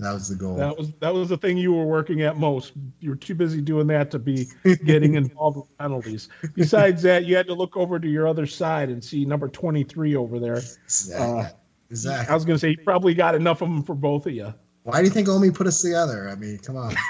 that 0.00 0.12
was 0.12 0.28
the 0.28 0.34
goal. 0.34 0.56
That 0.56 0.76
was 0.76 0.92
that 1.00 1.14
was 1.14 1.28
the 1.28 1.36
thing 1.36 1.56
you 1.56 1.72
were 1.72 1.84
working 1.84 2.22
at 2.22 2.36
most. 2.36 2.72
You 3.00 3.10
were 3.10 3.16
too 3.16 3.34
busy 3.34 3.60
doing 3.60 3.86
that 3.88 4.10
to 4.10 4.18
be 4.18 4.46
getting 4.84 5.14
involved 5.14 5.58
with 5.58 5.78
penalties. 5.78 6.28
Besides 6.54 7.02
that, 7.04 7.24
you 7.24 7.36
had 7.36 7.46
to 7.46 7.54
look 7.54 7.76
over 7.76 8.00
to 8.00 8.08
your 8.08 8.26
other 8.26 8.46
side 8.46 8.88
and 8.88 9.02
see 9.02 9.24
number 9.24 9.48
twenty 9.48 9.84
three 9.84 10.16
over 10.16 10.40
there. 10.40 10.56
Exactly. 10.56 11.40
Uh, 11.40 11.48
exactly. 11.90 12.32
I 12.32 12.34
was 12.34 12.44
going 12.44 12.56
to 12.56 12.60
say 12.60 12.70
he 12.70 12.76
probably 12.76 13.14
got 13.14 13.34
enough 13.34 13.62
of 13.62 13.68
them 13.68 13.82
for 13.84 13.94
both 13.94 14.26
of 14.26 14.32
you. 14.32 14.52
Why 14.82 14.98
do 14.98 15.04
you 15.04 15.10
think 15.10 15.28
Omi 15.28 15.52
put 15.52 15.68
us 15.68 15.80
together? 15.80 16.28
I 16.28 16.34
mean, 16.34 16.58
come 16.58 16.76
on. 16.76 16.96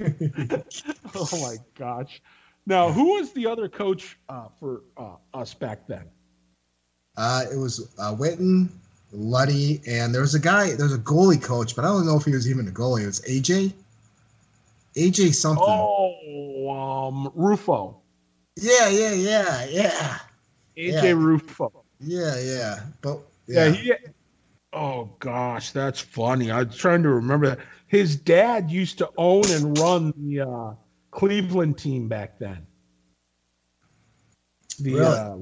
oh 1.14 1.28
my 1.32 1.56
gosh! 1.76 2.22
Now, 2.68 2.92
who 2.92 3.14
was 3.14 3.32
the 3.32 3.46
other 3.46 3.66
coach 3.66 4.18
uh, 4.28 4.48
for 4.60 4.82
uh, 4.98 5.14
us 5.32 5.54
back 5.54 5.86
then? 5.86 6.04
Uh, 7.16 7.44
it 7.50 7.56
was 7.56 7.94
uh, 7.98 8.14
Witten, 8.14 8.68
Luddy, 9.10 9.80
and 9.88 10.14
there 10.14 10.20
was 10.20 10.34
a 10.34 10.38
guy, 10.38 10.74
there 10.74 10.84
was 10.84 10.94
a 10.94 10.98
goalie 10.98 11.42
coach, 11.42 11.74
but 11.74 11.86
I 11.86 11.88
don't 11.88 12.04
know 12.04 12.18
if 12.18 12.26
he 12.26 12.32
was 12.32 12.48
even 12.48 12.68
a 12.68 12.70
goalie. 12.70 13.04
It 13.04 13.06
was 13.06 13.22
AJ. 13.22 13.72
AJ 14.96 15.34
something. 15.34 15.64
Oh, 15.66 17.08
um, 17.08 17.32
Rufo. 17.34 18.02
Yeah, 18.56 18.90
yeah, 18.90 19.12
yeah, 19.12 19.64
yeah. 19.64 20.18
AJ 20.76 21.02
yeah. 21.02 21.10
Rufo. 21.12 21.84
Yeah, 22.00 22.38
yeah, 22.38 22.80
but 23.00 23.18
yeah. 23.46 23.68
yeah, 23.68 23.70
he. 23.70 23.92
Oh 24.74 25.08
gosh, 25.20 25.70
that's 25.70 26.00
funny. 26.00 26.50
I 26.50 26.64
was 26.64 26.76
trying 26.76 27.02
to 27.04 27.08
remember 27.08 27.48
that. 27.48 27.60
His 27.86 28.14
dad 28.14 28.70
used 28.70 28.98
to 28.98 29.08
own 29.16 29.44
and 29.50 29.78
run 29.78 30.12
the 30.18 30.42
uh, 30.42 30.74
Cleveland 31.18 31.76
team 31.76 32.06
back 32.06 32.38
then. 32.38 32.64
The 34.78 34.94
really? 34.94 35.04
uh, 35.04 35.36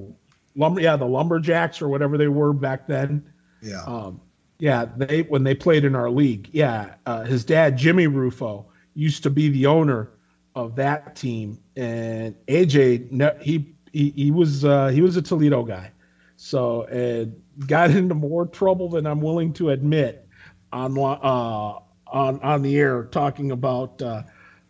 lumber, 0.54 0.80
yeah, 0.80 0.96
the 0.96 1.04
Lumberjacks 1.04 1.82
or 1.82 1.88
whatever 1.90 2.16
they 2.16 2.28
were 2.28 2.54
back 2.54 2.86
then. 2.86 3.30
Yeah. 3.60 3.82
Um, 3.82 4.22
yeah, 4.58 4.86
they 4.96 5.20
when 5.22 5.44
they 5.44 5.54
played 5.54 5.84
in 5.84 5.94
our 5.94 6.08
league. 6.08 6.48
Yeah, 6.50 6.94
uh, 7.04 7.24
his 7.24 7.44
dad 7.44 7.76
Jimmy 7.76 8.06
Rufo 8.06 8.64
used 8.94 9.22
to 9.24 9.30
be 9.30 9.50
the 9.50 9.66
owner 9.66 10.12
of 10.54 10.76
that 10.76 11.14
team, 11.14 11.58
and 11.76 12.34
AJ 12.46 13.42
he 13.42 13.74
he, 13.92 14.10
he 14.16 14.30
was 14.30 14.64
uh, 14.64 14.88
he 14.88 15.02
was 15.02 15.18
a 15.18 15.22
Toledo 15.22 15.62
guy, 15.62 15.92
so 16.36 16.84
and 16.84 17.38
got 17.66 17.90
into 17.90 18.14
more 18.14 18.46
trouble 18.46 18.88
than 18.88 19.06
I'm 19.06 19.20
willing 19.20 19.52
to 19.54 19.68
admit 19.68 20.26
on 20.72 20.96
uh, 20.98 21.80
on 22.06 22.40
on 22.40 22.62
the 22.62 22.78
air 22.78 23.04
talking 23.04 23.50
about 23.50 24.00
uh, 24.00 24.22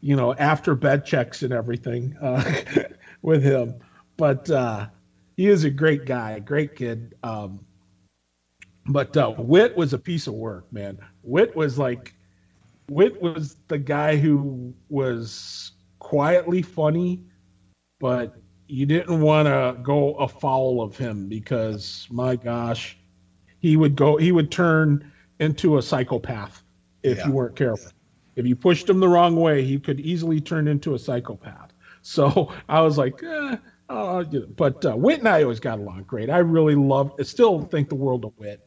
you 0.07 0.14
know 0.14 0.34
after 0.34 0.76
bed 0.76 1.04
checks 1.04 1.42
and 1.42 1.52
everything 1.52 2.16
uh, 2.22 2.62
with 3.22 3.42
him, 3.42 3.74
but 4.16 4.48
uh, 4.48 4.86
he 5.36 5.48
is 5.48 5.64
a 5.64 5.70
great 5.70 6.07
guy, 6.07 6.38
great 6.38 6.76
kid. 6.76 7.16
Um, 7.24 7.66
but 8.86 9.16
uh, 9.16 9.34
Wit 9.36 9.76
was 9.76 9.92
a 9.92 9.98
piece 9.98 10.28
of 10.28 10.34
work, 10.34 10.72
man. 10.72 10.98
Wit 11.24 11.57
was 11.57 11.76
like, 11.76 12.14
Wit 12.88 13.20
was 13.20 13.57
the 13.66 13.78
guy 13.78 14.14
who 14.14 14.72
was 14.88 15.72
quietly 15.98 16.62
funny, 16.62 17.24
but 17.98 18.36
you 18.68 18.86
didn't 18.86 19.20
want 19.20 19.46
to 19.46 19.76
go 19.82 20.14
afoul 20.14 20.82
of 20.82 20.96
him 20.96 21.28
because 21.28 22.07
my 22.12 22.36
gosh, 22.36 22.96
he 23.59 23.76
would 23.76 23.96
go, 23.96 24.16
he 24.16 24.30
would 24.30 24.52
turn 24.52 25.11
into 25.40 25.78
a 25.78 25.82
psychopath 25.82 26.62
if 27.02 27.18
yeah. 27.18 27.26
you 27.26 27.32
weren't 27.32 27.57
careful. 27.57 27.90
If 28.37 28.47
you 28.47 28.55
pushed 28.55 28.89
him 28.89 29.01
the 29.01 29.09
wrong 29.09 29.34
way, 29.37 29.64
he 29.64 29.78
could 29.78 29.99
easily 29.99 30.41
turn 30.41 30.68
into 30.68 30.95
a 30.95 30.99
psychopath. 30.99 31.72
So 32.03 32.53
I 32.68 32.82
was 32.82 32.99
like, 32.99 33.22
eh, 33.22 33.57
uh, 33.89 34.24
but 34.57 34.84
uh, 34.84 34.97
Wit 34.97 35.20
and 35.20 35.28
I 35.28 35.43
always 35.43 35.61
got 35.61 35.78
along 35.78 36.05
great. 36.05 36.30
I 36.30 36.39
really 36.39 36.74
love, 36.74 37.12
still 37.22 37.62
think 37.62 37.89
the 37.89 37.95
world 37.95 38.24
of 38.24 38.32
Wit. 38.39 38.61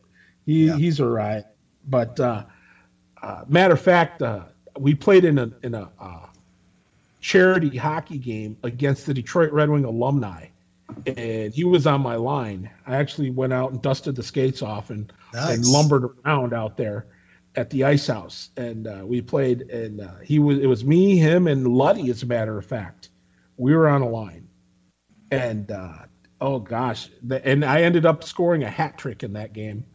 He 0.46 0.66
yeah. 0.66 0.76
he's 0.76 1.00
all 1.00 1.10
right. 1.10 1.44
But 1.88 2.20
uh, 2.20 2.46
uh, 3.22 3.44
matter 3.48 3.76
of 3.76 3.82
fact, 3.82 4.22
uh, 4.22 4.46
we 4.78 4.96
played 4.96 5.26
in 5.26 5.38
a 5.38 5.52
in 5.64 5.76
a 5.76 5.90
uh, 6.00 6.26
charity 7.20 7.78
hockey 7.78 8.18
game 8.18 8.58
against 8.64 9.06
the 9.06 9.14
Detroit 9.14 9.52
Red 9.52 9.70
Wing 9.70 9.86
alumni, 9.86 10.48
and 11.06 11.54
he 11.54 11.64
was 11.64 11.86
on 11.86 12.02
my 12.02 12.16
line. 12.16 12.70
I 12.88 12.96
actually 12.96 13.30
went 13.30 13.54
out 13.54 13.72
and 13.72 13.82
dusted 13.82 14.16
the 14.16 14.24
skates 14.24 14.62
off 14.62 14.90
and 14.90 15.12
nice. 15.34 15.58
and 15.58 15.66
lumbered 15.66 16.10
around 16.26 16.54
out 16.54 16.78
there 16.78 17.06
at 17.60 17.70
the 17.70 17.84
ice 17.84 18.08
house, 18.08 18.50
and 18.58 18.88
uh, 18.88 19.02
we 19.04 19.22
played. 19.22 19.62
And 19.70 20.02
uh, 20.02 20.20
he 20.24 20.40
was 20.40 20.60
it 20.60 20.68
was 20.68 20.84
me, 20.84 21.18
him, 21.18 21.48
and 21.48 21.68
Luddy. 21.68 22.10
As 22.10 22.24
a 22.24 22.26
matter 22.26 22.58
of 22.58 22.66
fact, 22.66 23.10
we 23.58 23.76
were 23.76 23.88
on 23.88 24.02
a 24.02 24.10
line, 24.10 24.48
and 25.32 25.72
oh 26.42 26.60
gosh, 26.60 27.10
the, 27.24 27.46
and 27.46 27.64
I 27.66 27.82
ended 27.82 28.06
up 28.06 28.24
scoring 28.24 28.64
a 28.64 28.70
hat 28.70 28.98
trick 28.98 29.24
in 29.24 29.34
that 29.34 29.54
game. 29.54 29.86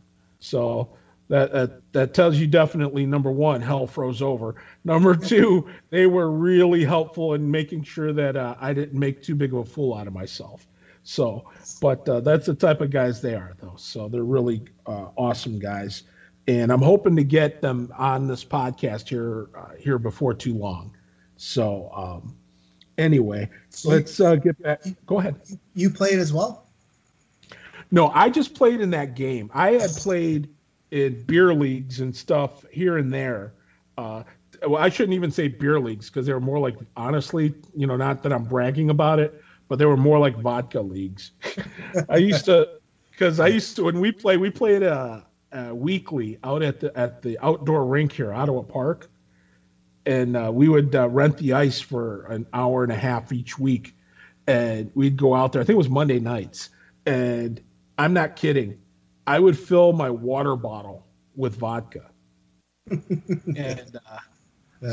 So 0.40 0.96
that, 1.28 1.52
that 1.52 1.92
that 1.92 2.14
tells 2.14 2.36
you 2.36 2.46
definitely 2.46 3.06
number 3.06 3.32
one, 3.32 3.60
hell 3.60 3.86
froze 3.86 4.20
over. 4.22 4.56
Number 4.84 5.16
two, 5.16 5.68
they 5.90 6.06
were 6.06 6.30
really 6.30 6.84
helpful 6.84 7.34
in 7.34 7.50
making 7.50 7.84
sure 7.84 8.12
that 8.12 8.36
uh, 8.36 8.54
I 8.60 8.74
didn't 8.74 8.98
make 8.98 9.22
too 9.22 9.34
big 9.34 9.52
of 9.52 9.60
a 9.60 9.64
fool 9.64 9.94
out 9.94 10.06
of 10.06 10.12
myself. 10.12 10.66
So, 11.02 11.50
but 11.80 12.08
uh, 12.08 12.20
that's 12.20 12.46
the 12.46 12.54
type 12.54 12.80
of 12.80 12.90
guys 12.90 13.20
they 13.20 13.34
are, 13.34 13.54
though. 13.60 13.76
So 13.76 14.08
they're 14.08 14.22
really 14.24 14.62
uh, 14.86 15.08
awesome 15.16 15.58
guys, 15.58 16.04
and 16.46 16.70
I'm 16.72 16.82
hoping 16.82 17.16
to 17.16 17.24
get 17.24 17.60
them 17.62 17.92
on 17.96 18.26
this 18.26 18.44
podcast 18.44 19.08
here 19.08 19.48
uh, 19.56 19.74
here 19.78 19.98
before 19.98 20.34
too 20.34 20.54
long. 20.54 20.96
So, 21.36 21.90
um, 21.94 22.36
anyway, 22.98 23.50
so 23.70 23.90
let's 23.90 24.20
uh, 24.20 24.36
get 24.36 24.60
back. 24.62 24.82
Go 25.06 25.18
ahead. 25.18 25.36
You 25.74 25.90
played 25.90 26.18
as 26.18 26.32
well. 26.32 26.66
No, 27.90 28.08
I 28.08 28.28
just 28.28 28.54
played 28.54 28.80
in 28.80 28.90
that 28.90 29.14
game. 29.14 29.50
I 29.54 29.72
had 29.72 29.90
played 29.90 30.48
in 30.90 31.22
beer 31.24 31.54
leagues 31.54 32.00
and 32.00 32.14
stuff 32.14 32.64
here 32.70 32.98
and 32.98 33.12
there. 33.12 33.54
Uh, 33.96 34.24
well, 34.66 34.82
I 34.82 34.88
shouldn't 34.88 35.14
even 35.14 35.30
say 35.30 35.48
beer 35.48 35.78
leagues 35.78 36.08
because 36.10 36.26
they 36.26 36.32
were 36.32 36.40
more 36.40 36.58
like, 36.58 36.76
honestly, 36.96 37.54
you 37.74 37.86
know, 37.86 37.96
not 37.96 38.22
that 38.22 38.32
I'm 38.32 38.44
bragging 38.44 38.90
about 38.90 39.18
it, 39.18 39.42
but 39.68 39.78
they 39.78 39.86
were 39.86 39.96
more 39.96 40.18
like 40.18 40.36
vodka 40.38 40.80
leagues. 40.80 41.32
I 42.08 42.16
used 42.16 42.46
to, 42.46 42.68
because 43.10 43.40
I 43.40 43.48
used 43.48 43.76
to 43.76 43.84
when 43.84 44.00
we 44.00 44.12
play, 44.12 44.36
we 44.36 44.50
played 44.50 44.82
uh, 44.82 45.20
uh, 45.54 45.74
weekly 45.74 46.38
out 46.42 46.62
at 46.62 46.80
the 46.80 46.96
at 46.98 47.22
the 47.22 47.38
outdoor 47.38 47.86
rink 47.86 48.12
here, 48.12 48.32
Ottawa 48.32 48.62
Park, 48.62 49.10
and 50.04 50.36
uh, 50.36 50.50
we 50.52 50.68
would 50.68 50.94
uh, 50.94 51.08
rent 51.08 51.38
the 51.38 51.52
ice 51.52 51.80
for 51.80 52.26
an 52.26 52.46
hour 52.52 52.82
and 52.82 52.92
a 52.92 52.96
half 52.96 53.32
each 53.32 53.58
week, 53.58 53.94
and 54.46 54.90
we'd 54.94 55.16
go 55.16 55.34
out 55.34 55.52
there. 55.52 55.62
I 55.62 55.64
think 55.64 55.74
it 55.74 55.78
was 55.78 55.88
Monday 55.88 56.18
nights, 56.18 56.70
and 57.06 57.60
I'm 57.96 58.12
not 58.12 58.36
kidding. 58.36 58.78
I 59.26 59.38
would 59.38 59.58
fill 59.58 59.92
my 59.92 60.10
water 60.10 60.56
bottle 60.56 61.06
with 61.36 61.56
vodka. 61.56 62.10
and 62.90 63.98
uh, 64.10 64.18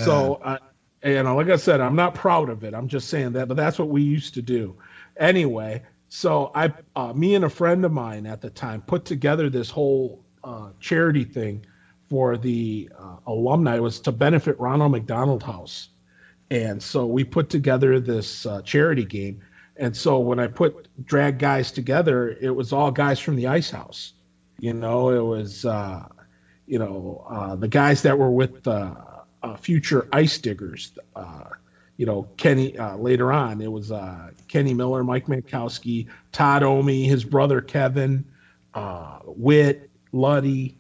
so, 0.06 0.36
uh, 0.36 0.58
you 1.04 1.22
know, 1.24 1.36
like 1.36 1.50
I 1.50 1.58
said, 1.58 1.82
I'm 1.82 1.96
not 1.96 2.16
proud 2.16 2.50
of 2.50 2.64
it. 2.64 2.74
I'm 2.74 2.88
just 2.88 3.10
saying 3.10 3.34
that, 3.34 3.48
but 3.48 3.58
that's 3.58 3.78
what 3.78 3.90
we 3.90 4.02
used 4.02 4.36
to 4.36 4.42
do. 4.42 4.78
Anyway, 5.18 5.84
so 6.08 6.52
I, 6.56 6.74
uh, 6.96 7.12
me 7.14 7.36
and 7.36 7.44
a 7.44 7.50
friend 7.50 7.84
of 7.84 7.92
mine 7.92 8.26
at 8.26 8.40
the 8.40 8.50
time 8.50 8.82
put 8.82 9.04
together 9.04 9.50
this 9.50 9.70
whole 9.70 10.24
uh, 10.44 10.70
charity 10.80 11.24
thing 11.24 11.66
for 12.10 12.38
the 12.38 12.90
uh, 12.98 13.18
alumni. 13.28 13.80
Was 13.80 14.00
to 14.02 14.12
benefit 14.12 14.60
Ronald 14.60 14.92
McDonald 14.92 15.44
House. 15.44 15.90
And 16.50 16.84
so 16.84 17.06
we 17.06 17.24
put 17.24 17.50
together 17.50 18.00
this 18.00 18.46
uh, 18.46 18.62
charity 18.64 19.06
game 19.06 19.42
and 19.78 19.96
so 19.96 20.20
when 20.20 20.40
I 20.40 20.48
put 20.48 20.88
drag 21.06 21.40
guys 21.40 21.72
together, 21.72 22.30
it 22.40 22.52
was 22.52 22.74
all 22.74 22.92
guys 22.92 23.20
from 23.20 23.36
the 23.36 23.48
Ice 23.48 23.72
House. 23.72 24.14
You 24.60 24.74
know, 24.74 25.10
it 25.10 25.24
was 25.24 25.66
uh, 25.66 26.08
you 26.68 26.80
know 26.80 27.26
uh, 27.30 27.56
the 27.56 27.68
guys 27.68 28.02
that 28.04 28.18
were 28.18 28.30
with 28.30 28.68
uh, 28.68 28.94
uh 29.42 29.56
future 29.58 30.08
Ice 30.14 30.38
Diggers. 30.38 30.98
You 31.98 32.08
know, 32.08 32.24
Kenny. 32.38 32.76
Later 32.98 33.32
on, 33.32 33.62
it 33.62 33.72
was 33.72 33.92
Kenny 34.48 34.74
Miller, 34.74 35.04
Mike 35.04 35.28
Mankowski, 35.28 36.08
Todd 36.32 36.64
Omi, 36.64 37.06
his 37.06 37.24
brother 37.24 37.62
Kevin, 37.62 38.26
Witt, 39.26 39.91
Luddy. 40.12 40.78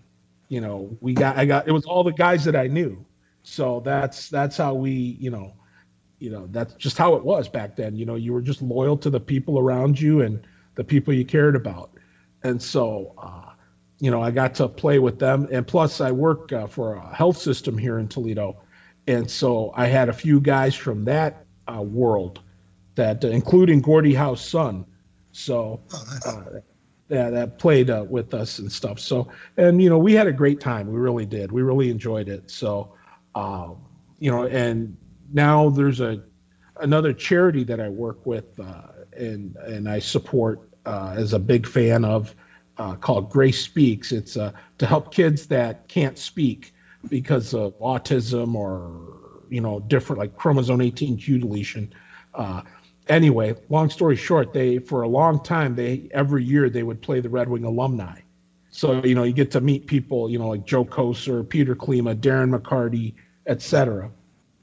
You 0.49 0.61
know, 0.61 0.97
we 0.99 1.13
got 1.13 1.37
I 1.37 1.45
got 1.45 1.67
it 1.67 1.71
was 1.71 1.85
all 1.85 2.03
the 2.03 2.11
guys 2.11 2.43
that 2.45 2.55
I 2.55 2.67
knew. 2.67 3.05
So 3.43 3.81
that's 3.85 4.29
that's 4.29 4.57
how 4.57 4.73
we 4.73 4.91
you 4.91 5.31
know 5.31 5.53
you 6.19 6.29
know 6.29 6.47
that's 6.51 6.73
just 6.75 6.97
how 6.97 7.15
it 7.15 7.23
was 7.23 7.49
back 7.49 7.75
then 7.75 7.95
you 7.95 8.05
know 8.05 8.15
you 8.15 8.31
were 8.31 8.41
just 8.41 8.61
loyal 8.61 8.95
to 8.97 9.09
the 9.09 9.19
people 9.19 9.57
around 9.57 9.99
you 9.99 10.21
and 10.21 10.45
the 10.75 10.83
people 10.83 11.13
you 11.13 11.25
cared 11.25 11.55
about 11.55 11.89
and 12.43 12.61
so 12.61 13.15
uh, 13.17 13.51
you 13.99 14.11
know 14.11 14.21
i 14.21 14.29
got 14.29 14.53
to 14.53 14.67
play 14.69 14.99
with 14.99 15.17
them 15.17 15.47
and 15.51 15.65
plus 15.65 15.99
i 15.99 16.11
work 16.11 16.53
uh, 16.53 16.67
for 16.67 16.93
a 16.93 17.15
health 17.15 17.37
system 17.37 17.75
here 17.75 17.97
in 17.97 18.07
toledo 18.07 18.55
and 19.07 19.31
so 19.31 19.73
i 19.75 19.87
had 19.87 20.09
a 20.09 20.13
few 20.13 20.39
guys 20.39 20.75
from 20.75 21.05
that 21.05 21.47
uh, 21.67 21.81
world, 21.81 22.41
that 22.95 23.23
uh, 23.23 23.29
including 23.29 23.81
Gordie 23.81 24.13
Howe's 24.13 24.41
son. 24.41 24.85
So 25.31 25.81
oh, 25.93 26.03
nice. 26.11 26.61
Uh, 27.11 27.15
that, 27.15 27.29
that 27.31 27.59
played 27.59 27.89
uh, 27.89 28.05
with 28.07 28.33
us 28.33 28.59
and 28.59 28.71
stuff. 28.71 28.99
So 28.99 29.27
and 29.57 29.81
you 29.81 29.89
know 29.89 29.97
we 29.97 30.13
had 30.13 30.27
a 30.27 30.31
great 30.31 30.59
time. 30.59 30.91
We 30.91 30.99
really 30.99 31.25
did. 31.25 31.51
We 31.51 31.61
really 31.61 31.89
enjoyed 31.89 32.29
it. 32.29 32.49
So 32.49 32.93
um, 33.35 33.77
you 34.19 34.31
know, 34.31 34.45
and 34.45 34.95
now 35.33 35.69
there's 35.69 35.99
a 35.99 36.21
another 36.79 37.13
charity 37.13 37.63
that 37.65 37.79
I 37.79 37.89
work 37.89 38.25
with 38.25 38.59
uh, 38.59 38.87
and 39.17 39.55
and 39.57 39.89
I 39.89 39.99
support 39.99 40.69
uh, 40.85 41.13
as 41.17 41.33
a 41.33 41.39
big 41.39 41.67
fan 41.67 42.05
of 42.05 42.33
uh, 42.77 42.95
called 42.95 43.29
Grace 43.29 43.63
Speaks. 43.63 44.11
It's 44.11 44.37
uh, 44.37 44.51
to 44.77 44.85
help 44.85 45.13
kids 45.13 45.47
that 45.47 45.87
can't 45.87 46.17
speak 46.17 46.73
because 47.09 47.53
of 47.53 47.77
autism 47.79 48.55
or 48.55 49.43
you 49.49 49.61
know 49.61 49.79
different 49.81 50.19
like 50.19 50.37
chromosome 50.37 50.79
18q 50.79 51.41
deletion. 51.41 51.93
Anyway, 53.11 53.53
long 53.67 53.89
story 53.89 54.15
short, 54.15 54.53
they 54.53 54.79
for 54.79 55.01
a 55.01 55.07
long 55.07 55.37
time 55.37 55.75
they 55.75 56.07
every 56.11 56.45
year 56.45 56.69
they 56.69 56.81
would 56.81 57.01
play 57.01 57.19
the 57.19 57.27
Red 57.29 57.49
Wing 57.49 57.65
alumni. 57.65 58.21
So 58.69 59.03
you 59.03 59.15
know 59.15 59.23
you 59.23 59.33
get 59.33 59.51
to 59.51 59.59
meet 59.59 59.85
people 59.85 60.29
you 60.29 60.39
know 60.39 60.47
like 60.47 60.63
Joe 60.63 60.85
Kocur, 60.85 61.47
Peter 61.47 61.75
Klima, 61.75 62.15
Darren 62.15 62.57
McCarty, 62.57 63.13
etc. 63.47 64.09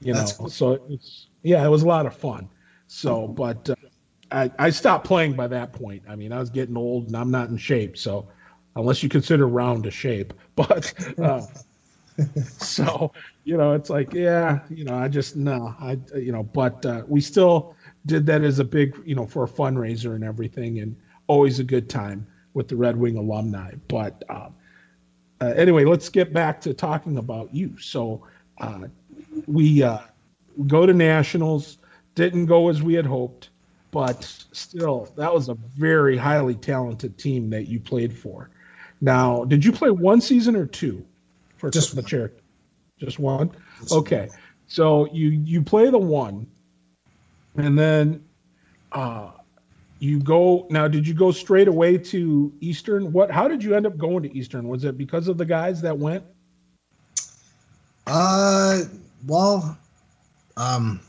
You 0.01 0.15
That's 0.15 0.31
know, 0.31 0.37
cool. 0.37 0.49
so 0.49 0.79
it's 0.89 1.27
yeah, 1.43 1.63
it 1.63 1.69
was 1.69 1.83
a 1.83 1.87
lot 1.87 2.07
of 2.07 2.15
fun. 2.15 2.49
So, 2.87 3.27
but 3.27 3.69
uh, 3.69 3.75
I, 4.31 4.51
I 4.57 4.71
stopped 4.71 5.05
playing 5.05 5.35
by 5.35 5.47
that 5.47 5.71
point. 5.71 6.01
I 6.09 6.15
mean, 6.15 6.31
I 6.31 6.39
was 6.39 6.49
getting 6.49 6.75
old 6.75 7.05
and 7.07 7.15
I'm 7.15 7.29
not 7.29 7.49
in 7.49 7.57
shape. 7.57 7.97
So, 7.97 8.27
unless 8.75 9.03
you 9.03 9.09
consider 9.09 9.47
round 9.47 9.85
a 9.85 9.91
shape, 9.91 10.33
but 10.55 10.91
uh, 11.19 11.43
so 12.57 13.11
you 13.43 13.57
know, 13.57 13.73
it's 13.73 13.91
like, 13.91 14.13
yeah, 14.13 14.59
you 14.69 14.85
know, 14.85 14.95
I 14.95 15.07
just 15.07 15.35
no, 15.35 15.75
I 15.79 15.99
you 16.15 16.31
know, 16.31 16.43
but 16.43 16.83
uh, 16.85 17.03
we 17.07 17.21
still 17.21 17.75
did 18.09 18.25
that 18.25 18.43
as 18.43 18.59
a 18.59 18.65
big, 18.65 18.99
you 19.05 19.15
know, 19.15 19.25
for 19.25 19.43
a 19.43 19.47
fundraiser 19.47 20.15
and 20.15 20.23
everything, 20.23 20.79
and 20.79 20.95
always 21.27 21.59
a 21.59 21.63
good 21.63 21.89
time 21.89 22.27
with 22.53 22.67
the 22.67 22.75
Red 22.75 22.97
Wing 22.97 23.15
alumni. 23.15 23.71
But 23.87 24.23
uh, 24.29 24.49
uh, 25.41 25.53
anyway, 25.55 25.85
let's 25.85 26.09
get 26.09 26.33
back 26.33 26.59
to 26.61 26.73
talking 26.73 27.17
about 27.17 27.53
you. 27.53 27.77
So 27.79 28.25
uh, 28.57 28.87
we 29.47 29.83
uh, 29.83 29.99
go 30.67 30.85
to 30.85 30.93
nationals, 30.93 31.77
didn't 32.15 32.47
go 32.47 32.69
as 32.69 32.81
we 32.83 32.93
had 32.95 33.05
hoped 33.05 33.49
but 33.91 34.23
still, 34.51 35.11
that 35.15 35.33
was 35.33 35.49
a 35.49 35.55
very 35.55 36.15
highly 36.15 36.55
talented 36.55 37.17
team 37.17 37.49
that 37.49 37.67
you 37.67 37.79
played 37.79 38.15
for. 38.15 38.49
Now, 39.01 39.45
did 39.45 39.65
you 39.65 39.71
play 39.71 39.89
one 39.89 40.21
season 40.21 40.55
or 40.55 40.65
two 40.65 41.05
for 41.57 41.69
just 41.69 41.95
the 41.95 42.03
chair? 42.03 42.31
Just 42.99 43.17
one. 43.17 43.51
Okay, 43.91 44.29
so 44.67 45.11
you 45.13 45.29
you 45.29 45.63
play 45.63 45.89
the 45.89 45.97
one, 45.97 46.45
and 47.61 47.77
then 47.77 48.23
uh, 48.91 49.31
you 49.99 50.19
go. 50.19 50.67
Now, 50.69 50.87
did 50.87 51.07
you 51.07 51.13
go 51.13 51.31
straight 51.31 51.67
away 51.67 51.97
to 51.97 52.53
Eastern? 52.61 53.11
What? 53.11 53.31
How 53.31 53.47
did 53.47 53.63
you 53.63 53.75
end 53.75 53.85
up 53.85 53.97
going 53.97 54.23
to 54.23 54.37
Eastern? 54.37 54.67
Was 54.67 54.83
it 54.83 54.97
because 54.97 55.27
of 55.27 55.37
the 55.37 55.45
guys 55.45 55.81
that 55.81 55.97
went? 55.97 56.23
Uh, 58.07 58.81
well, 59.27 59.77
um, 60.57 60.99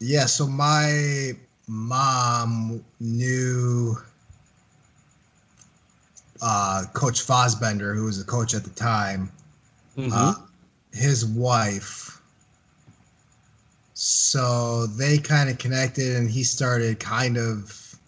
yeah, 0.00 0.26
so 0.26 0.46
my 0.46 1.32
mom 1.68 2.84
knew 3.00 3.96
uh, 6.42 6.84
Coach 6.92 7.26
Fosbender, 7.26 7.94
who 7.94 8.04
was 8.04 8.18
the 8.18 8.30
coach 8.30 8.54
at 8.54 8.64
the 8.64 8.70
time, 8.70 9.30
mm-hmm. 9.96 10.10
uh, 10.12 10.34
his 10.92 11.26
wife. 11.26 12.17
So 14.00 14.86
they 14.86 15.18
kind 15.18 15.50
of 15.50 15.58
connected, 15.58 16.14
and 16.14 16.30
he 16.30 16.44
started 16.44 17.00
kind 17.00 17.36
of, 17.36 17.98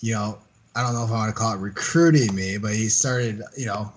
you 0.00 0.14
know, 0.14 0.38
I 0.74 0.82
don't 0.82 0.94
know 0.94 1.04
if 1.04 1.10
I 1.10 1.12
want 1.12 1.28
to 1.28 1.38
call 1.38 1.52
it 1.52 1.58
recruiting 1.58 2.34
me, 2.34 2.56
but 2.56 2.72
he 2.72 2.88
started, 2.88 3.42
you 3.54 3.66
know, 3.66 3.92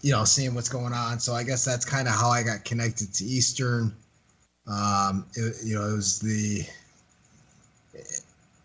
you 0.00 0.12
know, 0.12 0.22
seeing 0.22 0.54
what's 0.54 0.68
going 0.68 0.92
on. 0.92 1.18
So 1.18 1.34
I 1.34 1.42
guess 1.42 1.64
that's 1.64 1.84
kind 1.84 2.06
of 2.06 2.14
how 2.14 2.28
I 2.30 2.44
got 2.44 2.64
connected 2.64 3.12
to 3.14 3.24
Eastern. 3.24 3.92
Um, 4.68 5.26
it, 5.34 5.56
you 5.64 5.74
know, 5.74 5.88
it 5.88 5.96
was 5.96 6.20
the. 6.20 6.62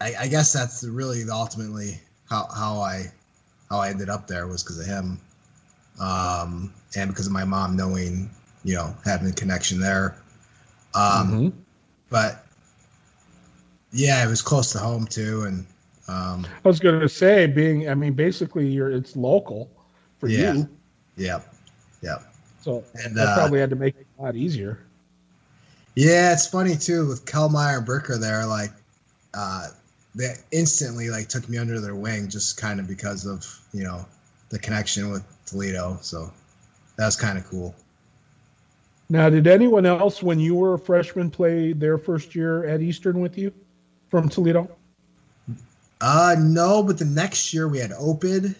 I, 0.01 0.13
I 0.19 0.27
guess 0.27 0.53
that's 0.53 0.83
really 0.83 1.23
ultimately 1.27 1.99
how 2.29 2.47
how 2.55 2.81
I 2.81 3.11
how 3.71 3.79
I 3.79 3.89
ended 3.89 4.09
up 4.09 4.27
there 4.27 4.45
was 4.45 4.61
because 4.61 4.79
of 4.79 4.85
him, 4.85 5.19
um, 5.99 6.71
and 6.95 7.09
because 7.09 7.25
of 7.25 7.33
my 7.33 7.45
mom 7.45 7.75
knowing, 7.75 8.29
you 8.63 8.75
know, 8.75 8.93
having 9.03 9.27
a 9.27 9.33
connection 9.33 9.79
there. 9.79 10.15
Um, 10.95 11.27
mm-hmm. 11.27 11.49
But 12.09 12.45
yeah, 13.91 14.23
it 14.25 14.27
was 14.27 14.41
close 14.41 14.71
to 14.73 14.79
home 14.79 15.05
too, 15.05 15.43
and 15.43 15.65
um, 16.07 16.47
I 16.65 16.67
was 16.67 16.79
going 16.79 16.99
to 16.99 17.09
say, 17.09 17.45
being, 17.45 17.89
I 17.89 17.93
mean, 17.93 18.13
basically, 18.13 18.67
you're 18.67 18.91
it's 18.91 19.15
local 19.15 19.69
for 20.17 20.27
yeah, 20.27 20.53
you. 20.53 20.69
Yeah, 21.15 21.41
yeah. 22.01 22.17
So 22.61 22.83
and, 23.03 23.15
that 23.15 23.27
uh, 23.27 23.35
probably 23.35 23.59
had 23.59 23.69
to 23.69 23.75
make 23.75 23.95
it 23.95 24.07
a 24.17 24.23
lot 24.23 24.35
easier. 24.35 24.79
Yeah, 25.95 26.33
it's 26.33 26.47
funny 26.47 26.75
too 26.75 27.07
with 27.07 27.25
Kellmeyer 27.25 27.79
and 27.79 27.87
Bricker 27.87 28.19
there. 28.19 28.45
Like, 28.45 28.71
uh, 29.33 29.67
they 30.15 30.33
instantly 30.51 31.09
like 31.09 31.29
took 31.29 31.47
me 31.47 31.57
under 31.57 31.79
their 31.79 31.95
wing 31.95 32.27
just 32.27 32.57
kind 32.57 32.79
of 32.79 32.87
because 32.87 33.25
of 33.25 33.45
you 33.73 33.83
know 33.83 34.05
the 34.49 34.59
connection 34.59 35.11
with 35.11 35.23
Toledo. 35.45 35.99
So 36.01 36.31
that 36.97 37.05
was 37.05 37.15
kind 37.15 37.37
of 37.37 37.45
cool. 37.45 37.75
Now, 39.09 39.29
did 39.29 39.47
anyone 39.47 39.85
else 39.87 40.21
when 40.21 40.39
you 40.39 40.53
were 40.53 40.75
a 40.75 40.79
freshman 40.79 41.31
play 41.31 41.73
their 41.73 41.97
first 41.97 42.35
year 42.35 42.65
at 42.65 42.81
Eastern 42.81 43.19
with 43.21 43.37
you 43.37 43.51
from 44.09 44.29
Toledo? 44.29 44.69
Uh, 46.01 46.35
no, 46.39 46.83
but 46.83 46.99
the 46.99 47.05
next 47.05 47.53
year 47.53 47.67
we 47.67 47.79
had 47.79 47.91
Opid. 47.91 48.55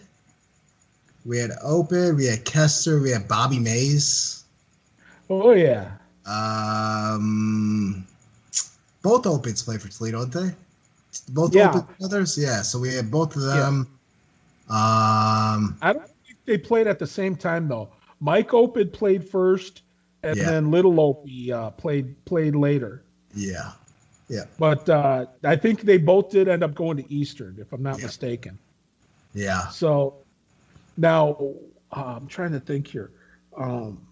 We 1.24 1.38
had 1.38 1.50
Opid, 1.64 2.16
we 2.16 2.26
had 2.26 2.44
Kester, 2.44 3.00
we 3.00 3.10
had 3.10 3.28
Bobby 3.28 3.58
Mays. 3.58 4.44
Oh 5.28 5.52
yeah. 5.52 5.92
Um, 6.26 8.06
both 9.02 9.22
Opids 9.24 9.64
play 9.64 9.78
for 9.78 9.88
Toledo, 9.88 10.24
don't 10.26 10.32
they? 10.32 10.54
Both 11.28 11.54
yeah. 11.54 11.72
Opid 11.72 11.98
brothers, 11.98 12.36
yeah. 12.36 12.62
So 12.62 12.78
we 12.78 12.94
had 12.94 13.10
both 13.10 13.36
of 13.36 13.42
them. 13.42 13.86
Yeah. 14.68 14.74
Um, 14.74 15.76
I 15.82 15.92
don't 15.92 16.06
think 16.26 16.38
they 16.44 16.58
played 16.58 16.86
at 16.86 16.98
the 16.98 17.06
same 17.06 17.36
time 17.36 17.68
though. 17.68 17.90
Mike 18.20 18.50
Opid 18.50 18.92
played 18.92 19.28
first, 19.28 19.82
and 20.22 20.36
yeah. 20.36 20.44
then 20.44 20.70
Little 20.70 21.00
Opie 21.00 21.52
uh, 21.52 21.70
played 21.70 22.24
played 22.24 22.54
later. 22.54 23.04
Yeah, 23.34 23.72
yeah. 24.28 24.44
But 24.58 24.88
uh, 24.88 25.26
I 25.44 25.56
think 25.56 25.82
they 25.82 25.98
both 25.98 26.30
did 26.30 26.48
end 26.48 26.62
up 26.62 26.74
going 26.74 26.96
to 26.98 27.12
Eastern, 27.12 27.56
if 27.58 27.72
I'm 27.72 27.82
not 27.82 27.98
yeah. 27.98 28.06
mistaken. 28.06 28.58
Yeah. 29.34 29.68
So 29.68 30.16
now 30.96 31.54
uh, 31.92 32.16
I'm 32.16 32.26
trying 32.26 32.52
to 32.52 32.60
think 32.60 32.86
here. 32.86 33.10
Um, 33.56 34.06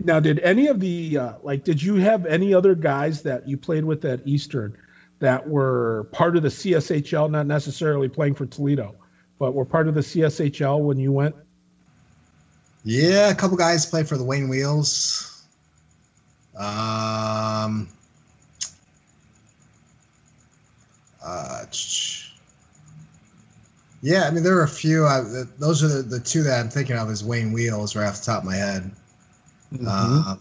now, 0.00 0.20
did 0.20 0.38
any 0.40 0.68
of 0.68 0.78
the 0.80 1.18
uh, 1.18 1.32
like? 1.42 1.64
Did 1.64 1.82
you 1.82 1.96
have 1.96 2.24
any 2.26 2.54
other 2.54 2.74
guys 2.74 3.22
that 3.22 3.48
you 3.48 3.56
played 3.56 3.84
with 3.84 4.04
at 4.04 4.20
Eastern 4.26 4.76
that 5.18 5.48
were 5.48 6.08
part 6.12 6.36
of 6.36 6.42
the 6.44 6.48
CSHL, 6.48 7.30
not 7.30 7.46
necessarily 7.46 8.08
playing 8.08 8.34
for 8.34 8.46
Toledo, 8.46 8.94
but 9.38 9.54
were 9.54 9.64
part 9.64 9.88
of 9.88 9.94
the 9.94 10.00
CSHL 10.00 10.80
when 10.80 10.98
you 10.98 11.10
went? 11.10 11.34
Yeah, 12.88 13.28
a 13.28 13.34
couple 13.34 13.58
guys 13.58 13.84
play 13.84 14.02
for 14.02 14.16
the 14.16 14.24
Wayne 14.24 14.48
Wheels. 14.48 15.44
Um, 16.56 17.86
uh, 21.22 21.66
yeah, 24.00 24.22
I 24.22 24.30
mean 24.30 24.42
there 24.42 24.56
are 24.56 24.62
a 24.62 24.68
few. 24.68 25.04
Uh, 25.04 25.44
those 25.58 25.84
are 25.84 25.88
the, 25.88 26.02
the 26.02 26.18
two 26.18 26.42
that 26.44 26.58
I'm 26.58 26.70
thinking 26.70 26.96
of 26.96 27.10
as 27.10 27.22
Wayne 27.22 27.52
Wheels 27.52 27.94
right 27.94 28.06
off 28.06 28.20
the 28.20 28.24
top 28.24 28.38
of 28.38 28.46
my 28.46 28.56
head. 28.56 28.90
Mm-hmm. 29.70 29.86
Uh, 29.86 30.36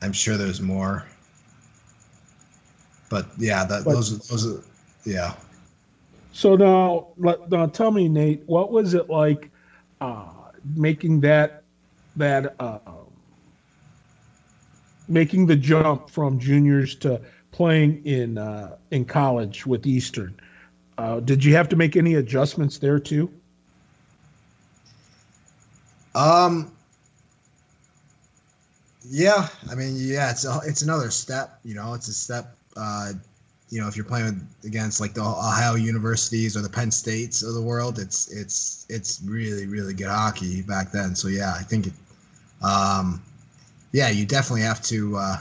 I'm 0.00 0.14
sure 0.14 0.38
there's 0.38 0.62
more, 0.62 1.06
but 3.10 3.26
yeah, 3.36 3.66
that 3.66 3.84
but, 3.84 3.92
those 3.92 4.26
those 4.26 4.46
are, 4.46 4.64
yeah. 5.04 5.34
So 6.32 6.56
now, 6.56 7.08
now 7.50 7.66
tell 7.66 7.90
me, 7.90 8.08
Nate, 8.08 8.42
what 8.46 8.72
was 8.72 8.94
it 8.94 9.10
like 9.10 9.50
uh, 10.00 10.31
making 10.74 11.20
that 11.20 11.62
that 12.16 12.54
uh, 12.60 12.78
making 15.08 15.46
the 15.46 15.56
jump 15.56 16.10
from 16.10 16.38
juniors 16.38 16.94
to 16.96 17.20
playing 17.50 18.04
in 18.04 18.38
uh, 18.38 18.76
in 18.90 19.04
college 19.04 19.66
with 19.66 19.86
Eastern? 19.86 20.38
Uh, 20.98 21.20
did 21.20 21.44
you 21.44 21.54
have 21.54 21.68
to 21.68 21.76
make 21.76 21.96
any 21.96 22.14
adjustments 22.14 22.78
there 22.78 22.98
too? 22.98 23.32
Um, 26.14 26.70
yeah, 29.08 29.48
I 29.70 29.74
mean, 29.74 29.94
yeah, 29.96 30.30
it's 30.30 30.44
a, 30.44 30.60
it's 30.64 30.82
another 30.82 31.10
step. 31.10 31.58
You 31.64 31.74
know, 31.74 31.94
it's 31.94 32.08
a 32.08 32.12
step. 32.12 32.56
Uh, 32.76 33.12
you 33.72 33.80
know, 33.80 33.88
if 33.88 33.96
you're 33.96 34.04
playing 34.04 34.46
against 34.64 35.00
like 35.00 35.14
the 35.14 35.22
Ohio 35.22 35.76
universities 35.76 36.58
or 36.58 36.60
the 36.60 36.68
Penn 36.68 36.90
States 36.90 37.42
of 37.42 37.54
the 37.54 37.62
world, 37.62 37.98
it's 37.98 38.30
it's 38.30 38.84
it's 38.90 39.22
really 39.24 39.66
really 39.66 39.94
good 39.94 40.08
hockey 40.08 40.60
back 40.60 40.92
then. 40.92 41.14
So 41.14 41.28
yeah, 41.28 41.54
I 41.58 41.62
think 41.62 41.86
it, 41.86 41.94
um, 42.62 43.22
yeah, 43.92 44.10
you 44.10 44.26
definitely 44.26 44.60
have 44.60 44.82
to. 44.82 45.16
Uh, 45.16 45.36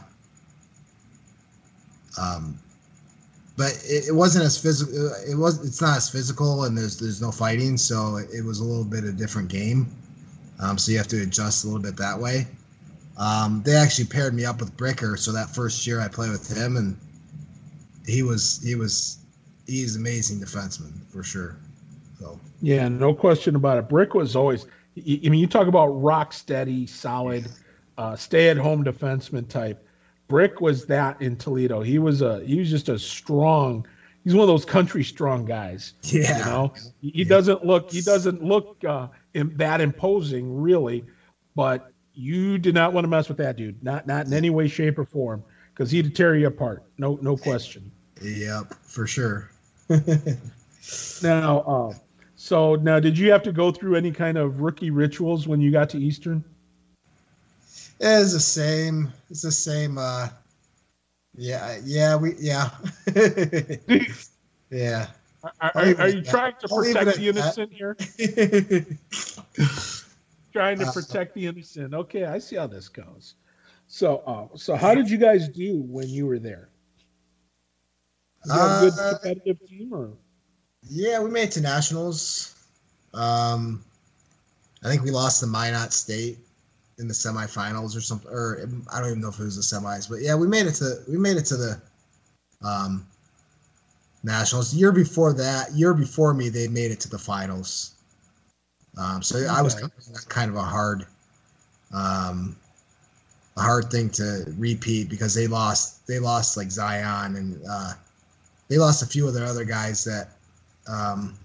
um, 2.18 2.58
but 3.58 3.74
it, 3.84 4.08
it 4.08 4.16
wasn't 4.16 4.46
as 4.46 4.58
physical. 4.58 5.12
It 5.30 5.36
was. 5.36 5.66
It's 5.66 5.82
not 5.82 5.98
as 5.98 6.10
physical, 6.10 6.64
and 6.64 6.78
there's 6.78 6.98
there's 6.98 7.22
no 7.22 7.32
fighting, 7.32 7.76
so 7.76 8.16
it 8.16 8.46
was 8.46 8.62
a 8.62 8.64
little 8.64 8.86
bit 8.86 9.04
a 9.04 9.12
different 9.12 9.50
game. 9.50 9.94
Um, 10.62 10.78
so 10.78 10.94
you 10.94 10.98
have 11.00 11.08
to 11.10 11.22
adjust 11.22 11.66
a 11.66 11.68
little 11.68 11.82
bit 11.82 11.98
that 11.98 12.18
way. 12.18 12.48
Um, 13.18 13.62
they 13.66 13.76
actually 13.76 14.06
paired 14.06 14.34
me 14.34 14.46
up 14.46 14.62
with 14.62 14.78
Bricker, 14.78 15.20
so 15.20 15.34
that 15.34 15.54
first 15.54 15.86
year 15.86 16.00
I 16.00 16.08
played 16.08 16.32
with 16.32 16.48
him, 16.48 16.78
and 16.78 16.96
he 18.06 18.24
was 18.24 18.62
he 18.64 18.76
was 18.76 19.20
he's 19.68 19.96
amazing 19.96 20.40
defenseman 20.40 20.92
for 21.10 21.24
sure. 21.24 21.58
So 22.20 22.40
yeah, 22.62 22.88
no 22.88 23.14
question 23.14 23.56
about 23.56 23.78
it. 23.78 23.90
Brick 23.90 24.14
was 24.14 24.36
always. 24.36 24.66
I 24.98 25.30
mean, 25.30 25.36
you 25.36 25.48
talk 25.48 25.68
about 25.68 25.88
rock 25.88 26.34
steady, 26.34 26.86
solid, 26.86 27.48
uh, 27.98 28.16
stay 28.16 28.50
at 28.50 28.58
home 28.58 28.84
defenseman 28.84 29.48
type. 29.48 29.88
Brick 30.28 30.62
was 30.62 30.86
that 30.86 31.22
in 31.22 31.36
Toledo. 31.36 31.82
He 31.82 32.00
was 32.00 32.22
a 32.22 32.44
he 32.46 32.60
was 32.60 32.70
just 32.70 32.90
a 32.90 33.00
strong. 33.00 33.86
He's 34.24 34.36
one 34.36 34.44
of 34.44 34.48
those 34.48 34.66
country 34.66 35.04
strong 35.04 35.46
guys. 35.46 35.94
Yeah, 36.04 36.38
you 36.38 36.46
know, 36.46 36.74
he, 37.02 37.10
he 37.10 37.24
doesn't 37.24 37.66
look 37.66 37.92
he 37.92 38.02
doesn't 38.02 38.44
look 38.44 38.78
uh, 38.88 39.08
that 39.34 39.82
imposing 39.82 40.62
really, 40.62 41.06
but 41.56 41.92
you 42.14 42.58
did 42.58 42.76
not 42.76 42.94
want 42.94 43.04
to 43.06 43.10
mess 43.10 43.28
with 43.28 43.38
that 43.38 43.56
dude. 43.56 43.84
Not 43.84 44.08
not 44.08 44.26
in 44.26 44.34
any 44.34 44.50
way, 44.50 44.68
shape, 44.68 45.00
or 45.00 45.06
form, 45.06 45.44
because 45.82 45.90
he'd 45.90 46.16
tear 46.16 46.36
you 46.36 46.46
apart. 46.46 46.84
No 47.00 47.18
no 47.24 47.36
question. 47.36 47.92
Yep, 48.22 48.76
for 48.84 49.08
sure. 49.08 49.50
now, 51.24 51.62
uh, 51.62 51.94
so 52.36 52.76
now, 52.76 53.00
did 53.00 53.18
you 53.18 53.32
have 53.32 53.42
to 53.42 53.52
go 53.52 53.72
through 53.72 53.96
any 53.96 54.12
kind 54.12 54.38
of 54.38 54.62
rookie 54.62 54.92
rituals 54.92 55.48
when 55.48 55.60
you 55.60 55.72
got 55.72 55.90
to 55.90 55.98
Eastern? 55.98 56.44
It's 58.00 58.32
the 58.32 58.40
same. 58.40 59.12
It's 59.32 59.42
the 59.42 59.52
same. 59.52 59.98
Uh, 59.98 60.28
yeah, 61.36 61.80
yeah, 61.84 62.16
we, 62.16 62.36
yeah, 62.38 62.70
yeah. 64.70 65.08
Are, 65.44 65.72
are, 65.74 65.96
are 65.98 66.10
you 66.10 66.22
trying 66.22 66.54
to 66.60 66.68
protect 66.68 67.18
the 67.18 67.30
innocent 67.30 67.74
here? 67.74 67.96
trying 70.54 70.78
to 70.78 70.86
uh, 70.86 70.92
protect 70.92 71.34
the 71.34 71.48
innocent. 71.48 71.96
Okay, 71.96 72.26
I 72.26 72.38
see 72.38 72.58
how 72.58 72.68
this 72.68 72.88
goes. 72.88 73.34
So, 73.94 74.24
uh, 74.26 74.56
so 74.56 74.78
how 74.78 74.96
did 74.96 75.10
you 75.10 75.18
guys 75.18 75.50
do 75.50 75.82
when 75.82 76.08
you 76.08 76.26
were 76.26 76.40
there? 76.40 76.70
You 78.46 78.54
a 78.54 78.80
good 78.80 78.94
uh, 78.98 79.18
competitive 79.20 79.68
team, 79.68 79.94
or 79.94 80.14
yeah, 80.90 81.20
we 81.20 81.30
made 81.30 81.50
it 81.50 81.52
to 81.52 81.62
nationals. 81.62 82.56
Um, 83.14 83.84
I 84.82 84.88
think 84.88 85.04
we 85.04 85.12
lost 85.12 85.42
to 85.42 85.46
Minot 85.48 85.92
State 85.92 86.38
in 87.00 87.10
the 87.10 87.14
semifinals 87.14 87.94
or 87.98 88.00
something, 88.00 88.32
or 88.32 88.66
I 88.94 89.02
don't 89.02 89.10
even 89.10 89.22
know 89.22 89.28
if 89.28 89.40
it 89.42 89.44
was 89.44 89.58
the 89.58 89.76
semis, 89.76 90.10
but 90.10 90.22
yeah, 90.22 90.36
we 90.36 90.48
made 90.48 90.68
it 90.68 90.76
to 90.76 91.00
we 91.10 91.18
made 91.18 91.36
it 91.36 91.46
to 91.48 91.58
the 91.58 91.82
um, 92.66 93.06
nationals. 94.24 94.74
Year 94.74 94.94
before 94.94 95.34
that, 95.34 95.74
year 95.74 95.94
before 95.94 96.34
me, 96.34 96.48
they 96.48 96.70
made 96.70 96.92
it 96.92 97.02
to 97.02 97.10
the 97.10 97.20
finals. 97.20 97.96
Um, 98.98 99.22
so 99.22 99.38
okay. 99.38 99.48
I 99.48 99.62
was 99.62 99.76
kind 100.30 100.50
of 100.50 100.56
a 100.56 100.64
hard, 100.64 101.06
um, 101.94 102.56
a 103.58 103.62
hard 103.62 103.92
thing 103.92 104.10
to 104.10 104.46
repeat 104.58 105.10
because 105.10 105.34
they 105.34 105.48
lost 105.48 106.08
they 106.08 106.20
lost 106.20 106.58
like 106.58 106.72
Zion 106.72 107.36
and 107.36 107.62
uh, 107.70 107.94
they 108.70 108.78
lost 108.78 109.04
a 109.04 109.06
few 109.06 109.28
of 109.28 109.34
their 109.34 109.46
other 109.46 109.66
guys 109.66 110.04
that 110.06 110.30
um, 110.88 111.38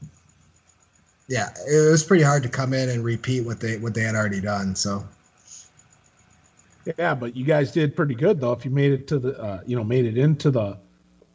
yeah, 1.29 1.49
it 1.69 1.91
was 1.91 2.05
pretty 2.05 2.23
hard 2.23 2.43
to 2.45 2.49
come 2.49 2.73
in 2.73 2.89
and 2.89 3.05
repeat 3.05 3.45
what 3.45 3.61
they 3.61 3.79
what 3.79 3.95
they 3.95 4.03
had 4.03 4.15
already 4.15 4.41
done. 4.41 4.75
So 4.77 5.07
yeah, 6.99 7.15
but 7.15 7.37
you 7.37 7.45
guys 7.45 7.73
did 7.73 7.97
pretty 7.97 8.15
good 8.15 8.41
though. 8.41 8.53
If 8.53 8.65
you 8.65 8.71
made 8.71 8.93
it 8.93 9.09
to 9.09 9.19
the 9.19 9.41
uh, 9.41 9.61
you 9.67 9.77
know 9.77 9.85
made 9.85 10.05
it 10.05 10.17
into 10.17 10.51
the 10.51 10.79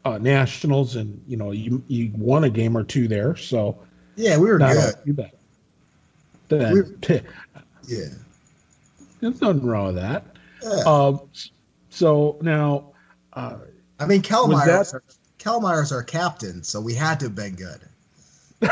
uh, 0.05 0.17
nationals 0.17 0.95
and 0.95 1.21
you 1.27 1.35
know 1.37 1.51
you 1.51 1.83
you 1.87 2.11
won 2.15 2.45
a 2.45 2.49
game 2.49 2.77
or 2.77 2.83
two 2.83 3.07
there. 3.07 3.35
So 3.35 3.77
yeah, 4.15 4.37
we 4.37 4.49
were 4.49 4.57
good. 4.57 4.95
You 5.03 5.13
bet. 5.13 5.35
Then, 6.47 6.73
we 6.73 7.21
yeah, 7.87 8.07
there's 9.19 9.41
nothing 9.41 9.65
wrong 9.65 9.87
with 9.87 9.95
that. 9.95 10.25
Yeah. 10.63 10.83
Um, 10.85 11.29
so 11.89 12.37
now, 12.41 12.93
uh, 13.33 13.57
I 13.99 14.05
mean, 14.05 14.21
Kellmeyer, 14.21 15.01
Kellmeyer's 15.39 15.91
our 15.91 16.03
captain, 16.03 16.63
so 16.63 16.79
we 16.81 16.93
had 16.93 17.19
to 17.19 17.25
have 17.25 17.35
been 17.35 17.55
good. 17.55 17.79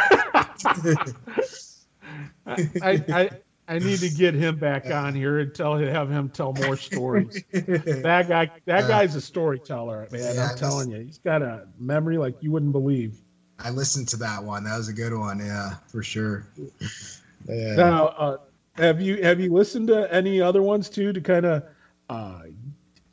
I, 2.45 3.03
I 3.11 3.29
I 3.69 3.77
need 3.77 3.99
to 3.99 4.09
get 4.09 4.33
him 4.33 4.57
back 4.57 4.89
on 4.89 5.13
here 5.13 5.37
and 5.37 5.53
tell 5.53 5.77
have 5.77 6.09
him 6.09 6.29
tell 6.29 6.53
more 6.53 6.75
stories. 6.75 7.43
that 7.51 8.25
guy 8.27 8.49
that 8.65 8.87
guy's 8.87 9.15
a 9.15 9.21
storyteller, 9.21 10.07
man. 10.11 10.35
Yeah, 10.35 10.49
I'm 10.49 10.57
telling 10.57 10.91
you, 10.91 11.01
he's 11.01 11.19
got 11.19 11.43
a 11.43 11.67
memory 11.77 12.17
like 12.17 12.41
you 12.41 12.51
wouldn't 12.51 12.71
believe. 12.71 13.19
I 13.59 13.69
listened 13.69 14.07
to 14.09 14.17
that 14.17 14.43
one. 14.43 14.63
That 14.63 14.77
was 14.77 14.87
a 14.89 14.93
good 14.93 15.13
one, 15.13 15.39
yeah, 15.39 15.75
for 15.87 16.01
sure. 16.01 16.47
Yeah. 17.47 17.75
Now, 17.75 18.07
uh, 18.07 18.37
have 18.73 19.01
you 19.01 19.21
have 19.21 19.39
you 19.39 19.53
listened 19.53 19.89
to 19.89 20.11
any 20.11 20.41
other 20.41 20.63
ones 20.63 20.89
too 20.89 21.13
to 21.13 21.21
kind 21.21 21.45
of 21.45 21.63
uh, 22.09 22.41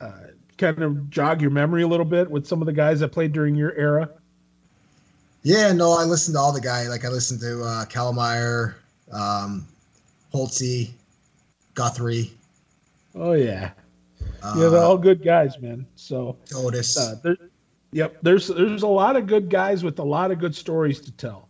uh, 0.01 0.11
kind 0.57 0.81
of 0.81 1.09
jog 1.09 1.41
your 1.41 1.51
memory 1.51 1.83
a 1.83 1.87
little 1.87 2.05
bit 2.05 2.29
with 2.29 2.47
some 2.47 2.61
of 2.61 2.65
the 2.65 2.73
guys 2.73 2.99
that 2.99 3.09
played 3.09 3.31
during 3.31 3.55
your 3.55 3.73
era? 3.73 4.09
Yeah, 5.43 5.71
no, 5.71 5.93
I 5.93 6.03
listened 6.03 6.35
to 6.35 6.39
all 6.39 6.51
the 6.51 6.61
guys. 6.61 6.89
Like 6.89 7.05
I 7.05 7.09
listened 7.09 7.39
to 7.41 7.63
uh, 7.63 7.85
Kellmeyer, 7.85 8.75
um, 9.11 9.67
Holtzy, 10.33 10.89
Guthrie. 11.73 12.31
Oh 13.15 13.33
yeah, 13.33 13.71
uh, 14.43 14.55
yeah, 14.57 14.69
they're 14.69 14.83
all 14.83 14.97
good 14.97 15.23
guys, 15.23 15.57
man. 15.59 15.85
So 15.95 16.37
Otis. 16.53 16.97
Uh, 16.97 17.15
there, 17.23 17.37
yep, 17.91 18.17
there's 18.21 18.47
there's 18.47 18.83
a 18.83 18.87
lot 18.87 19.15
of 19.15 19.27
good 19.27 19.49
guys 19.49 19.83
with 19.83 19.99
a 19.99 20.03
lot 20.03 20.31
of 20.31 20.39
good 20.39 20.55
stories 20.55 20.99
to 21.01 21.11
tell, 21.11 21.47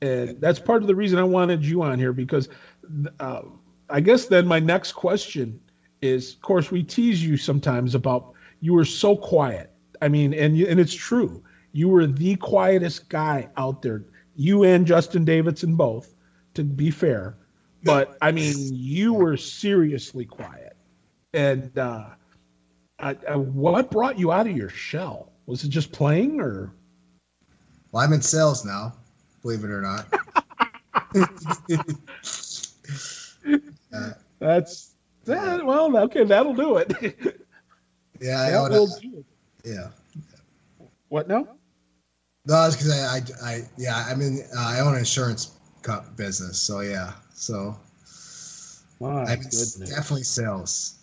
and 0.00 0.40
that's 0.40 0.58
part 0.58 0.82
of 0.82 0.88
the 0.88 0.94
reason 0.94 1.18
I 1.18 1.24
wanted 1.24 1.64
you 1.64 1.82
on 1.82 1.98
here 1.98 2.12
because 2.12 2.48
uh, 3.20 3.42
I 3.90 4.00
guess 4.00 4.26
then 4.26 4.46
my 4.46 4.58
next 4.58 4.92
question 4.92 5.60
is, 6.04 6.34
of 6.34 6.42
course, 6.42 6.70
we 6.70 6.82
tease 6.82 7.24
you 7.24 7.36
sometimes 7.36 7.94
about 7.94 8.32
you 8.60 8.74
were 8.74 8.84
so 8.84 9.16
quiet. 9.16 9.70
I 10.02 10.08
mean, 10.08 10.34
and 10.34 10.56
you, 10.56 10.66
and 10.66 10.78
it's 10.78 10.94
true. 10.94 11.42
You 11.72 11.88
were 11.88 12.06
the 12.06 12.36
quietest 12.36 13.08
guy 13.08 13.48
out 13.56 13.82
there. 13.82 14.04
You 14.36 14.64
and 14.64 14.86
Justin 14.86 15.24
Davidson 15.24 15.76
both, 15.76 16.14
to 16.54 16.62
be 16.62 16.90
fair. 16.90 17.36
But 17.82 18.16
I 18.22 18.32
mean, 18.32 18.54
you 18.72 19.14
were 19.14 19.36
seriously 19.36 20.24
quiet. 20.24 20.76
And 21.32 21.76
uh, 21.78 22.06
I, 22.98 23.16
I, 23.28 23.36
what 23.36 23.90
brought 23.90 24.18
you 24.18 24.32
out 24.32 24.46
of 24.46 24.56
your 24.56 24.70
shell? 24.70 25.32
Was 25.46 25.64
it 25.64 25.68
just 25.68 25.92
playing, 25.92 26.40
or? 26.40 26.72
Well, 27.92 28.02
I'm 28.02 28.12
in 28.12 28.22
sales 28.22 28.64
now. 28.64 28.94
Believe 29.42 29.64
it 29.64 29.70
or 29.70 29.82
not. 29.82 30.06
uh, 33.94 34.10
That's 34.38 34.93
Well, 35.26 35.96
okay, 35.96 36.24
that'll 36.24 36.54
do 36.54 36.76
it. 36.78 37.40
Yeah, 38.20 38.40
I 38.40 38.68
will 38.70 38.86
do 38.86 39.24
Yeah. 39.64 39.88
What 41.08 41.28
now? 41.28 41.48
No, 42.46 42.66
it's 42.66 42.76
because 42.76 42.92
I, 42.92 43.16
I, 43.16 43.50
I, 43.50 43.60
yeah, 43.76 44.06
I 44.08 44.14
mean, 44.14 44.40
uh, 44.56 44.60
I 44.60 44.80
own 44.80 44.92
an 44.92 45.00
insurance 45.00 45.58
business, 46.16 46.60
so 46.60 46.80
yeah, 46.80 47.12
so. 47.32 47.76
My 49.00 49.24
I 49.24 49.36
mean, 49.36 49.50
definitely 49.86 50.22
sales. 50.22 51.00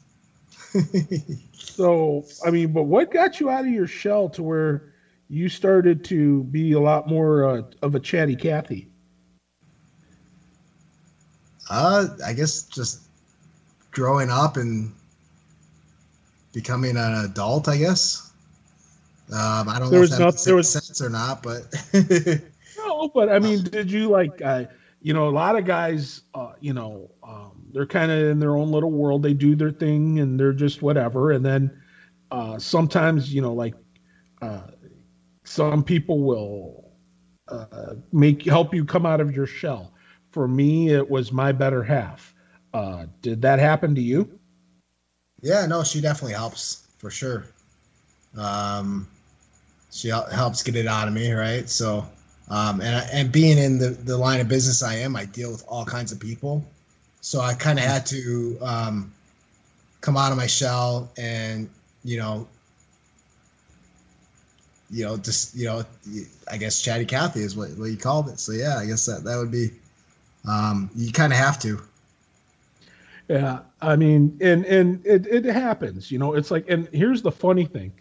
so, 1.54 2.26
I 2.46 2.52
mean, 2.52 2.72
but 2.72 2.84
what 2.84 3.12
got 3.12 3.40
you 3.40 3.50
out 3.50 3.66
of 3.66 3.72
your 3.72 3.88
shell 3.88 4.30
to 4.30 4.44
where 4.44 4.94
you 5.28 5.50
started 5.50 6.06
to 6.06 6.44
be 6.46 6.72
a 6.74 6.80
lot 6.80 7.08
more 7.08 7.46
uh, 7.46 7.62
of 7.82 7.96
a 7.96 8.00
chatty 8.00 8.36
Cathy? 8.36 8.88
Uh, 11.70 12.08
I 12.26 12.34
guess 12.34 12.64
just 12.64 13.02
growing 13.92 14.30
up 14.30 14.58
and 14.58 14.92
becoming 16.54 16.98
an 16.98 17.26
adult, 17.26 17.68
I 17.68 17.78
guess. 17.78 18.32
Um, 19.32 19.70
I 19.70 19.80
don't 19.80 19.92
there 19.92 20.00
know 20.00 20.06
if 20.06 20.10
that 20.12 20.20
not, 20.20 20.38
there 20.44 20.56
was 20.56 20.70
sense 20.70 21.02
or 21.02 21.10
not, 21.10 21.42
but 21.42 21.74
no. 22.78 23.10
But 23.14 23.30
I 23.30 23.39
mean, 23.39 23.64
did 23.64 23.89
you 23.89 24.10
like? 24.10 24.42
Uh, 24.42 24.66
you 25.02 25.14
know, 25.14 25.28
a 25.28 25.32
lot 25.32 25.58
of 25.58 25.66
guys, 25.66 26.22
uh, 26.36 26.54
you 26.60 26.74
know, 26.74 27.10
um, 27.24 27.64
they're 27.74 27.88
kind 27.88 28.12
of 28.12 28.20
in 28.30 28.39
their 28.39 28.56
own 28.56 28.72
little 28.72 28.92
world. 28.92 29.24
They 29.24 29.34
do 29.34 29.56
their 29.56 29.72
thing 29.72 30.20
and 30.20 30.39
they're 30.39 30.54
just 30.54 30.82
whatever. 30.82 31.32
And 31.32 31.44
then 31.44 31.72
uh, 32.30 32.60
sometimes, 32.60 33.34
you 33.34 33.42
know, 33.42 33.54
like 33.54 33.74
uh, 34.42 34.68
some 35.44 35.84
people 35.84 36.20
will 36.20 36.92
uh, 37.48 37.96
make 38.12 38.46
help 38.46 38.76
you 38.76 38.86
come 38.86 39.06
out 39.06 39.22
of 39.22 39.36
your 39.36 39.48
shell. 39.48 39.94
For 40.32 40.48
me, 40.48 40.89
it 40.89 41.10
was 41.10 41.32
my 41.32 41.52
better 41.52 41.84
half. 41.84 42.31
Uh, 42.74 43.06
did 43.22 43.42
that 43.42 43.60
happen 43.60 43.96
to 43.96 44.02
you? 44.02 44.30
Yeah, 45.42 45.66
no, 45.66 45.84
she 45.84 46.02
definitely 46.02 46.34
helps 46.34 46.88
for 46.98 47.10
sure. 47.10 47.46
Um, 48.38 49.08
she 49.92 50.10
helps 50.10 50.64
get 50.64 50.76
it 50.76 50.88
out 50.88 51.08
of 51.08 51.14
me, 51.14 51.32
right? 51.32 51.68
So, 51.68 52.06
um, 52.50 52.82
and 52.82 53.06
and 53.12 53.32
being 53.32 53.58
in 53.58 53.78
the 53.78 53.90
the 53.90 54.18
line 54.18 54.40
of 54.40 54.48
business 54.48 54.84
I 54.84 54.96
am, 54.96 55.16
I 55.16 55.26
deal 55.26 55.52
with 55.52 55.66
all 55.68 55.84
kinds 55.84 56.12
of 56.12 56.20
people, 56.20 56.64
so 57.20 57.42
I 57.42 57.54
kind 57.54 57.78
of 57.80 57.86
had 57.86 58.06
to 58.08 58.58
um, 58.62 59.12
come 60.02 60.18
out 60.18 60.32
of 60.32 60.38
my 60.38 60.48
shell 60.48 61.10
and 61.18 61.70
you 62.04 62.18
know 62.18 62.48
you 64.90 65.06
know 65.06 65.16
just 65.18 65.56
you 65.56 65.66
know 65.66 65.84
i 66.52 66.58
guess 66.58 66.82
chatty 66.82 67.06
cathy 67.06 67.42
is 67.42 67.56
what, 67.56 67.70
what 67.78 67.86
you 67.86 67.98
called 67.98 68.28
it 68.28 68.40
so 68.40 68.52
yeah 68.52 68.78
i 68.78 68.86
guess 68.86 69.06
that 69.06 69.24
that 69.24 69.38
would 69.38 69.52
be 69.52 69.70
um 70.48 70.90
you 70.96 71.12
kind 71.12 71.32
of 71.32 71.38
have 71.38 71.60
to 71.60 71.80
yeah 73.32 73.60
i 73.82 73.96
mean 73.96 74.38
and 74.42 74.66
and 74.66 75.06
it, 75.06 75.26
it 75.28 75.46
happens 75.46 76.12
you 76.12 76.20
know 76.20 76.34
it's 76.34 76.52
like 76.52 76.70
and 76.70 76.88
here's 76.92 77.22
the 77.22 77.32
funny 77.32 77.66
thing 77.66 77.92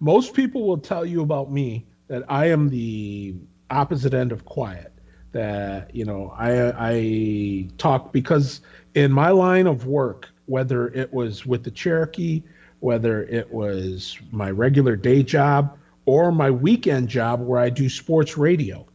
most 0.00 0.34
people 0.34 0.66
will 0.66 0.78
tell 0.78 1.04
you 1.04 1.22
about 1.22 1.50
me 1.50 1.86
that 2.08 2.22
i 2.28 2.46
am 2.46 2.68
the 2.68 3.34
opposite 3.70 4.14
end 4.14 4.32
of 4.32 4.44
quiet 4.44 4.92
that 5.32 5.94
you 5.94 6.04
know 6.04 6.32
i 6.36 6.72
i 6.78 7.68
talk 7.78 8.12
because 8.12 8.60
in 8.94 9.10
my 9.10 9.30
line 9.30 9.66
of 9.66 9.86
work 9.86 10.28
whether 10.46 10.88
it 10.88 11.12
was 11.12 11.44
with 11.44 11.64
the 11.64 11.70
Cherokee, 11.70 12.42
whether 12.80 13.24
it 13.24 13.52
was 13.52 14.18
my 14.30 14.50
regular 14.50 14.96
day 14.96 15.22
job 15.22 15.76
or 16.06 16.32
my 16.32 16.50
weekend 16.50 17.08
job 17.08 17.40
where 17.40 17.60
I 17.60 17.68
do 17.68 17.88
sports 17.88 18.36
radio. 18.36 18.86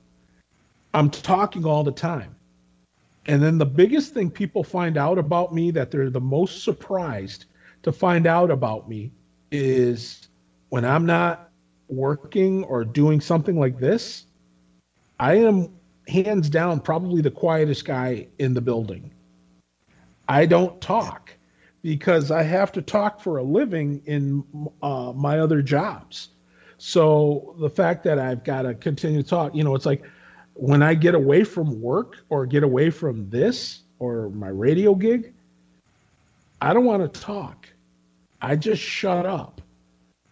I'm 0.94 1.10
talking 1.10 1.66
all 1.66 1.84
the 1.84 1.92
time. 1.92 2.36
And 3.28 3.42
then 3.42 3.58
the 3.58 3.66
biggest 3.66 4.14
thing 4.14 4.32
people 4.32 4.64
find 4.64 4.98
out 4.98 5.18
about 5.18 5.54
me 5.54 5.72
that 5.72 5.92
they're 5.92 6.10
the 6.10 6.20
most 6.20 6.64
surprised 6.64 7.46
to 7.84 7.92
find 7.92 8.26
out 8.26 8.50
about 8.50 8.90
me 8.90 9.12
is 9.52 10.28
when 10.70 10.86
I'm 10.86 11.06
not 11.06 11.50
working 11.88 12.64
or 12.64 12.84
doing 12.84 13.22
something 13.22 13.60
like 13.60 13.80
this, 13.80 14.26
I 15.20 15.36
am 15.36 15.70
hands 16.08 16.50
down 16.50 16.80
probably 16.80 17.22
the 17.22 17.32
quietest 17.32 17.86
guy 17.86 18.28
in 18.40 18.54
the 18.54 18.62
building. 18.62 19.12
I 20.28 20.46
don't 20.46 20.80
talk 20.82 21.36
because 21.82 22.32
I 22.32 22.44
have 22.44 22.72
to 22.74 22.82
talk 22.82 23.20
for 23.20 23.38
a 23.38 23.44
living 23.44 24.02
in 24.06 24.44
uh, 24.82 25.14
my 25.16 25.40
other 25.40 25.62
jobs. 25.62 26.30
So 26.78 27.56
the 27.60 27.70
fact 27.70 28.04
that 28.06 28.18
I've 28.18 28.44
got 28.44 28.64
to 28.64 28.74
continue 28.74 29.22
to 29.22 29.28
talk, 29.28 29.54
you 29.54 29.64
know, 29.64 29.76
it's 29.76 29.86
like 29.86 30.04
when 30.62 30.84
I 30.84 30.94
get 30.94 31.16
away 31.16 31.44
from 31.44 31.82
work 31.82 32.18
or 32.30 32.46
get 32.46 32.62
away 32.62 32.92
from 32.92 33.28
this 33.32 33.80
or 33.98 34.30
my 34.30 34.50
radio 34.50 34.94
gig, 34.94 35.34
I 36.62 36.72
don't 36.72 36.86
want 36.86 37.12
to 37.12 37.20
talk. 37.20 37.68
I 38.44 38.58
just 38.58 38.80
shut 38.80 39.26
up. 39.26 39.60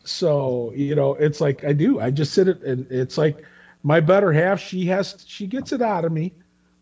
So, 0.03 0.71
you 0.75 0.93
know, 0.93 1.15
it's 1.15 1.41
like 1.41 1.65
I 1.65 1.73
do. 1.73 1.99
I 1.99 2.11
just 2.11 2.31
sit 2.35 2.47
it 2.47 2.61
and 2.61 2.85
it's 2.91 3.17
like 3.17 3.43
my 3.81 3.99
better 3.99 4.31
half, 4.31 4.59
she 4.59 4.85
has, 4.85 5.25
she 5.27 5.47
gets 5.47 5.71
it 5.71 5.81
out 5.81 6.05
of 6.05 6.11
me. 6.11 6.31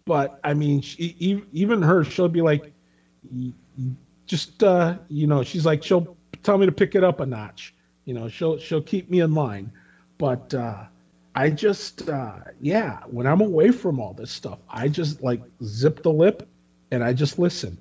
But 0.04 0.42
I 0.44 0.54
mean, 0.54 0.82
she, 0.82 1.16
even 1.54 1.82
her, 1.82 2.04
she'll 2.04 2.28
be 2.28 2.42
like, 2.42 2.74
just 4.26 4.62
uh, 4.62 4.98
you 5.08 5.26
know, 5.26 5.44
she's 5.44 5.66
like 5.66 5.84
she'll 5.84 6.18
tell 6.44 6.58
me 6.58 6.66
to 6.66 6.74
pick 6.74 6.96
it 6.96 7.04
up 7.04 7.22
a 7.22 7.26
notch. 7.26 7.74
You 8.04 8.14
know, 8.14 8.28
she'll 8.28 8.58
she'll 8.58 8.82
keep 8.82 9.10
me 9.10 9.22
in 9.22 9.34
line. 9.34 9.72
But 10.18 10.54
uh, 10.54 10.84
I 11.38 11.52
just 11.52 12.10
uh, 12.10 12.40
yeah, 12.60 12.98
when 13.06 13.28
I'm 13.28 13.42
away 13.42 13.70
from 13.70 14.00
all 14.00 14.12
this 14.12 14.32
stuff, 14.32 14.58
I 14.68 14.88
just 14.88 15.22
like 15.22 15.40
zip 15.64 16.02
the 16.02 16.12
lip 16.12 16.50
and 16.90 17.04
I 17.04 17.14
just 17.14 17.38
listen. 17.38 17.78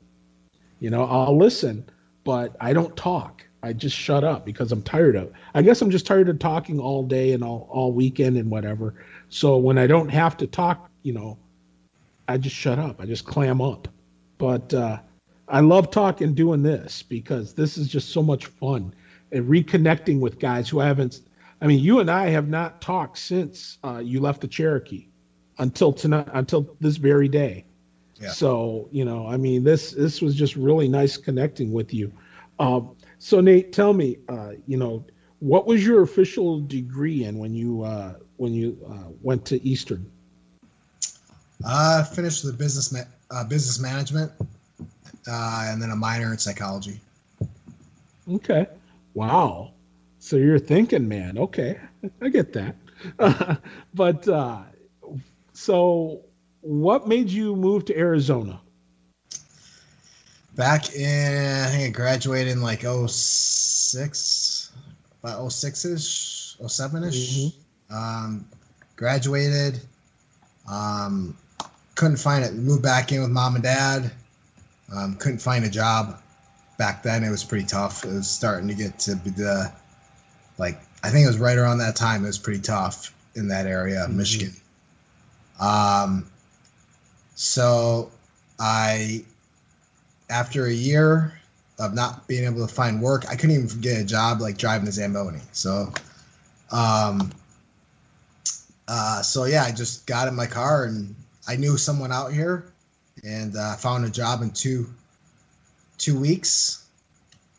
You 0.78 0.90
know, 0.90 1.04
I'll 1.04 1.38
listen, 1.38 1.88
but 2.22 2.54
I 2.60 2.74
don't 2.74 2.94
talk. 2.98 3.46
I 3.62 3.72
just 3.72 3.96
shut 3.96 4.24
up 4.24 4.44
because 4.44 4.72
I'm 4.72 4.82
tired 4.82 5.16
of 5.16 5.28
it. 5.28 5.32
I 5.54 5.62
guess 5.62 5.80
I'm 5.80 5.90
just 5.90 6.06
tired 6.06 6.28
of 6.28 6.38
talking 6.38 6.78
all 6.78 7.02
day 7.02 7.32
and 7.32 7.42
all, 7.42 7.66
all 7.70 7.92
weekend 7.92 8.36
and 8.36 8.50
whatever. 8.50 9.02
So 9.30 9.56
when 9.56 9.78
I 9.78 9.86
don't 9.86 10.10
have 10.10 10.36
to 10.36 10.46
talk, 10.46 10.90
you 11.02 11.14
know, 11.14 11.38
I 12.28 12.36
just 12.36 12.56
shut 12.56 12.78
up. 12.78 13.00
I 13.00 13.06
just 13.06 13.24
clam 13.24 13.62
up. 13.62 13.88
But 14.36 14.74
uh, 14.74 14.98
I 15.48 15.60
love 15.60 15.90
talking 15.90 16.34
doing 16.34 16.62
this 16.62 17.02
because 17.02 17.54
this 17.54 17.78
is 17.78 17.88
just 17.88 18.10
so 18.10 18.22
much 18.22 18.44
fun 18.44 18.94
and 19.32 19.48
reconnecting 19.48 20.20
with 20.20 20.38
guys 20.38 20.68
who 20.68 20.80
I 20.80 20.86
haven't. 20.86 21.22
I 21.66 21.68
mean, 21.68 21.82
you 21.82 21.98
and 21.98 22.08
I 22.08 22.28
have 22.28 22.48
not 22.48 22.80
talked 22.80 23.18
since 23.18 23.78
uh, 23.82 23.98
you 23.98 24.20
left 24.20 24.40
the 24.40 24.46
Cherokee 24.46 25.08
until 25.58 25.92
tonight, 25.92 26.28
until 26.32 26.76
this 26.80 26.96
very 26.96 27.26
day. 27.26 27.64
Yeah. 28.20 28.28
So 28.28 28.88
you 28.92 29.04
know, 29.04 29.26
I 29.26 29.36
mean, 29.36 29.64
this 29.64 29.90
this 29.90 30.22
was 30.22 30.36
just 30.36 30.54
really 30.54 30.86
nice 30.86 31.16
connecting 31.16 31.72
with 31.72 31.92
you. 31.92 32.12
Um, 32.60 32.94
so 33.18 33.40
Nate, 33.40 33.72
tell 33.72 33.92
me, 33.92 34.18
uh, 34.28 34.52
you 34.68 34.76
know, 34.76 35.04
what 35.40 35.66
was 35.66 35.84
your 35.84 36.02
official 36.02 36.60
degree 36.60 37.24
in 37.24 37.36
when 37.36 37.52
you 37.52 37.82
uh, 37.82 38.14
when 38.36 38.54
you 38.54 38.78
uh, 38.88 39.10
went 39.20 39.44
to 39.46 39.60
Eastern? 39.66 40.08
I 41.66 42.04
finished 42.04 42.44
the 42.44 42.52
business 42.52 42.92
ma- 42.92 43.10
uh, 43.32 43.42
business 43.42 43.80
management 43.80 44.30
uh, 45.26 45.66
and 45.68 45.82
then 45.82 45.90
a 45.90 45.96
minor 45.96 46.30
in 46.30 46.38
psychology. 46.38 47.00
Okay. 48.30 48.68
Wow. 49.14 49.72
So 50.26 50.34
you're 50.34 50.58
thinking, 50.58 51.06
man. 51.06 51.38
Okay, 51.38 51.78
I 52.20 52.30
get 52.30 52.52
that. 52.54 52.74
Uh, 53.16 53.54
but 53.94 54.26
uh, 54.26 54.62
so, 55.52 56.22
what 56.62 57.06
made 57.06 57.30
you 57.30 57.54
move 57.54 57.84
to 57.84 57.96
Arizona? 57.96 58.60
Back 60.56 60.92
in, 60.96 61.64
I 61.64 61.68
think 61.68 61.84
I 61.84 61.90
graduated 61.90 62.54
in 62.54 62.60
like 62.60 62.80
06, 62.80 64.72
about 65.22 65.52
06 65.52 65.84
ish, 65.84 66.56
07 66.66 67.04
ish. 67.04 67.36
Mm-hmm. 67.36 67.94
Um, 67.94 68.48
graduated. 68.96 69.78
Um, 70.68 71.36
couldn't 71.94 72.16
find 72.16 72.44
it. 72.44 72.52
Moved 72.54 72.82
back 72.82 73.12
in 73.12 73.20
with 73.20 73.30
mom 73.30 73.54
and 73.54 73.62
dad. 73.62 74.10
Um, 74.92 75.14
couldn't 75.14 75.38
find 75.38 75.64
a 75.64 75.70
job 75.70 76.20
back 76.78 77.04
then. 77.04 77.22
It 77.22 77.30
was 77.30 77.44
pretty 77.44 77.66
tough. 77.66 78.04
It 78.04 78.12
was 78.12 78.28
starting 78.28 78.66
to 78.66 78.74
get 78.74 78.98
to 79.00 79.14
be 79.14 79.30
the 79.30 79.72
like 80.58 80.80
I 81.02 81.10
think 81.10 81.24
it 81.24 81.28
was 81.28 81.38
right 81.38 81.56
around 81.56 81.78
that 81.78 81.96
time. 81.96 82.24
It 82.24 82.28
was 82.28 82.38
pretty 82.38 82.60
tough 82.60 83.14
in 83.34 83.48
that 83.48 83.66
area, 83.66 84.04
mm-hmm. 84.06 84.16
Michigan. 84.16 84.52
Um, 85.60 86.26
so 87.34 88.10
I, 88.58 89.24
after 90.28 90.66
a 90.66 90.72
year 90.72 91.38
of 91.78 91.94
not 91.94 92.26
being 92.26 92.44
able 92.44 92.66
to 92.66 92.72
find 92.72 93.00
work, 93.00 93.24
I 93.28 93.36
couldn't 93.36 93.56
even 93.56 93.80
get 93.80 94.00
a 94.00 94.04
job 94.04 94.40
like 94.40 94.56
driving 94.56 94.88
a 94.88 94.92
Zamboni. 94.92 95.40
So, 95.52 95.92
um, 96.72 97.30
uh, 98.88 99.22
so 99.22 99.44
yeah, 99.44 99.64
I 99.64 99.72
just 99.72 100.06
got 100.06 100.28
in 100.28 100.34
my 100.34 100.46
car 100.46 100.84
and 100.84 101.14
I 101.46 101.56
knew 101.56 101.76
someone 101.76 102.12
out 102.12 102.32
here 102.32 102.72
and 103.24 103.56
uh, 103.56 103.76
found 103.76 104.04
a 104.04 104.10
job 104.10 104.42
in 104.42 104.50
two 104.50 104.86
two 105.98 106.18
weeks 106.18 106.86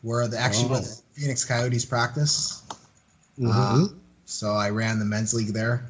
where 0.01 0.27
the 0.27 0.37
actually 0.37 0.69
oh. 0.69 0.79
with 0.79 1.01
Phoenix 1.13 1.43
Coyotes 1.43 1.85
practice. 1.85 2.63
Mm-hmm. 3.39 3.83
Uh, 3.83 3.87
so 4.25 4.53
I 4.53 4.69
ran 4.69 4.99
the 4.99 5.05
men's 5.05 5.33
league 5.33 5.53
there, 5.53 5.85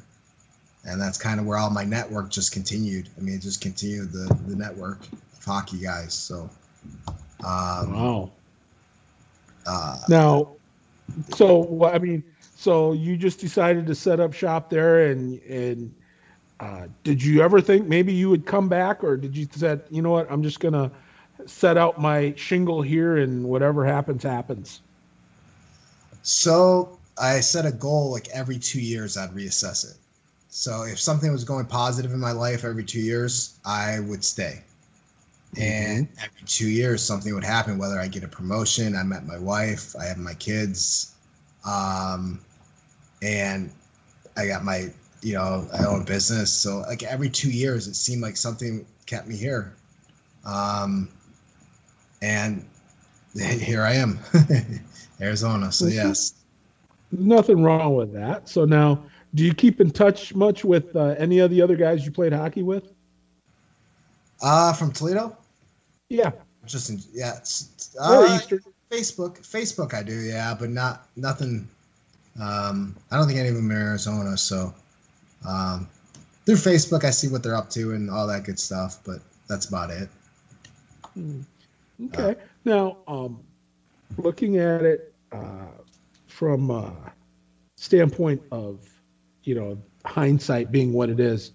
and 0.84 1.00
that's 1.00 1.18
kind 1.18 1.40
of 1.40 1.46
where 1.46 1.58
all 1.58 1.70
my 1.70 1.84
network 1.84 2.30
just 2.30 2.52
continued. 2.52 3.08
I 3.16 3.20
mean, 3.20 3.34
it 3.34 3.42
just 3.42 3.60
continued 3.60 4.12
the 4.12 4.32
the 4.46 4.56
network 4.56 5.00
of 5.12 5.44
hockey 5.44 5.78
guys. 5.78 6.14
So, 6.14 6.50
um, 7.44 7.92
wow. 7.92 8.30
Uh, 9.66 9.98
now, 10.08 10.48
so 11.34 11.84
I 11.84 11.98
mean, 11.98 12.22
so 12.56 12.92
you 12.92 13.16
just 13.16 13.40
decided 13.40 13.86
to 13.86 13.94
set 13.94 14.20
up 14.20 14.32
shop 14.32 14.70
there, 14.70 15.10
and 15.10 15.40
and 15.42 15.94
uh, 16.60 16.86
did 17.04 17.22
you 17.22 17.42
ever 17.42 17.60
think 17.60 17.86
maybe 17.86 18.12
you 18.12 18.28
would 18.30 18.46
come 18.46 18.68
back, 18.68 19.02
or 19.02 19.16
did 19.16 19.36
you 19.36 19.48
said, 19.50 19.82
you 19.90 20.02
know 20.02 20.10
what, 20.10 20.30
I'm 20.30 20.42
just 20.42 20.60
gonna 20.60 20.90
set 21.46 21.76
out 21.76 22.00
my 22.00 22.34
shingle 22.36 22.82
here, 22.82 23.16
and 23.16 23.44
whatever 23.44 23.84
happens, 23.84 24.22
happens? 24.22 24.80
So 26.22 26.97
I 27.20 27.40
set 27.40 27.66
a 27.66 27.72
goal 27.72 28.10
like 28.10 28.28
every 28.28 28.58
two 28.58 28.80
years, 28.80 29.16
I'd 29.16 29.30
reassess 29.30 29.90
it. 29.90 29.96
So 30.50 30.84
if 30.84 30.98
something 30.98 31.30
was 31.30 31.44
going 31.44 31.66
positive 31.66 32.12
in 32.12 32.20
my 32.20 32.32
life 32.32 32.64
every 32.64 32.84
two 32.84 33.00
years, 33.00 33.58
I 33.64 34.00
would 34.00 34.24
stay. 34.24 34.62
Mm-hmm. 35.54 35.62
And 35.62 36.08
every 36.18 36.46
two 36.46 36.68
years, 36.68 37.02
something 37.02 37.34
would 37.34 37.44
happen. 37.44 37.78
Whether 37.78 37.98
I 37.98 38.08
get 38.08 38.24
a 38.24 38.28
promotion, 38.28 38.96
I 38.96 39.02
met 39.02 39.26
my 39.26 39.38
wife, 39.38 39.94
I 39.96 40.04
have 40.04 40.18
my 40.18 40.34
kids, 40.34 41.14
um, 41.64 42.40
and 43.22 43.70
I 44.36 44.46
got 44.46 44.64
my 44.64 44.90
you 45.22 45.34
know, 45.34 45.66
I 45.72 45.84
own 45.84 46.02
a 46.02 46.04
business. 46.04 46.52
So 46.52 46.80
like 46.80 47.02
every 47.02 47.28
two 47.28 47.50
years, 47.50 47.88
it 47.88 47.94
seemed 47.94 48.22
like 48.22 48.36
something 48.36 48.86
kept 49.06 49.26
me 49.26 49.36
here. 49.36 49.74
Um, 50.44 51.08
and 52.22 52.64
here 53.34 53.82
I 53.82 53.94
am, 53.94 54.18
Arizona. 55.20 55.72
So 55.72 55.86
yes, 55.86 56.34
nothing 57.10 57.62
wrong 57.62 57.94
with 57.94 58.12
that. 58.12 58.48
So 58.48 58.64
now, 58.64 59.04
do 59.34 59.44
you 59.44 59.54
keep 59.54 59.80
in 59.80 59.90
touch 59.90 60.34
much 60.34 60.64
with 60.64 60.94
uh, 60.96 61.14
any 61.18 61.38
of 61.40 61.50
the 61.50 61.62
other 61.62 61.76
guys 61.76 62.04
you 62.04 62.10
played 62.10 62.32
hockey 62.32 62.62
with? 62.62 62.92
Uh, 64.40 64.72
from 64.72 64.92
Toledo. 64.92 65.36
Yeah. 66.08 66.30
Just 66.66 66.90
in, 66.90 67.00
yeah. 67.12 67.38
Uh, 68.00 68.38
Facebook, 68.90 69.40
Facebook, 69.40 69.94
I 69.94 70.02
do, 70.02 70.14
yeah, 70.14 70.54
but 70.58 70.70
not 70.70 71.08
nothing. 71.16 71.68
Um, 72.40 72.96
I 73.10 73.16
don't 73.16 73.26
think 73.26 73.38
any 73.38 73.48
of 73.48 73.54
them 73.56 73.70
are 73.70 73.74
in 73.74 73.86
Arizona, 73.88 74.36
so 74.36 74.72
um, 75.46 75.88
through 76.46 76.56
Facebook, 76.56 77.04
I 77.04 77.10
see 77.10 77.28
what 77.28 77.42
they're 77.42 77.56
up 77.56 77.68
to 77.70 77.92
and 77.92 78.10
all 78.10 78.26
that 78.26 78.44
good 78.44 78.58
stuff, 78.58 79.00
but 79.04 79.20
that's 79.48 79.66
about 79.66 79.90
it. 79.90 80.08
Hmm. 81.14 81.40
Okay. 82.06 82.30
Uh, 82.30 82.34
now, 82.64 82.96
um, 83.06 83.40
looking 84.16 84.58
at 84.58 84.82
it 84.82 85.12
uh, 85.32 85.66
from 86.38 86.70
a 86.70 86.94
standpoint 87.76 88.40
of, 88.52 88.88
you 89.42 89.56
know, 89.56 89.76
hindsight 90.04 90.70
being 90.70 90.92
what 90.92 91.10
it 91.10 91.18
is, 91.18 91.50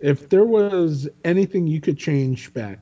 if 0.00 0.28
there 0.28 0.44
was 0.44 1.08
anything 1.24 1.66
you 1.66 1.80
could 1.80 1.96
change 1.96 2.52
back 2.52 2.78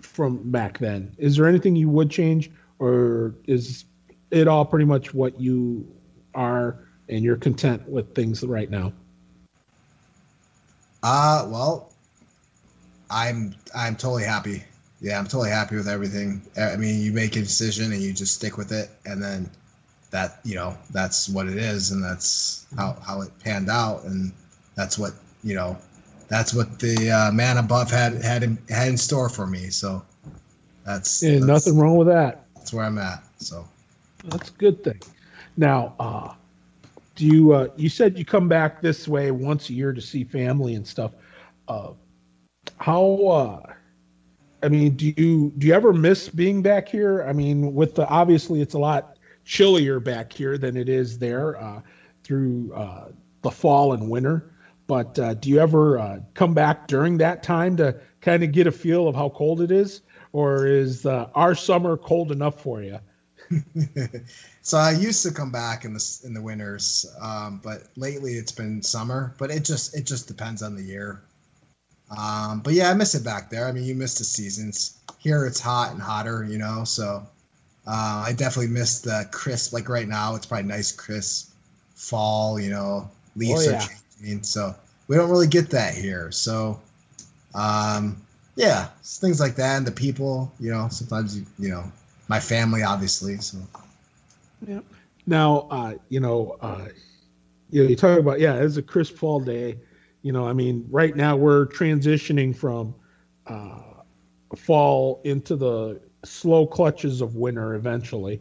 from 0.00 0.50
back 0.50 0.78
then, 0.78 1.14
is 1.16 1.36
there 1.36 1.46
anything 1.46 1.76
you 1.76 1.88
would 1.88 2.10
change, 2.10 2.50
or 2.80 3.36
is 3.46 3.84
it 4.32 4.48
all 4.48 4.64
pretty 4.64 4.84
much 4.84 5.14
what 5.14 5.40
you 5.40 5.86
are 6.34 6.80
and 7.08 7.22
you're 7.22 7.36
content 7.36 7.88
with 7.88 8.12
things 8.12 8.42
right 8.42 8.68
now? 8.68 8.92
Uh, 11.04 11.46
well, 11.50 11.92
I'm 13.10 13.54
I'm 13.76 13.94
totally 13.94 14.24
happy. 14.24 14.64
Yeah, 15.00 15.20
I'm 15.20 15.26
totally 15.26 15.50
happy 15.50 15.76
with 15.76 15.86
everything. 15.86 16.42
I 16.56 16.74
mean, 16.74 17.00
you 17.00 17.12
make 17.12 17.36
a 17.36 17.40
decision 17.40 17.92
and 17.92 18.02
you 18.02 18.12
just 18.12 18.34
stick 18.34 18.56
with 18.56 18.72
it, 18.72 18.90
and 19.06 19.22
then 19.22 19.48
that 20.14 20.38
you 20.44 20.54
know 20.54 20.78
that's 20.92 21.28
what 21.28 21.48
it 21.48 21.58
is, 21.58 21.90
and 21.90 22.02
that's 22.02 22.66
how 22.76 22.96
how 23.04 23.20
it 23.20 23.30
panned 23.40 23.68
out, 23.68 24.04
and 24.04 24.32
that's 24.76 24.96
what 24.96 25.12
you 25.42 25.56
know 25.56 25.76
that's 26.28 26.54
what 26.54 26.78
the 26.78 27.10
uh, 27.10 27.32
man 27.32 27.56
above 27.56 27.90
had 27.90 28.22
had 28.22 28.44
in, 28.44 28.56
had 28.68 28.86
in 28.86 28.96
store 28.96 29.28
for 29.28 29.44
me. 29.44 29.70
So 29.70 30.04
that's, 30.86 31.20
and 31.24 31.42
that's 31.42 31.66
nothing 31.66 31.76
wrong 31.76 31.96
with 31.96 32.06
that. 32.06 32.46
That's 32.54 32.72
where 32.72 32.84
I'm 32.84 32.96
at. 32.96 33.24
So 33.38 33.66
that's 34.26 34.50
a 34.50 34.52
good 34.52 34.84
thing. 34.84 35.00
Now, 35.56 35.96
uh, 35.98 36.34
do 37.16 37.26
you 37.26 37.52
uh, 37.52 37.68
you 37.74 37.88
said 37.88 38.16
you 38.16 38.24
come 38.24 38.48
back 38.48 38.80
this 38.80 39.08
way 39.08 39.32
once 39.32 39.68
a 39.68 39.72
year 39.72 39.92
to 39.92 40.00
see 40.00 40.22
family 40.22 40.76
and 40.76 40.86
stuff? 40.86 41.10
Uh, 41.66 41.90
how? 42.76 43.02
Uh, 43.26 43.72
I 44.62 44.68
mean, 44.68 44.94
do 44.94 45.12
you 45.16 45.52
do 45.58 45.66
you 45.66 45.74
ever 45.74 45.92
miss 45.92 46.28
being 46.28 46.62
back 46.62 46.88
here? 46.88 47.24
I 47.24 47.32
mean, 47.32 47.74
with 47.74 47.96
the 47.96 48.06
obviously 48.06 48.60
it's 48.60 48.74
a 48.74 48.78
lot 48.78 49.13
chillier 49.44 50.00
back 50.00 50.32
here 50.32 50.58
than 50.58 50.76
it 50.76 50.88
is 50.88 51.18
there 51.18 51.60
uh, 51.60 51.80
through 52.22 52.72
uh, 52.74 53.08
the 53.42 53.50
fall 53.50 53.92
and 53.92 54.08
winter. 54.08 54.50
But 54.86 55.18
uh, 55.18 55.34
do 55.34 55.48
you 55.48 55.60
ever 55.60 55.98
uh, 55.98 56.20
come 56.34 56.54
back 56.54 56.88
during 56.88 57.18
that 57.18 57.42
time 57.42 57.76
to 57.78 57.98
kind 58.20 58.42
of 58.42 58.52
get 58.52 58.66
a 58.66 58.72
feel 58.72 59.08
of 59.08 59.14
how 59.14 59.30
cold 59.30 59.60
it 59.60 59.70
is, 59.70 60.02
or 60.32 60.66
is 60.66 61.06
uh, 61.06 61.30
our 61.34 61.54
summer 61.54 61.96
cold 61.96 62.32
enough 62.32 62.60
for 62.60 62.82
you? 62.82 62.98
so 64.62 64.78
I 64.78 64.92
used 64.92 65.22
to 65.22 65.32
come 65.32 65.50
back 65.50 65.84
in 65.84 65.94
the 65.94 66.20
in 66.24 66.34
the 66.34 66.42
winters, 66.42 67.06
um, 67.20 67.60
but 67.62 67.84
lately 67.96 68.34
it's 68.34 68.52
been 68.52 68.82
summer. 68.82 69.34
But 69.38 69.50
it 69.50 69.64
just 69.64 69.96
it 69.96 70.04
just 70.04 70.28
depends 70.28 70.62
on 70.62 70.74
the 70.74 70.82
year. 70.82 71.22
Um, 72.16 72.60
but 72.60 72.74
yeah, 72.74 72.90
I 72.90 72.94
miss 72.94 73.14
it 73.14 73.24
back 73.24 73.50
there. 73.50 73.66
I 73.66 73.72
mean, 73.72 73.84
you 73.84 73.94
miss 73.94 74.18
the 74.18 74.24
seasons. 74.24 74.98
Here 75.18 75.46
it's 75.46 75.60
hot 75.60 75.92
and 75.92 76.00
hotter, 76.00 76.44
you 76.44 76.58
know. 76.58 76.84
So 76.84 77.26
uh, 77.86 78.24
I 78.26 78.32
definitely 78.36 78.72
miss 78.72 79.00
the 79.00 79.28
crisp. 79.30 79.72
Like 79.72 79.88
right 79.88 80.08
now, 80.08 80.34
it's 80.34 80.46
probably 80.46 80.68
nice, 80.68 80.92
crisp 80.92 81.52
fall. 81.94 82.58
You 82.60 82.70
know, 82.70 83.10
leaves 83.36 83.66
oh, 83.66 83.70
yeah. 83.70 83.76
are 83.76 83.88
changing, 84.20 84.42
so 84.42 84.74
we 85.08 85.16
don't 85.16 85.30
really 85.30 85.46
get 85.46 85.70
that 85.70 85.94
here. 85.94 86.30
So 86.30 86.80
um, 87.54 88.16
yeah, 88.56 88.88
things 89.02 89.40
like 89.40 89.56
that, 89.56 89.78
and 89.78 89.86
the 89.86 89.92
people. 89.92 90.52
You 90.60 90.70
know, 90.70 90.88
sometimes 90.90 91.38
you 91.38 91.46
you 91.58 91.68
know 91.70 91.84
my 92.28 92.40
family, 92.40 92.82
obviously. 92.82 93.36
So 93.36 93.58
yeah. 94.66 94.80
Now, 95.26 95.68
uh, 95.70 95.94
you 96.08 96.20
know, 96.20 96.56
uh, 96.60 96.88
you 97.70 97.82
know, 97.82 97.88
you 97.88 97.96
talk 97.96 98.18
about 98.18 98.40
yeah, 98.40 98.54
it's 98.56 98.76
a 98.76 98.82
crisp 98.82 99.16
fall 99.16 99.40
day 99.40 99.78
you 100.24 100.32
know, 100.32 100.48
I 100.48 100.54
mean, 100.54 100.86
right 100.90 101.14
now 101.14 101.36
we're 101.36 101.66
transitioning 101.66 102.56
from 102.56 102.94
uh, 103.46 103.82
fall 104.56 105.20
into 105.24 105.54
the 105.54 106.00
slow 106.24 106.66
clutches 106.66 107.20
of 107.20 107.36
winter 107.36 107.74
eventually. 107.74 108.40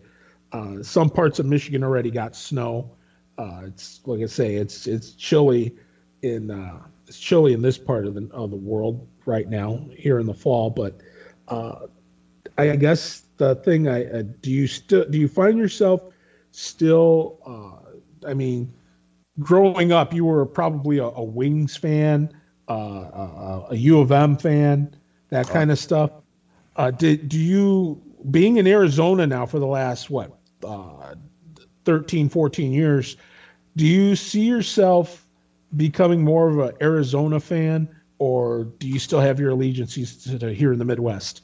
Uh, 0.51 0.83
some 0.83 1.09
parts 1.09 1.39
of 1.39 1.45
Michigan 1.45 1.83
already 1.83 2.11
got 2.11 2.35
snow. 2.35 2.91
Uh, 3.37 3.61
it's 3.65 4.01
like 4.05 4.21
I 4.21 4.27
say, 4.27 4.55
it's 4.55 4.87
it's 4.87 5.13
chilly 5.13 5.75
in 6.21 6.51
uh, 6.51 6.79
it's 7.07 7.19
chilly 7.19 7.53
in 7.53 7.61
this 7.61 7.77
part 7.77 8.05
of 8.05 8.13
the 8.13 8.29
of 8.31 8.51
the 8.51 8.57
world 8.57 9.07
right 9.25 9.49
now 9.49 9.83
here 9.95 10.19
in 10.19 10.25
the 10.25 10.33
fall. 10.33 10.69
But 10.69 10.99
uh, 11.47 11.87
I 12.57 12.75
guess 12.75 13.23
the 13.37 13.55
thing 13.55 13.87
I 13.87 14.05
uh, 14.05 14.23
do 14.41 14.51
you 14.51 14.67
still 14.67 15.05
do 15.09 15.17
you 15.17 15.27
find 15.27 15.57
yourself 15.57 16.03
still? 16.51 17.39
Uh, 17.45 18.27
I 18.29 18.33
mean, 18.33 18.71
growing 19.39 19.91
up, 19.91 20.13
you 20.13 20.25
were 20.25 20.45
probably 20.45 20.99
a, 20.99 21.05
a 21.05 21.23
Wings 21.23 21.75
fan, 21.75 22.31
uh, 22.69 22.73
a, 22.73 23.67
a, 23.71 23.75
U 23.75 23.99
of 23.99 24.11
M 24.11 24.37
fan, 24.37 24.95
that 25.29 25.47
kind 25.47 25.71
of 25.71 25.79
stuff. 25.79 26.11
Uh, 26.75 26.91
did 26.91 27.29
do 27.29 27.39
you 27.39 28.01
being 28.31 28.57
in 28.57 28.67
Arizona 28.67 29.27
now 29.27 29.45
for 29.45 29.59
the 29.59 29.67
last 29.67 30.09
what 30.09 30.37
uh, 30.65 31.15
13, 31.85 32.29
14 32.29 32.71
years? 32.71 33.17
Do 33.75 33.85
you 33.85 34.15
see 34.15 34.41
yourself 34.41 35.25
becoming 35.75 36.23
more 36.23 36.49
of 36.49 36.59
an 36.59 36.75
Arizona 36.81 37.39
fan, 37.39 37.87
or 38.19 38.65
do 38.79 38.87
you 38.87 38.99
still 38.99 39.19
have 39.19 39.39
your 39.39 39.51
allegiances 39.51 40.23
to, 40.39 40.53
here 40.53 40.71
in 40.71 40.79
the 40.79 40.85
Midwest? 40.85 41.41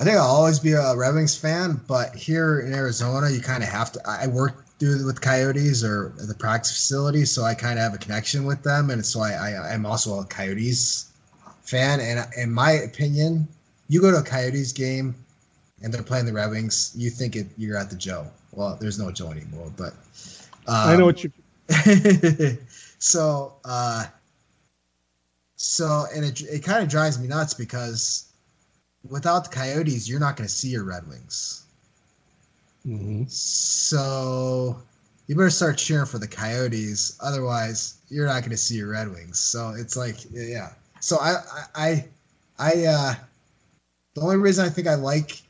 I 0.00 0.04
think 0.04 0.16
I'll 0.16 0.24
always 0.24 0.58
be 0.58 0.72
a 0.72 0.96
Red 0.96 1.14
Wings 1.14 1.36
fan, 1.36 1.80
but 1.86 2.14
here 2.16 2.60
in 2.60 2.74
Arizona, 2.74 3.30
you 3.30 3.40
kind 3.40 3.62
of 3.62 3.68
have 3.68 3.92
to. 3.92 4.00
I 4.04 4.26
work 4.26 4.64
do 4.78 5.06
with 5.06 5.20
Coyotes 5.20 5.84
or 5.84 6.12
the 6.16 6.34
practice 6.34 6.72
facility, 6.72 7.24
so 7.24 7.44
I 7.44 7.54
kind 7.54 7.78
of 7.78 7.84
have 7.84 7.94
a 7.94 7.98
connection 7.98 8.44
with 8.44 8.62
them, 8.64 8.90
and 8.90 9.04
so 9.06 9.20
I, 9.20 9.32
I 9.32 9.72
am 9.72 9.86
also 9.86 10.18
a 10.18 10.24
Coyotes 10.24 11.11
fan. 11.62 12.00
And 12.00 12.26
in 12.36 12.52
my 12.52 12.72
opinion, 12.72 13.48
you 13.88 14.00
go 14.00 14.10
to 14.10 14.18
a 14.18 14.22
Coyotes 14.22 14.72
game 14.72 15.14
and 15.82 15.92
they're 15.92 16.02
playing 16.02 16.26
the 16.26 16.32
Red 16.32 16.50
Wings, 16.50 16.92
you 16.96 17.10
think 17.10 17.36
it, 17.36 17.46
you're 17.56 17.76
at 17.76 17.90
the 17.90 17.96
Joe. 17.96 18.26
Well, 18.52 18.76
there's 18.80 18.98
no 18.98 19.10
Joe 19.10 19.30
anymore, 19.30 19.72
but 19.76 19.94
um, 20.66 20.88
I 20.88 20.96
know 20.96 21.06
what 21.06 21.24
you. 21.24 21.32
so, 22.98 23.54
uh, 23.64 24.04
so, 25.56 26.04
and 26.14 26.24
it 26.24 26.42
it 26.42 26.62
kind 26.62 26.82
of 26.82 26.88
drives 26.88 27.18
me 27.18 27.28
nuts 27.28 27.54
because 27.54 28.32
without 29.08 29.44
the 29.44 29.50
Coyotes, 29.50 30.08
you're 30.08 30.20
not 30.20 30.36
going 30.36 30.46
to 30.46 30.54
see 30.54 30.68
your 30.68 30.84
Red 30.84 31.08
Wings 31.08 31.62
Mm-hmm. 32.86 33.24
So 33.28 34.80
you 35.26 35.36
better 35.36 35.50
start 35.50 35.78
cheering 35.78 36.06
for 36.06 36.18
the 36.18 36.26
Coyotes, 36.26 37.16
otherwise 37.20 37.98
you're 38.08 38.26
not 38.26 38.40
going 38.40 38.50
to 38.50 38.56
see 38.56 38.76
your 38.76 38.90
Red 38.90 39.08
Wings. 39.08 39.38
So 39.38 39.70
it's 39.70 39.96
like, 39.96 40.16
yeah. 40.30 40.72
So 41.02 41.18
I, 41.18 41.34
I, 41.74 42.04
I, 42.60 42.86
uh, 42.86 43.14
the 44.14 44.20
only 44.20 44.36
reason 44.36 44.64
I 44.64 44.68
think 44.68 44.86
I 44.86 44.94
like, 44.94 45.42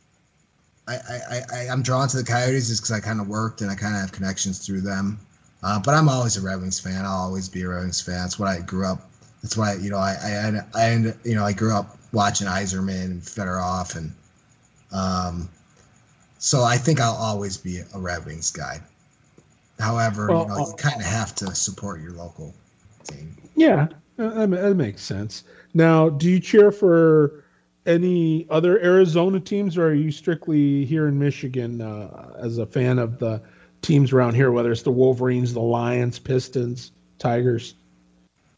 I, 0.89 0.95
I, 0.95 1.41
I 1.55 1.69
I'm 1.71 1.83
drawn 1.83 2.09
to 2.09 2.17
the 2.17 2.25
Coyotes 2.25 2.71
is 2.71 2.81
because 2.81 2.91
I 2.91 3.01
kind 3.01 3.21
of 3.21 3.29
worked 3.29 3.61
and 3.61 3.71
I 3.71 3.75
kind 3.75 3.95
of 3.95 4.01
have 4.01 4.13
connections 4.13 4.65
through 4.65 4.81
them. 4.81 5.21
Uh, 5.63 5.79
but 5.79 5.95
I'm 5.95 6.09
always 6.09 6.39
a 6.39 6.41
Red 6.41 6.61
Wings 6.61 6.81
fan. 6.81 7.05
I'll 7.05 7.13
always 7.13 7.51
be 7.51 7.63
a 7.63 7.69
Red 7.69 7.83
Wings 7.83 8.01
fan. 8.01 8.15
That's 8.15 8.39
what 8.39 8.49
I 8.49 8.61
grew 8.61 8.87
up. 8.87 9.11
That's 9.43 9.57
why 9.57 9.75
you 9.75 9.91
know 9.91 9.99
I 9.99 10.17
I 10.23 10.61
I, 10.75 10.95
you 11.25 11.35
know 11.35 11.45
I 11.45 11.53
grew 11.53 11.75
up 11.75 11.99
watching 12.13 12.47
Yzerman 12.47 13.05
and 13.05 13.23
Fedorov 13.23 13.97
and 13.97 14.13
um, 14.93 15.49
so 16.39 16.63
I 16.63 16.79
think 16.79 17.01
I'll 17.01 17.13
always 17.15 17.57
be 17.57 17.81
a 17.95 17.99
Red 17.99 18.25
Wings 18.25 18.51
guy. 18.51 18.81
However, 19.79 20.29
well, 20.29 20.43
you, 20.43 20.49
know, 20.49 20.57
you 20.57 20.73
uh, 20.73 20.77
kind 20.77 21.01
of 21.01 21.07
have 21.07 21.35
to 21.37 21.55
support 21.55 22.01
your 22.01 22.13
local 22.13 22.55
team. 23.05 23.37
Yeah, 23.55 23.89
that, 24.17 24.51
that 24.51 24.75
makes 24.75 25.03
sense. 25.03 25.45
Now, 25.75 26.09
do 26.09 26.31
you 26.31 26.41
cheer 26.41 26.71
for 26.73 27.45
any 27.87 28.47
other 28.51 28.79
Arizona 28.81 29.41
teams, 29.41 29.77
or 29.77 29.89
are 29.89 29.95
you 29.95 30.11
strictly 30.11 30.85
here 30.85 31.09
in 31.09 31.19
Michigan 31.19 31.81
uh, 31.81 32.35
as 32.39 32.59
a 32.59 32.67
fan 32.67 32.99
of 32.99 33.19
the 33.19 33.43
teams 33.81 34.13
around 34.13 34.35
here, 34.35 34.53
whether 34.53 34.71
it's 34.71 34.83
the 34.83 34.93
Wolverines, 34.93 35.53
the 35.53 35.61
Lions, 35.61 36.19
Pistons, 36.19 36.93
Tigers? 37.19 37.75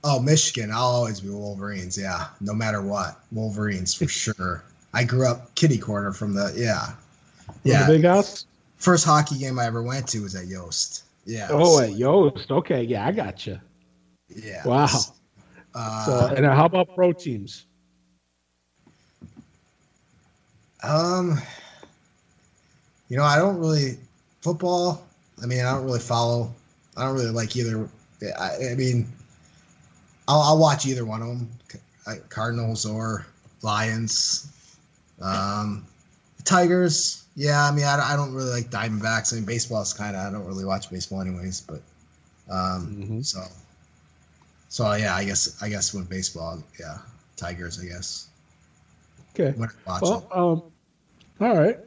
Oh, 0.03 0.21
Michigan. 0.21 0.71
I'll 0.71 0.83
always 0.83 1.21
be 1.21 1.31
Wolverines. 1.31 1.97
Yeah, 1.97 2.27
no 2.41 2.53
matter 2.53 2.83
what, 2.83 3.21
Wolverines 3.33 3.95
for 3.95 4.07
sure. 4.09 4.65
I 4.93 5.05
grew 5.05 5.27
up 5.27 5.55
kitty 5.55 5.79
corner 5.79 6.13
from 6.13 6.35
the 6.35 6.53
yeah 6.57 6.95
yeah. 7.63 7.87
the 7.87 7.95
big 7.95 8.05
house? 8.05 8.47
First 8.77 9.05
hockey 9.05 9.39
game 9.39 9.59
I 9.59 9.67
ever 9.67 9.83
went 9.83 10.09
to 10.09 10.21
was 10.21 10.35
at 10.35 10.47
Yost. 10.47 11.05
Yeah. 11.25 11.49
Oh, 11.51 11.81
at 11.81 11.93
Yost. 11.93 12.51
Okay. 12.51 12.83
Yeah, 12.83 13.07
I 13.07 13.13
got 13.13 13.47
you. 13.47 13.59
Yeah. 14.29 14.67
Wow. 14.67 14.89
Uh, 15.75 16.07
so, 16.07 16.35
and 16.35 16.47
how 16.47 16.67
about 16.67 16.95
pro 16.95 17.13
teams? 17.13 17.67
Um, 20.83 21.41
you 23.09 23.17
know, 23.17 23.25
I 23.25 23.37
don't 23.39 23.59
really 23.59 23.97
football. 24.43 25.07
I 25.43 25.47
mean, 25.47 25.61
I 25.65 25.73
don't 25.73 25.85
really 25.85 26.01
follow. 26.01 26.53
I 26.97 27.05
don't 27.05 27.15
really 27.15 27.31
like 27.31 27.57
either. 27.57 27.89
I, 28.39 28.71
I 28.73 28.75
mean, 28.75 29.07
I'll, 30.29 30.41
I'll, 30.41 30.59
watch 30.59 30.87
either 30.87 31.05
one 31.05 31.23
of 31.23 31.29
them, 31.29 31.49
Cardinals 32.29 32.87
or 32.87 33.27
Lions. 33.63 34.51
Um, 35.21 35.85
Tigers. 36.45 37.25
Yeah, 37.37 37.65
I 37.65 37.73
mean, 37.75 37.85
I, 37.85 38.13
I 38.13 38.17
don't 38.17 38.33
really 38.33 38.51
like 38.51 38.71
Diamondbacks. 38.71 39.33
I 39.33 39.37
mean, 39.37 39.45
baseball's 39.45 39.93
kind 39.93 40.15
of 40.15 40.23
I 40.27 40.31
don't 40.31 40.47
really 40.47 40.65
watch 40.65 40.91
baseball 40.91 41.21
anyways, 41.21 41.63
but 41.63 41.83
um, 42.51 42.97
mm-hmm. 42.97 43.21
so 43.23 43.43
so 44.75 44.93
yeah, 44.95 45.15
I 45.15 45.25
guess 45.25 45.63
I 45.63 45.69
guess 45.69 45.95
when 45.95 46.03
baseball, 46.03 46.61
yeah, 46.81 46.99
Tigers, 47.37 47.79
I 47.81 47.85
guess. 47.85 48.27
Okay. 49.31 49.57
Well, 49.87 50.27
um, 50.33 50.63
all 51.41 51.57
right. 51.57 51.79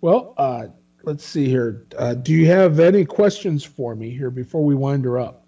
Well, 0.00 0.32
uh, 0.38 0.68
let's 1.02 1.24
see 1.24 1.48
here. 1.48 1.86
Uh, 1.98 2.14
do 2.14 2.32
you 2.32 2.46
have 2.46 2.78
any 2.78 3.04
questions 3.04 3.64
for 3.64 3.96
me 3.96 4.10
here 4.10 4.30
before 4.30 4.64
we 4.64 4.76
wind 4.76 5.04
her 5.06 5.18
up? 5.18 5.44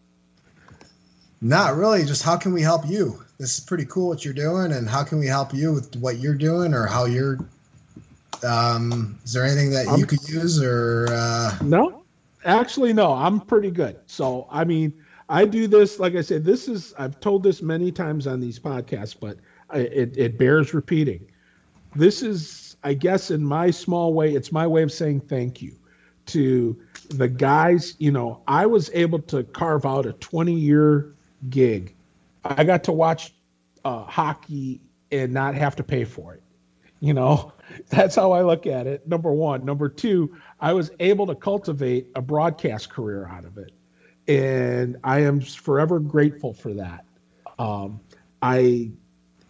Not 1.41 1.77
really. 1.77 2.05
Just 2.05 2.25
how 2.25 2.37
can 2.37 2.53
we 2.53 2.63
help 2.63 2.85
you? 2.89 3.23
This 3.39 3.57
is 3.57 3.65
pretty 3.65 3.85
cool 3.85 4.09
what 4.09 4.25
you're 4.25 4.35
doing, 4.35 4.73
and 4.73 4.89
how 4.89 5.05
can 5.05 5.21
we 5.21 5.29
help 5.29 5.55
you 5.55 5.73
with 5.73 5.95
what 5.95 6.19
you're 6.19 6.35
doing, 6.35 6.75
or 6.75 6.87
how 6.87 7.05
you're? 7.05 7.39
Um, 8.43 9.17
is 9.23 9.33
there 9.33 9.45
anything 9.45 9.71
that 9.71 9.87
I'm, 9.87 10.01
you 10.01 10.07
could 10.07 10.29
use, 10.29 10.61
or 10.61 11.07
uh... 11.13 11.59
no? 11.63 12.03
Actually, 12.45 12.93
no. 12.93 13.13
I'm 13.13 13.39
pretty 13.39 13.71
good. 13.71 14.01
So, 14.07 14.49
I 14.51 14.65
mean, 14.65 14.93
I 15.29 15.45
do 15.45 15.67
this. 15.67 15.99
Like 15.99 16.15
I 16.15 16.23
said, 16.23 16.45
this 16.45 16.69
is 16.69 16.95
I've 16.99 17.21
told 17.21 17.43
this 17.43 17.61
many 17.61 17.93
times 17.93 18.27
on 18.27 18.41
these 18.41 18.59
podcasts, 18.59 19.17
but 19.19 19.39
I, 19.71 19.81
it 19.81 20.17
it 20.17 20.39
bears 20.39 20.73
repeating. 20.73 21.31
This 21.95 22.23
is, 22.23 22.77
I 22.83 22.95
guess, 22.95 23.31
in 23.31 23.45
my 23.45 23.71
small 23.71 24.15
way, 24.15 24.35
it's 24.35 24.53
my 24.53 24.67
way 24.67 24.83
of 24.83 24.93
saying 24.93 25.21
thank 25.21 25.61
you 25.61 25.75
to 26.27 26.79
the 27.11 27.29
guys. 27.29 27.95
You 27.99 28.13
know, 28.13 28.43
I 28.47 28.67
was 28.67 28.91
able 28.95 29.21
to 29.21 29.43
carve 29.45 29.85
out 29.85 30.07
a 30.07 30.13
20 30.15 30.53
year 30.53 31.15
gig. 31.51 31.95
I 32.45 32.65
got 32.65 32.85
to 32.85 32.93
watch 32.93 33.35
uh, 33.85 34.05
hockey 34.05 34.81
and 35.11 35.33
not 35.33 35.55
have 35.55 35.77
to 35.77 35.83
pay 35.83 36.05
for 36.05 36.35
it. 36.35 36.43
You 37.01 37.15
know, 37.15 37.53
that's 37.91 38.17
how 38.17 38.33
I 38.33 38.43
look 38.43 38.67
at 38.67 38.87
it. 38.87 39.07
Number 39.07 39.33
one. 39.33 39.65
Number 39.65 39.89
two, 39.89 40.37
I 40.61 40.73
was 40.73 40.91
able 41.01 41.27
to 41.27 41.35
cultivate 41.35 42.09
a 42.15 42.23
broadcast 42.23 42.91
career 42.91 43.27
out 43.27 43.45
of 43.45 43.59
it. 43.59 43.73
And 44.29 44.99
I 45.05 45.21
am 45.21 45.41
forever 45.41 46.01
grateful 46.01 46.55
for 46.55 46.75
that. 46.75 47.05
Um, 47.59 48.01
I, 48.43 48.93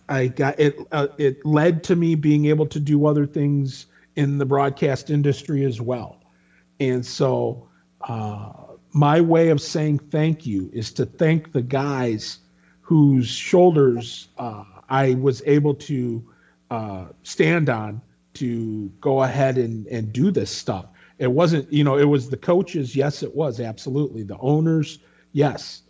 I 0.08 0.28
got 0.28 0.58
it. 0.60 0.76
Uh, 0.92 1.08
it 1.18 1.44
led 1.44 1.84
to 1.84 1.96
me 1.96 2.14
being 2.14 2.46
able 2.46 2.66
to 2.68 2.80
do 2.80 3.06
other 3.06 3.26
things 3.26 3.86
in 4.16 4.38
the 4.38 4.46
broadcast 4.46 5.10
industry 5.10 5.64
as 5.64 5.80
well. 5.80 6.20
And 6.80 7.04
so, 7.06 7.68
uh, 8.08 8.52
my 8.92 9.20
way 9.20 9.50
of 9.50 9.60
saying 9.60 9.98
thank 10.10 10.46
you 10.46 10.70
is 10.72 10.92
to 10.94 11.06
thank 11.06 11.52
the 11.52 11.62
guys 11.62 12.38
whose 12.80 13.28
shoulders 13.28 14.28
uh, 14.38 14.64
I 14.88 15.14
was 15.14 15.42
able 15.46 15.74
to 15.74 16.24
uh, 16.70 17.06
stand 17.22 17.68
on 17.68 18.00
to 18.34 18.90
go 19.00 19.22
ahead 19.22 19.58
and, 19.58 19.86
and 19.88 20.12
do 20.12 20.30
this 20.30 20.50
stuff. 20.50 20.86
It 21.18 21.32
wasn't, 21.32 21.72
you 21.72 21.84
know, 21.84 21.98
it 21.98 22.04
was 22.04 22.30
the 22.30 22.36
coaches. 22.36 22.94
Yes, 22.94 23.22
it 23.22 23.34
was 23.34 23.60
absolutely 23.60 24.22
the 24.22 24.38
owners. 24.38 24.98
Yes, 25.32 25.82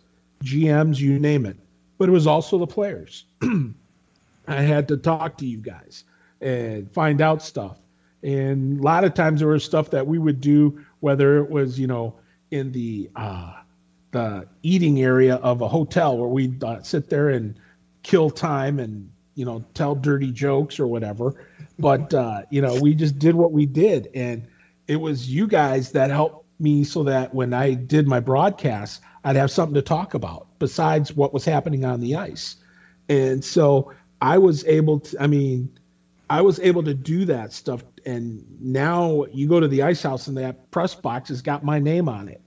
GMs, 0.43 0.99
you 0.99 1.19
name 1.19 1.45
it. 1.45 1.57
But 1.97 2.09
it 2.09 2.11
was 2.11 2.27
also 2.27 2.57
the 2.57 2.67
players. 2.67 3.25
I 4.47 4.61
had 4.61 4.87
to 4.87 4.97
talk 4.97 5.37
to 5.37 5.45
you 5.45 5.57
guys 5.57 6.05
and 6.41 6.91
find 6.91 7.21
out 7.21 7.43
stuff. 7.43 7.77
And 8.23 8.79
a 8.79 8.83
lot 8.83 9.03
of 9.03 9.13
times 9.13 9.39
there 9.39 9.49
was 9.49 9.63
stuff 9.63 9.91
that 9.91 10.07
we 10.07 10.17
would 10.17 10.41
do, 10.41 10.83
whether 10.99 11.37
it 11.37 11.49
was, 11.49 11.79
you 11.79 11.87
know, 11.87 12.15
in 12.51 12.71
the 12.71 13.09
uh, 13.15 13.53
the 14.11 14.47
eating 14.63 15.01
area 15.01 15.35
of 15.35 15.61
a 15.61 15.67
hotel 15.67 16.17
where 16.17 16.27
we'd 16.27 16.63
uh, 16.63 16.81
sit 16.81 17.09
there 17.09 17.29
and 17.29 17.55
kill 18.03 18.29
time 18.29 18.79
and 18.79 19.11
you 19.35 19.45
know 19.45 19.63
tell 19.73 19.95
dirty 19.95 20.31
jokes 20.31 20.79
or 20.79 20.87
whatever. 20.87 21.45
But 21.77 22.13
uh, 22.13 22.43
you 22.49 22.61
know 22.61 22.79
we 22.81 22.95
just 22.95 23.19
did 23.19 23.35
what 23.35 23.51
we 23.51 23.65
did, 23.65 24.09
and 24.13 24.47
it 24.89 24.99
was 24.99 25.29
you 25.29 25.47
guys 25.47 25.91
that 25.91 26.09
helped 26.09 26.45
me 26.59 26.83
so 26.83 27.03
that 27.03 27.33
when 27.33 27.53
I 27.53 27.75
did 27.75 28.07
my 28.07 28.19
broadcast, 28.19 29.01
I'd 29.23 29.35
have 29.35 29.51
something 29.51 29.75
to 29.75 29.83
talk 29.83 30.15
about 30.15 30.47
besides 30.57 31.15
what 31.15 31.31
was 31.31 31.45
happening 31.45 31.85
on 31.85 32.01
the 32.01 32.15
ice. 32.15 32.55
And 33.07 33.45
so 33.45 33.93
I 34.19 34.39
was 34.39 34.65
able 34.65 34.99
to. 35.01 35.21
I 35.21 35.27
mean. 35.27 35.69
I 36.31 36.41
was 36.41 36.59
able 36.59 36.83
to 36.83 36.93
do 36.93 37.25
that 37.25 37.53
stuff 37.53 37.83
and 38.05 38.45
now 38.61 39.25
you 39.33 39.47
go 39.47 39.59
to 39.59 39.67
the 39.67 39.81
ice 39.81 40.03
house 40.03 40.27
and 40.27 40.37
that 40.37 40.69
press 40.69 40.93
box 40.93 41.29
has 41.29 41.41
got 41.41 41.63
my 41.63 41.79
name 41.79 42.07
on 42.07 42.29
it 42.29 42.39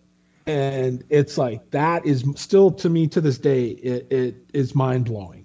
and 0.47 1.03
it's 1.11 1.37
like 1.37 1.69
that 1.73 2.07
is 2.07 2.25
still 2.37 2.71
to 2.71 2.89
me 2.89 3.09
to 3.09 3.21
this 3.21 3.39
day 3.39 3.71
it, 3.71 4.07
it 4.13 4.37
is 4.53 4.77
mind-blowing 4.77 5.45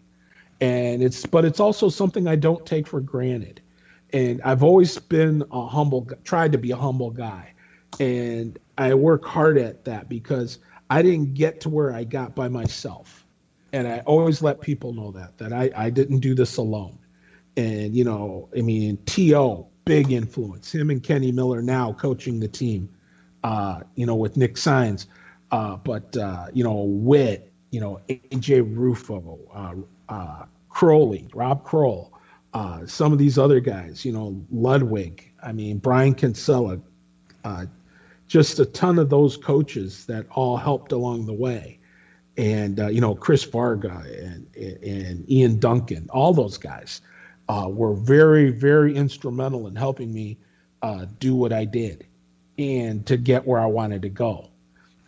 and 0.61 1.01
it's 1.01 1.25
but 1.25 1.45
it's 1.45 1.59
also 1.59 1.89
something 1.89 2.27
i 2.27 2.35
don't 2.35 2.63
take 2.63 2.85
for 2.85 3.01
granted 3.01 3.59
and 4.13 4.41
i've 4.43 4.63
always 4.63 4.97
been 4.97 5.43
a 5.51 5.67
humble 5.67 6.07
tried 6.23 6.51
to 6.51 6.57
be 6.57 6.71
a 6.71 6.75
humble 6.75 7.11
guy 7.11 7.53
and 7.99 8.57
i 8.77 8.93
work 8.93 9.25
hard 9.25 9.57
at 9.57 9.83
that 9.83 10.07
because 10.09 10.59
i 10.89 11.01
didn't 11.01 11.33
get 11.33 11.59
to 11.59 11.69
where 11.69 11.93
i 11.93 12.03
got 12.03 12.35
by 12.35 12.47
myself 12.47 13.25
and 13.73 13.87
i 13.87 13.99
always 14.05 14.41
let 14.41 14.61
people 14.61 14.93
know 14.93 15.11
that 15.11 15.37
that 15.37 15.53
i, 15.53 15.69
I 15.75 15.89
didn't 15.89 16.19
do 16.19 16.33
this 16.33 16.57
alone 16.57 16.97
and 17.57 17.95
you 17.95 18.03
know 18.03 18.47
i 18.57 18.61
mean 18.61 18.97
to 19.05 19.65
big 19.87 20.11
influence. 20.11 20.71
Him 20.73 20.89
and 20.89 21.01
Kenny 21.01 21.31
Miller 21.31 21.61
now 21.61 21.93
coaching 21.93 22.39
the 22.39 22.47
team, 22.47 22.89
uh, 23.43 23.79
you 23.95 24.05
know, 24.05 24.15
with 24.15 24.37
Nick 24.37 24.57
Signs. 24.57 25.07
Uh, 25.49 25.77
but, 25.77 26.15
uh, 26.17 26.47
you 26.53 26.63
know, 26.63 26.83
Witt, 26.83 27.41
you 27.71 27.79
know, 27.79 27.99
AJ 28.09 28.75
Rufo, 28.75 29.39
uh, 29.53 30.13
uh, 30.13 30.45
Crowley, 30.69 31.27
Rob 31.33 31.63
Kroll, 31.63 32.11
uh, 32.53 32.85
some 32.85 33.11
of 33.11 33.19
these 33.19 33.37
other 33.37 33.59
guys, 33.59 34.03
you 34.05 34.11
know, 34.11 34.41
Ludwig, 34.51 35.31
I 35.43 35.51
mean, 35.51 35.77
Brian 35.77 36.13
Kinsella, 36.13 36.79
just 38.27 38.59
a 38.59 38.65
ton 38.65 38.99
of 38.99 39.09
those 39.09 39.37
coaches 39.37 40.05
that 40.05 40.25
all 40.31 40.57
helped 40.57 40.91
along 40.91 41.25
the 41.25 41.33
way. 41.33 41.79
And, 42.37 42.77
you 42.93 43.01
know, 43.01 43.15
Chris 43.15 43.43
Varga 43.43 44.03
and, 44.05 44.47
and 44.55 45.29
Ian 45.29 45.59
Duncan, 45.59 46.07
all 46.11 46.33
those 46.33 46.57
guys 46.57 47.01
uh, 47.49 47.67
were 47.71 47.93
very, 47.93 48.51
very 48.51 48.95
instrumental 48.95 49.67
in 49.67 49.75
helping 49.75 50.13
me 50.13 50.37
uh, 50.81 51.05
do 51.19 51.35
what 51.35 51.53
I 51.53 51.65
did 51.65 52.05
and 52.57 53.05
to 53.05 53.17
get 53.17 53.45
where 53.47 53.59
I 53.59 53.65
wanted 53.65 54.01
to 54.03 54.09
go. 54.09 54.49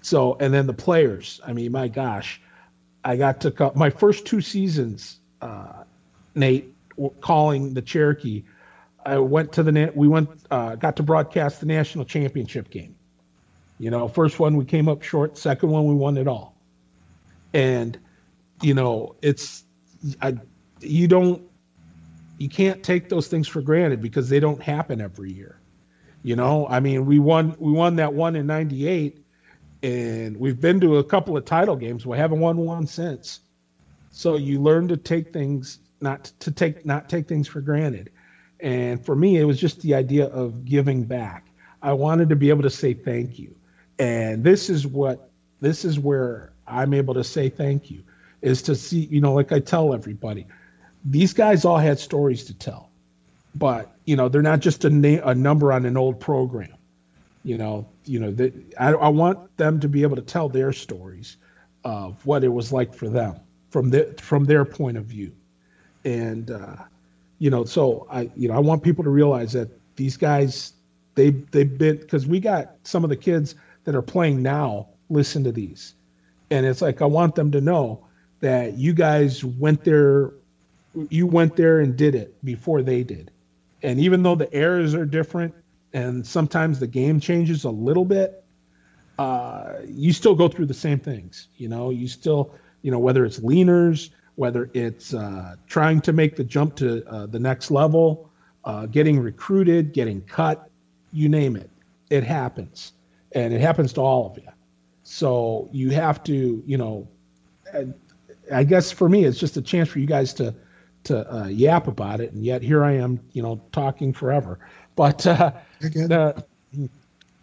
So, 0.01 0.37
and 0.39 0.53
then 0.53 0.65
the 0.65 0.73
players. 0.73 1.41
I 1.45 1.53
mean, 1.53 1.71
my 1.71 1.87
gosh, 1.87 2.41
I 3.03 3.15
got 3.15 3.41
to 3.41 3.71
my 3.75 3.89
first 3.89 4.25
two 4.25 4.41
seasons, 4.41 5.19
uh, 5.41 5.83
Nate, 6.35 6.73
calling 7.21 7.73
the 7.73 7.81
Cherokee. 7.81 8.43
I 9.05 9.17
went 9.17 9.53
to 9.53 9.63
the 9.63 9.71
net. 9.71 9.95
We 9.95 10.07
went, 10.07 10.29
uh, 10.51 10.75
got 10.75 10.97
to 10.97 11.03
broadcast 11.03 11.59
the 11.61 11.65
national 11.65 12.05
championship 12.05 12.69
game. 12.69 12.95
You 13.79 13.89
know, 13.89 14.07
first 14.07 14.39
one 14.39 14.57
we 14.57 14.65
came 14.65 14.89
up 14.89 15.01
short. 15.03 15.37
Second 15.37 15.69
one 15.69 15.85
we 15.85 15.95
won 15.95 16.17
it 16.17 16.27
all. 16.27 16.55
And, 17.53 17.97
you 18.61 18.73
know, 18.73 19.15
it's 19.21 19.63
I, 20.21 20.35
you 20.81 21.07
don't 21.07 21.43
you 22.37 22.49
can't 22.49 22.81
take 22.83 23.09
those 23.09 23.27
things 23.27 23.47
for 23.47 23.61
granted 23.61 24.01
because 24.01 24.29
they 24.29 24.39
don't 24.39 24.61
happen 24.61 25.01
every 25.01 25.31
year. 25.31 25.59
You 26.23 26.35
know, 26.35 26.67
I 26.67 26.79
mean, 26.79 27.05
we 27.05 27.19
won 27.19 27.55
we 27.59 27.71
won 27.71 27.95
that 27.97 28.13
one 28.13 28.35
in 28.35 28.47
'98, 28.47 29.23
and 29.83 30.37
we've 30.37 30.59
been 30.59 30.79
to 30.81 30.97
a 30.97 31.03
couple 31.03 31.37
of 31.37 31.45
title 31.45 31.75
games. 31.75 32.05
We 32.05 32.17
haven't 32.17 32.39
won 32.39 32.57
one 32.57 32.87
since. 32.87 33.41
So 34.11 34.35
you 34.35 34.61
learn 34.61 34.87
to 34.89 34.97
take 34.97 35.31
things 35.31 35.79
not 36.01 36.25
to 36.39 36.51
take 36.51 36.85
not 36.85 37.09
take 37.09 37.27
things 37.27 37.47
for 37.47 37.61
granted. 37.61 38.11
And 38.59 39.03
for 39.03 39.15
me, 39.15 39.37
it 39.37 39.45
was 39.45 39.59
just 39.59 39.81
the 39.81 39.95
idea 39.95 40.25
of 40.27 40.65
giving 40.65 41.03
back. 41.03 41.47
I 41.81 41.93
wanted 41.93 42.29
to 42.29 42.35
be 42.35 42.49
able 42.49 42.63
to 42.63 42.69
say 42.69 42.93
thank 42.93 43.39
you, 43.39 43.55
and 43.97 44.43
this 44.43 44.69
is 44.69 44.85
what 44.85 45.29
this 45.61 45.85
is 45.85 45.99
where 45.99 46.51
I'm 46.67 46.93
able 46.93 47.13
to 47.13 47.23
say 47.23 47.49
thank 47.49 47.89
you 47.89 48.03
is 48.41 48.61
to 48.63 48.75
see 48.75 48.99
you 48.99 49.21
know 49.21 49.33
like 49.33 49.51
I 49.51 49.59
tell 49.59 49.93
everybody 49.93 50.47
these 51.05 51.33
guys 51.33 51.65
all 51.65 51.77
had 51.77 51.99
stories 51.99 52.45
to 52.45 52.53
tell, 52.53 52.89
but 53.55 53.91
you 54.05 54.15
know 54.15 54.29
they're 54.29 54.41
not 54.41 54.59
just 54.59 54.83
a, 54.85 54.89
na- 54.89 55.21
a 55.23 55.35
number 55.35 55.71
on 55.71 55.85
an 55.85 55.97
old 55.97 56.19
program. 56.19 56.73
You 57.43 57.57
know, 57.57 57.87
you 58.05 58.19
know 58.19 58.31
that 58.31 58.53
I, 58.77 58.89
I 58.93 59.07
want 59.09 59.55
them 59.57 59.79
to 59.79 59.87
be 59.87 60.01
able 60.03 60.17
to 60.17 60.21
tell 60.21 60.49
their 60.49 60.73
stories 60.73 61.37
of 61.85 62.25
what 62.25 62.43
it 62.43 62.49
was 62.49 62.73
like 62.73 62.93
for 62.93 63.07
them 63.07 63.39
from 63.69 63.89
their 63.89 64.13
from 64.13 64.45
their 64.45 64.65
point 64.65 64.97
of 64.97 65.05
view, 65.05 65.31
and 66.09 66.51
uh, 66.51 66.75
you 67.39 67.49
know, 67.49 67.65
so 67.65 68.07
I 68.09 68.31
you 68.35 68.49
know 68.49 68.55
I 68.55 68.59
want 68.59 68.83
people 68.83 69.03
to 69.03 69.09
realize 69.09 69.53
that 69.53 69.69
these 69.95 70.17
guys 70.17 70.73
they 71.15 71.31
they've 71.51 71.77
been 71.77 71.97
because 71.97 72.27
we 72.27 72.39
got 72.39 72.67
some 72.83 73.03
of 73.03 73.09
the 73.09 73.17
kids 73.17 73.55
that 73.85 73.95
are 73.95 74.01
playing 74.01 74.41
now 74.41 74.89
listen 75.09 75.43
to 75.45 75.51
these, 75.51 75.95
and 76.51 76.65
it's 76.65 76.81
like 76.81 77.01
I 77.01 77.05
want 77.05 77.35
them 77.35 77.51
to 77.51 77.61
know 77.61 78.01
that 78.41 78.75
you 78.75 78.93
guys 78.93 79.43
went 79.43 79.83
there 79.83 80.33
you 81.09 81.27
went 81.27 81.55
there 81.55 81.79
and 81.79 81.95
did 81.95 82.15
it 82.15 82.33
before 82.43 82.81
they 82.83 83.03
did. 83.03 83.31
And 83.83 83.99
even 83.99 84.23
though 84.23 84.35
the 84.35 84.51
errors 84.53 84.95
are 84.95 85.05
different 85.05 85.55
and 85.93 86.25
sometimes 86.25 86.79
the 86.79 86.87
game 86.87 87.19
changes 87.19 87.63
a 87.63 87.69
little 87.69 88.05
bit, 88.05 88.43
uh, 89.17 89.73
you 89.85 90.13
still 90.13 90.35
go 90.35 90.47
through 90.47 90.65
the 90.67 90.73
same 90.73 90.99
things. 90.99 91.49
You 91.57 91.69
know, 91.69 91.89
you 91.91 92.07
still, 92.07 92.53
you 92.81 92.91
know, 92.91 92.99
whether 92.99 93.25
it's 93.25 93.39
leaners, 93.39 94.09
whether 94.39 94.69
it's 94.73 95.13
uh, 95.13 95.57
trying 95.67 95.99
to 95.99 96.13
make 96.13 96.37
the 96.37 96.45
jump 96.45 96.73
to 96.73 97.05
uh, 97.09 97.25
the 97.25 97.37
next 97.37 97.71
level, 97.71 98.29
uh, 98.63 98.85
getting 98.85 99.19
recruited, 99.19 99.91
getting 99.91 100.21
cut, 100.21 100.69
you 101.11 101.27
name 101.27 101.57
it, 101.57 101.69
it 102.09 102.23
happens. 102.23 102.93
And 103.33 103.53
it 103.53 103.59
happens 103.59 103.91
to 103.93 104.01
all 104.01 104.27
of 104.27 104.37
you. 104.37 104.47
So 105.03 105.67
you 105.73 105.89
have 105.89 106.23
to, 106.23 106.63
you 106.65 106.77
know, 106.77 107.05
I 108.53 108.63
guess 108.63 108.93
for 108.93 109.09
me, 109.09 109.25
it's 109.25 109.37
just 109.37 109.57
a 109.57 109.61
chance 109.61 109.89
for 109.89 109.99
you 109.99 110.07
guys 110.07 110.33
to 110.35 110.55
to 111.03 111.33
uh, 111.33 111.47
yap 111.47 111.87
about 111.87 112.21
it, 112.21 112.31
and 112.31 112.43
yet 112.43 112.61
here 112.61 112.83
I 112.83 112.93
am, 112.93 113.19
you 113.33 113.41
know, 113.41 113.61
talking 113.71 114.13
forever. 114.13 114.59
But 114.95 115.25
uh, 115.27 115.51
uh, 116.09 116.33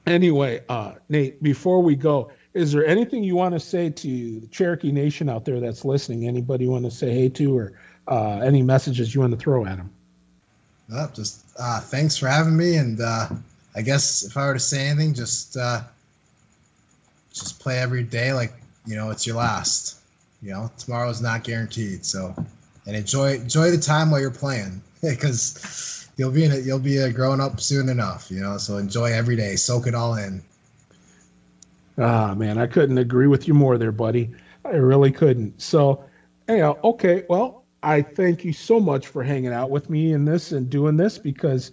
anyway, 0.06 0.62
uh, 0.68 0.92
Nate, 1.08 1.42
before 1.42 1.82
we 1.82 1.94
go, 1.94 2.30
is 2.56 2.72
there 2.72 2.86
anything 2.86 3.22
you 3.22 3.36
want 3.36 3.54
to 3.54 3.60
say 3.60 3.90
to 3.90 4.40
the 4.40 4.46
Cherokee 4.46 4.90
Nation 4.90 5.28
out 5.28 5.44
there 5.44 5.60
that's 5.60 5.84
listening? 5.84 6.26
Anybody 6.26 6.64
you 6.64 6.70
want 6.70 6.86
to 6.86 6.90
say 6.90 7.12
hey 7.12 7.28
to, 7.28 7.56
or 7.56 7.72
uh, 8.08 8.38
any 8.38 8.62
messages 8.62 9.14
you 9.14 9.20
want 9.20 9.32
to 9.32 9.36
throw 9.36 9.66
at 9.66 9.76
them? 9.76 9.90
No, 10.88 11.08
just 11.12 11.44
uh, 11.58 11.80
thanks 11.80 12.16
for 12.16 12.28
having 12.28 12.56
me, 12.56 12.76
and 12.76 12.98
uh, 13.00 13.28
I 13.74 13.82
guess 13.82 14.24
if 14.24 14.36
I 14.36 14.46
were 14.46 14.54
to 14.54 14.60
say 14.60 14.86
anything, 14.86 15.12
just 15.12 15.56
uh, 15.58 15.82
just 17.32 17.60
play 17.60 17.78
every 17.78 18.02
day 18.02 18.32
like 18.32 18.54
you 18.86 18.96
know 18.96 19.10
it's 19.10 19.26
your 19.26 19.36
last. 19.36 20.00
You 20.42 20.52
know, 20.52 20.70
tomorrow 20.78 21.10
is 21.10 21.20
not 21.20 21.44
guaranteed, 21.44 22.06
so 22.06 22.34
and 22.86 22.96
enjoy 22.96 23.34
enjoy 23.34 23.70
the 23.70 23.78
time 23.78 24.10
while 24.10 24.20
you're 24.20 24.30
playing 24.30 24.80
because 25.02 26.08
you'll 26.16 26.30
be 26.30 26.44
in 26.44 26.52
it. 26.52 26.64
You'll 26.64 26.78
be 26.78 26.98
a 26.98 27.12
grown 27.12 27.40
up 27.40 27.60
soon 27.60 27.90
enough. 27.90 28.30
You 28.30 28.40
know, 28.40 28.56
so 28.56 28.78
enjoy 28.78 29.12
every 29.12 29.36
day, 29.36 29.56
soak 29.56 29.86
it 29.86 29.94
all 29.94 30.14
in. 30.14 30.42
Ah, 31.98 32.34
man, 32.34 32.58
I 32.58 32.66
couldn't 32.66 32.98
agree 32.98 33.26
with 33.26 33.48
you 33.48 33.54
more 33.54 33.78
there, 33.78 33.92
buddy. 33.92 34.30
I 34.64 34.70
really 34.76 35.10
couldn't. 35.12 35.60
So, 35.60 35.98
anyhow, 36.48 36.76
okay, 36.84 37.22
well, 37.28 37.56
I 37.82 38.02
thank 38.02 38.44
you 38.44 38.52
so 38.52 38.80
much 38.80 39.06
for 39.06 39.22
hanging 39.22 39.52
out 39.52 39.70
with 39.70 39.88
me 39.88 40.12
in 40.12 40.24
this 40.24 40.52
and 40.52 40.68
doing 40.68 40.96
this 40.96 41.16
because 41.18 41.70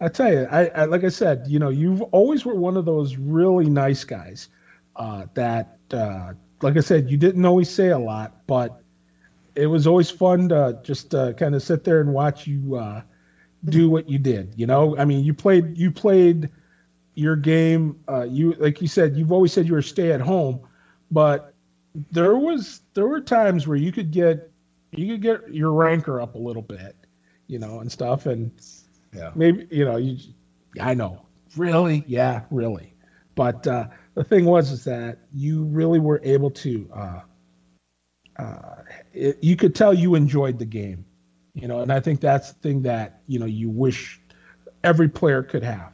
I 0.00 0.08
tell 0.08 0.32
you, 0.32 0.46
I, 0.50 0.70
I 0.74 0.84
like 0.86 1.04
I 1.04 1.08
said, 1.08 1.46
you 1.46 1.58
know, 1.58 1.70
you've 1.70 2.02
always 2.12 2.44
were 2.44 2.54
one 2.54 2.76
of 2.76 2.84
those 2.84 3.16
really 3.16 3.68
nice 3.70 4.04
guys 4.04 4.48
uh, 4.96 5.26
that, 5.34 5.66
uh, 5.92 6.34
like 6.62 6.76
I 6.76 6.80
said, 6.80 7.10
you 7.10 7.16
didn't 7.16 7.44
always 7.44 7.70
say 7.70 7.88
a 7.90 7.98
lot, 7.98 8.32
but 8.46 8.72
it 9.54 9.66
was 9.66 9.86
always 9.86 10.10
fun 10.10 10.48
to 10.48 10.76
just 10.82 11.14
uh, 11.14 11.32
kind 11.34 11.54
of 11.54 11.62
sit 11.62 11.84
there 11.84 12.00
and 12.00 12.12
watch 12.12 12.46
you 12.46 12.74
uh, 12.76 13.02
do 13.66 13.90
what 13.90 14.08
you 14.08 14.18
did. 14.18 14.54
You 14.56 14.66
know, 14.66 14.96
I 14.98 15.04
mean, 15.04 15.24
you 15.24 15.34
played 15.34 15.78
you 15.78 15.90
played 15.92 16.50
your 17.14 17.36
game. 17.36 17.98
Uh, 18.08 18.24
you 18.24 18.52
like 18.54 18.80
you 18.80 18.88
said, 18.88 19.16
you've 19.16 19.32
always 19.32 19.52
said 19.52 19.66
you 19.66 19.74
were 19.74 19.82
stay 19.82 20.12
at 20.12 20.20
home, 20.20 20.60
but 21.10 21.54
there 22.10 22.36
was 22.36 22.80
there 22.94 23.06
were 23.06 23.20
times 23.20 23.66
where 23.66 23.76
you 23.76 23.92
could 23.92 24.10
get 24.10 24.50
you 24.92 25.12
could 25.12 25.22
get 25.22 25.52
your 25.52 25.72
ranker 25.72 26.20
up 26.20 26.34
a 26.34 26.38
little 26.38 26.62
bit, 26.62 26.96
you 27.46 27.58
know, 27.58 27.80
and 27.80 27.90
stuff, 27.90 28.26
and 28.26 28.50
yeah, 29.14 29.30
maybe 29.34 29.66
you 29.70 29.84
know 29.84 29.96
you. 29.96 30.18
I 30.80 30.94
know, 30.94 31.24
really, 31.56 32.04
yeah, 32.06 32.42
really, 32.50 32.94
but 33.36 33.66
uh, 33.66 33.86
the 34.14 34.24
thing 34.24 34.44
was 34.44 34.72
is 34.72 34.84
that 34.84 35.18
you 35.32 35.64
really 35.64 36.00
were 36.00 36.20
able 36.24 36.50
to. 36.50 36.90
Uh, 36.92 37.20
uh, 38.36 38.82
it, 39.12 39.38
you 39.40 39.54
could 39.54 39.76
tell 39.76 39.94
you 39.94 40.16
enjoyed 40.16 40.58
the 40.58 40.64
game, 40.64 41.04
you 41.54 41.68
know, 41.68 41.80
and 41.80 41.92
I 41.92 42.00
think 42.00 42.20
that's 42.20 42.52
the 42.52 42.58
thing 42.60 42.82
that 42.82 43.20
you 43.28 43.38
know 43.38 43.46
you 43.46 43.70
wish 43.70 44.20
every 44.82 45.08
player 45.08 45.42
could 45.44 45.62
have 45.62 45.93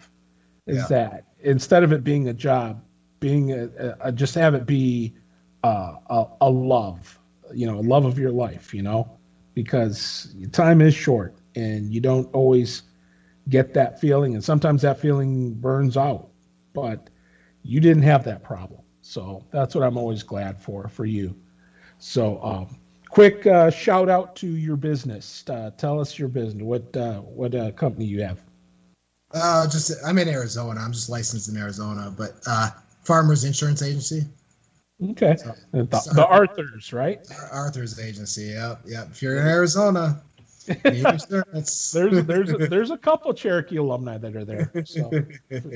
is 0.66 0.76
yeah. 0.76 0.86
that 0.88 1.24
instead 1.40 1.82
of 1.82 1.92
it 1.92 2.04
being 2.04 2.28
a 2.28 2.34
job, 2.34 2.82
being 3.20 3.52
a, 3.52 3.96
a, 4.00 4.12
just 4.12 4.34
have 4.34 4.54
it 4.54 4.66
be 4.66 5.14
uh, 5.64 5.94
a, 6.08 6.26
a 6.40 6.50
love, 6.50 7.18
you 7.52 7.66
know, 7.66 7.78
a 7.78 7.82
love 7.82 8.04
of 8.04 8.18
your 8.18 8.30
life, 8.30 8.72
you 8.72 8.82
know, 8.82 9.18
because 9.54 10.34
time 10.52 10.80
is 10.80 10.94
short 10.94 11.34
and 11.54 11.92
you 11.92 12.00
don't 12.00 12.32
always 12.34 12.82
get 13.48 13.74
that 13.74 14.00
feeling, 14.00 14.34
and 14.34 14.44
sometimes 14.44 14.82
that 14.82 14.98
feeling 14.98 15.52
burns 15.54 15.96
out, 15.96 16.28
but 16.72 17.10
you 17.62 17.80
didn't 17.80 18.02
have 18.02 18.24
that 18.24 18.42
problem. 18.42 18.80
So 19.02 19.44
that's 19.50 19.74
what 19.74 19.82
I'm 19.84 19.96
always 19.96 20.22
glad 20.22 20.60
for 20.60 20.88
for 20.88 21.04
you. 21.04 21.34
So, 21.98 22.42
um, 22.42 22.78
quick 23.08 23.46
uh, 23.46 23.70
shout 23.70 24.08
out 24.08 24.36
to 24.36 24.46
your 24.46 24.76
business. 24.76 25.44
Uh, 25.48 25.70
tell 25.76 26.00
us 26.00 26.18
your 26.18 26.28
business. 26.28 26.62
What 26.62 26.96
uh, 26.96 27.20
what 27.20 27.54
uh, 27.54 27.72
company 27.72 28.04
you 28.04 28.22
have? 28.22 28.40
Uh, 29.32 29.68
just 29.68 29.92
I'm 30.04 30.18
in 30.18 30.28
Arizona. 30.28 30.80
I'm 30.80 30.92
just 30.92 31.08
licensed 31.08 31.48
in 31.48 31.56
Arizona, 31.56 32.12
but 32.16 32.32
uh, 32.46 32.70
Farmers 33.04 33.44
Insurance 33.44 33.82
Agency. 33.82 34.24
Okay, 35.10 35.36
so, 35.36 35.54
the, 35.72 35.84
the 36.14 36.26
Arthurs, 36.26 36.92
right? 36.92 37.20
Arthur's 37.50 37.98
agency. 37.98 38.48
Yep, 38.48 38.82
yep. 38.84 39.08
If 39.10 39.22
you're 39.22 39.40
in 39.40 39.46
Arizona, 39.46 40.20
there's 40.82 41.26
there's 41.26 42.50
a, 42.52 42.68
there's 42.68 42.90
a 42.90 42.98
couple 42.98 43.32
Cherokee 43.32 43.76
alumni 43.76 44.18
that 44.18 44.36
are 44.36 44.44
there, 44.44 44.70
so 44.84 45.10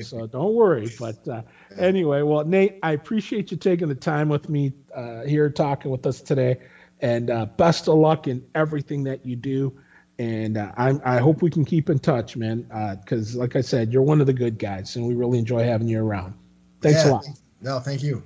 so 0.03 0.27
don't 0.27 0.53
worry. 0.53 0.91
But 0.99 1.27
uh, 1.27 1.41
anyway, 1.77 2.21
well, 2.21 2.45
Nate, 2.45 2.77
I 2.83 2.91
appreciate 2.91 3.49
you 3.49 3.57
taking 3.57 3.87
the 3.87 3.95
time 3.95 4.29
with 4.29 4.47
me 4.47 4.73
uh, 4.93 5.23
here 5.23 5.49
talking 5.49 5.89
with 5.89 6.05
us 6.05 6.21
today, 6.21 6.59
and 6.99 7.31
uh, 7.31 7.47
best 7.47 7.87
of 7.87 7.95
luck 7.97 8.27
in 8.27 8.45
everything 8.53 9.05
that 9.05 9.25
you 9.25 9.35
do 9.35 9.75
and 10.17 10.57
uh, 10.57 10.71
I, 10.77 10.99
I 11.03 11.17
hope 11.19 11.41
we 11.41 11.49
can 11.49 11.65
keep 11.65 11.89
in 11.89 11.99
touch, 11.99 12.37
man. 12.37 12.67
Because, 13.01 13.35
uh, 13.35 13.39
like 13.39 13.55
I 13.55 13.61
said, 13.61 13.91
you're 13.91 14.01
one 14.01 14.21
of 14.21 14.27
the 14.27 14.33
good 14.33 14.57
guys, 14.57 14.95
and 14.95 15.05
we 15.05 15.13
really 15.13 15.39
enjoy 15.39 15.63
having 15.63 15.87
you 15.87 16.03
around. 16.03 16.33
Thanks 16.81 17.03
yeah, 17.03 17.09
a 17.09 17.13
lot. 17.13 17.25
No, 17.61 17.79
thank 17.79 18.03
you. 18.03 18.23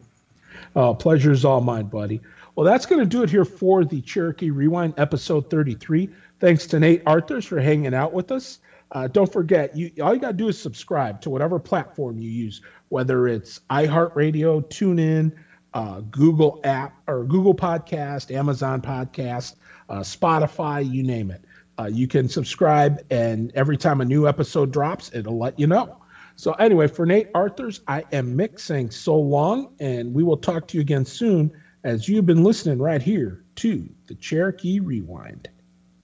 Uh, 0.76 0.94
pleasure 0.94 1.32
is 1.32 1.46
all 1.46 1.62
mine, 1.62 1.86
buddy. 1.86 2.22
Well, 2.56 2.66
that's 2.66 2.86
going 2.86 3.00
to 3.00 3.06
do 3.06 3.24
it 3.24 3.30
here 3.30 3.46
for 3.46 3.86
the 3.86 4.02
Cherokee 4.02 4.50
Rewind 4.50 4.96
episode 4.98 5.50
33. 5.50 6.10
Thanks 6.40 6.68
to 6.68 6.80
Nate 6.80 7.04
Arthurs 7.06 7.46
for 7.46 7.60
hanging 7.60 7.94
out 7.94 8.14
with 8.14 8.32
us. 8.32 8.60
Uh, 8.92 9.08
don't 9.08 9.32
forget, 9.32 9.76
you 9.78 9.92
all 10.02 10.14
you 10.14 10.20
got 10.20 10.32
to 10.32 10.38
do 10.38 10.48
is 10.48 10.60
subscribe 10.60 11.22
to 11.22 11.30
whatever 11.30 11.60
platform 11.60 12.18
you 12.18 12.30
use, 12.30 12.62
whether 12.90 13.28
it's 13.28 13.62
iHeartRadio, 13.70 14.68
TuneIn, 14.68 15.32
uh, 15.74 16.02
Google 16.02 16.60
app 16.64 16.98
or 17.08 17.24
Google 17.24 17.54
Podcast, 17.54 18.34
Amazon 18.34 18.82
Podcast, 18.82 19.56
uh, 19.88 20.00
Spotify, 20.00 20.90
you 20.90 21.04
name 21.04 21.30
it. 21.30 21.46
Uh, 21.80 21.86
you 21.86 22.08
can 22.08 22.28
subscribe, 22.28 23.06
and 23.10 23.54
every 23.56 23.78
time 23.78 24.02
a 24.02 24.06
new 24.06 24.28
episode 24.28 24.72
drops, 24.72 25.12
it'll 25.14 25.40
let 25.40 25.58
you 25.58 25.66
know. 25.66 25.98
So, 26.36 26.52
anyway, 26.54 26.88
for 26.88 27.06
Nate 27.06 27.30
Arthurs, 27.34 27.80
I 27.88 28.04
am 28.12 28.38
Mick 28.38 28.60
saying 28.60 28.92
so 28.92 29.18
long, 29.18 29.76
and 29.80 30.14
we 30.14 30.24
will 30.24 30.38
talk 30.38 30.68
to 30.70 30.78
you 30.78 30.82
again 30.82 31.06
soon 31.06 31.52
as 31.86 32.10
you've 32.10 32.26
been 32.26 32.44
listening 32.44 32.80
right 32.80 33.02
here 33.02 33.46
to 33.56 33.88
the 34.08 34.16
Cherokee 34.16 34.82
Rewind. 34.82 35.48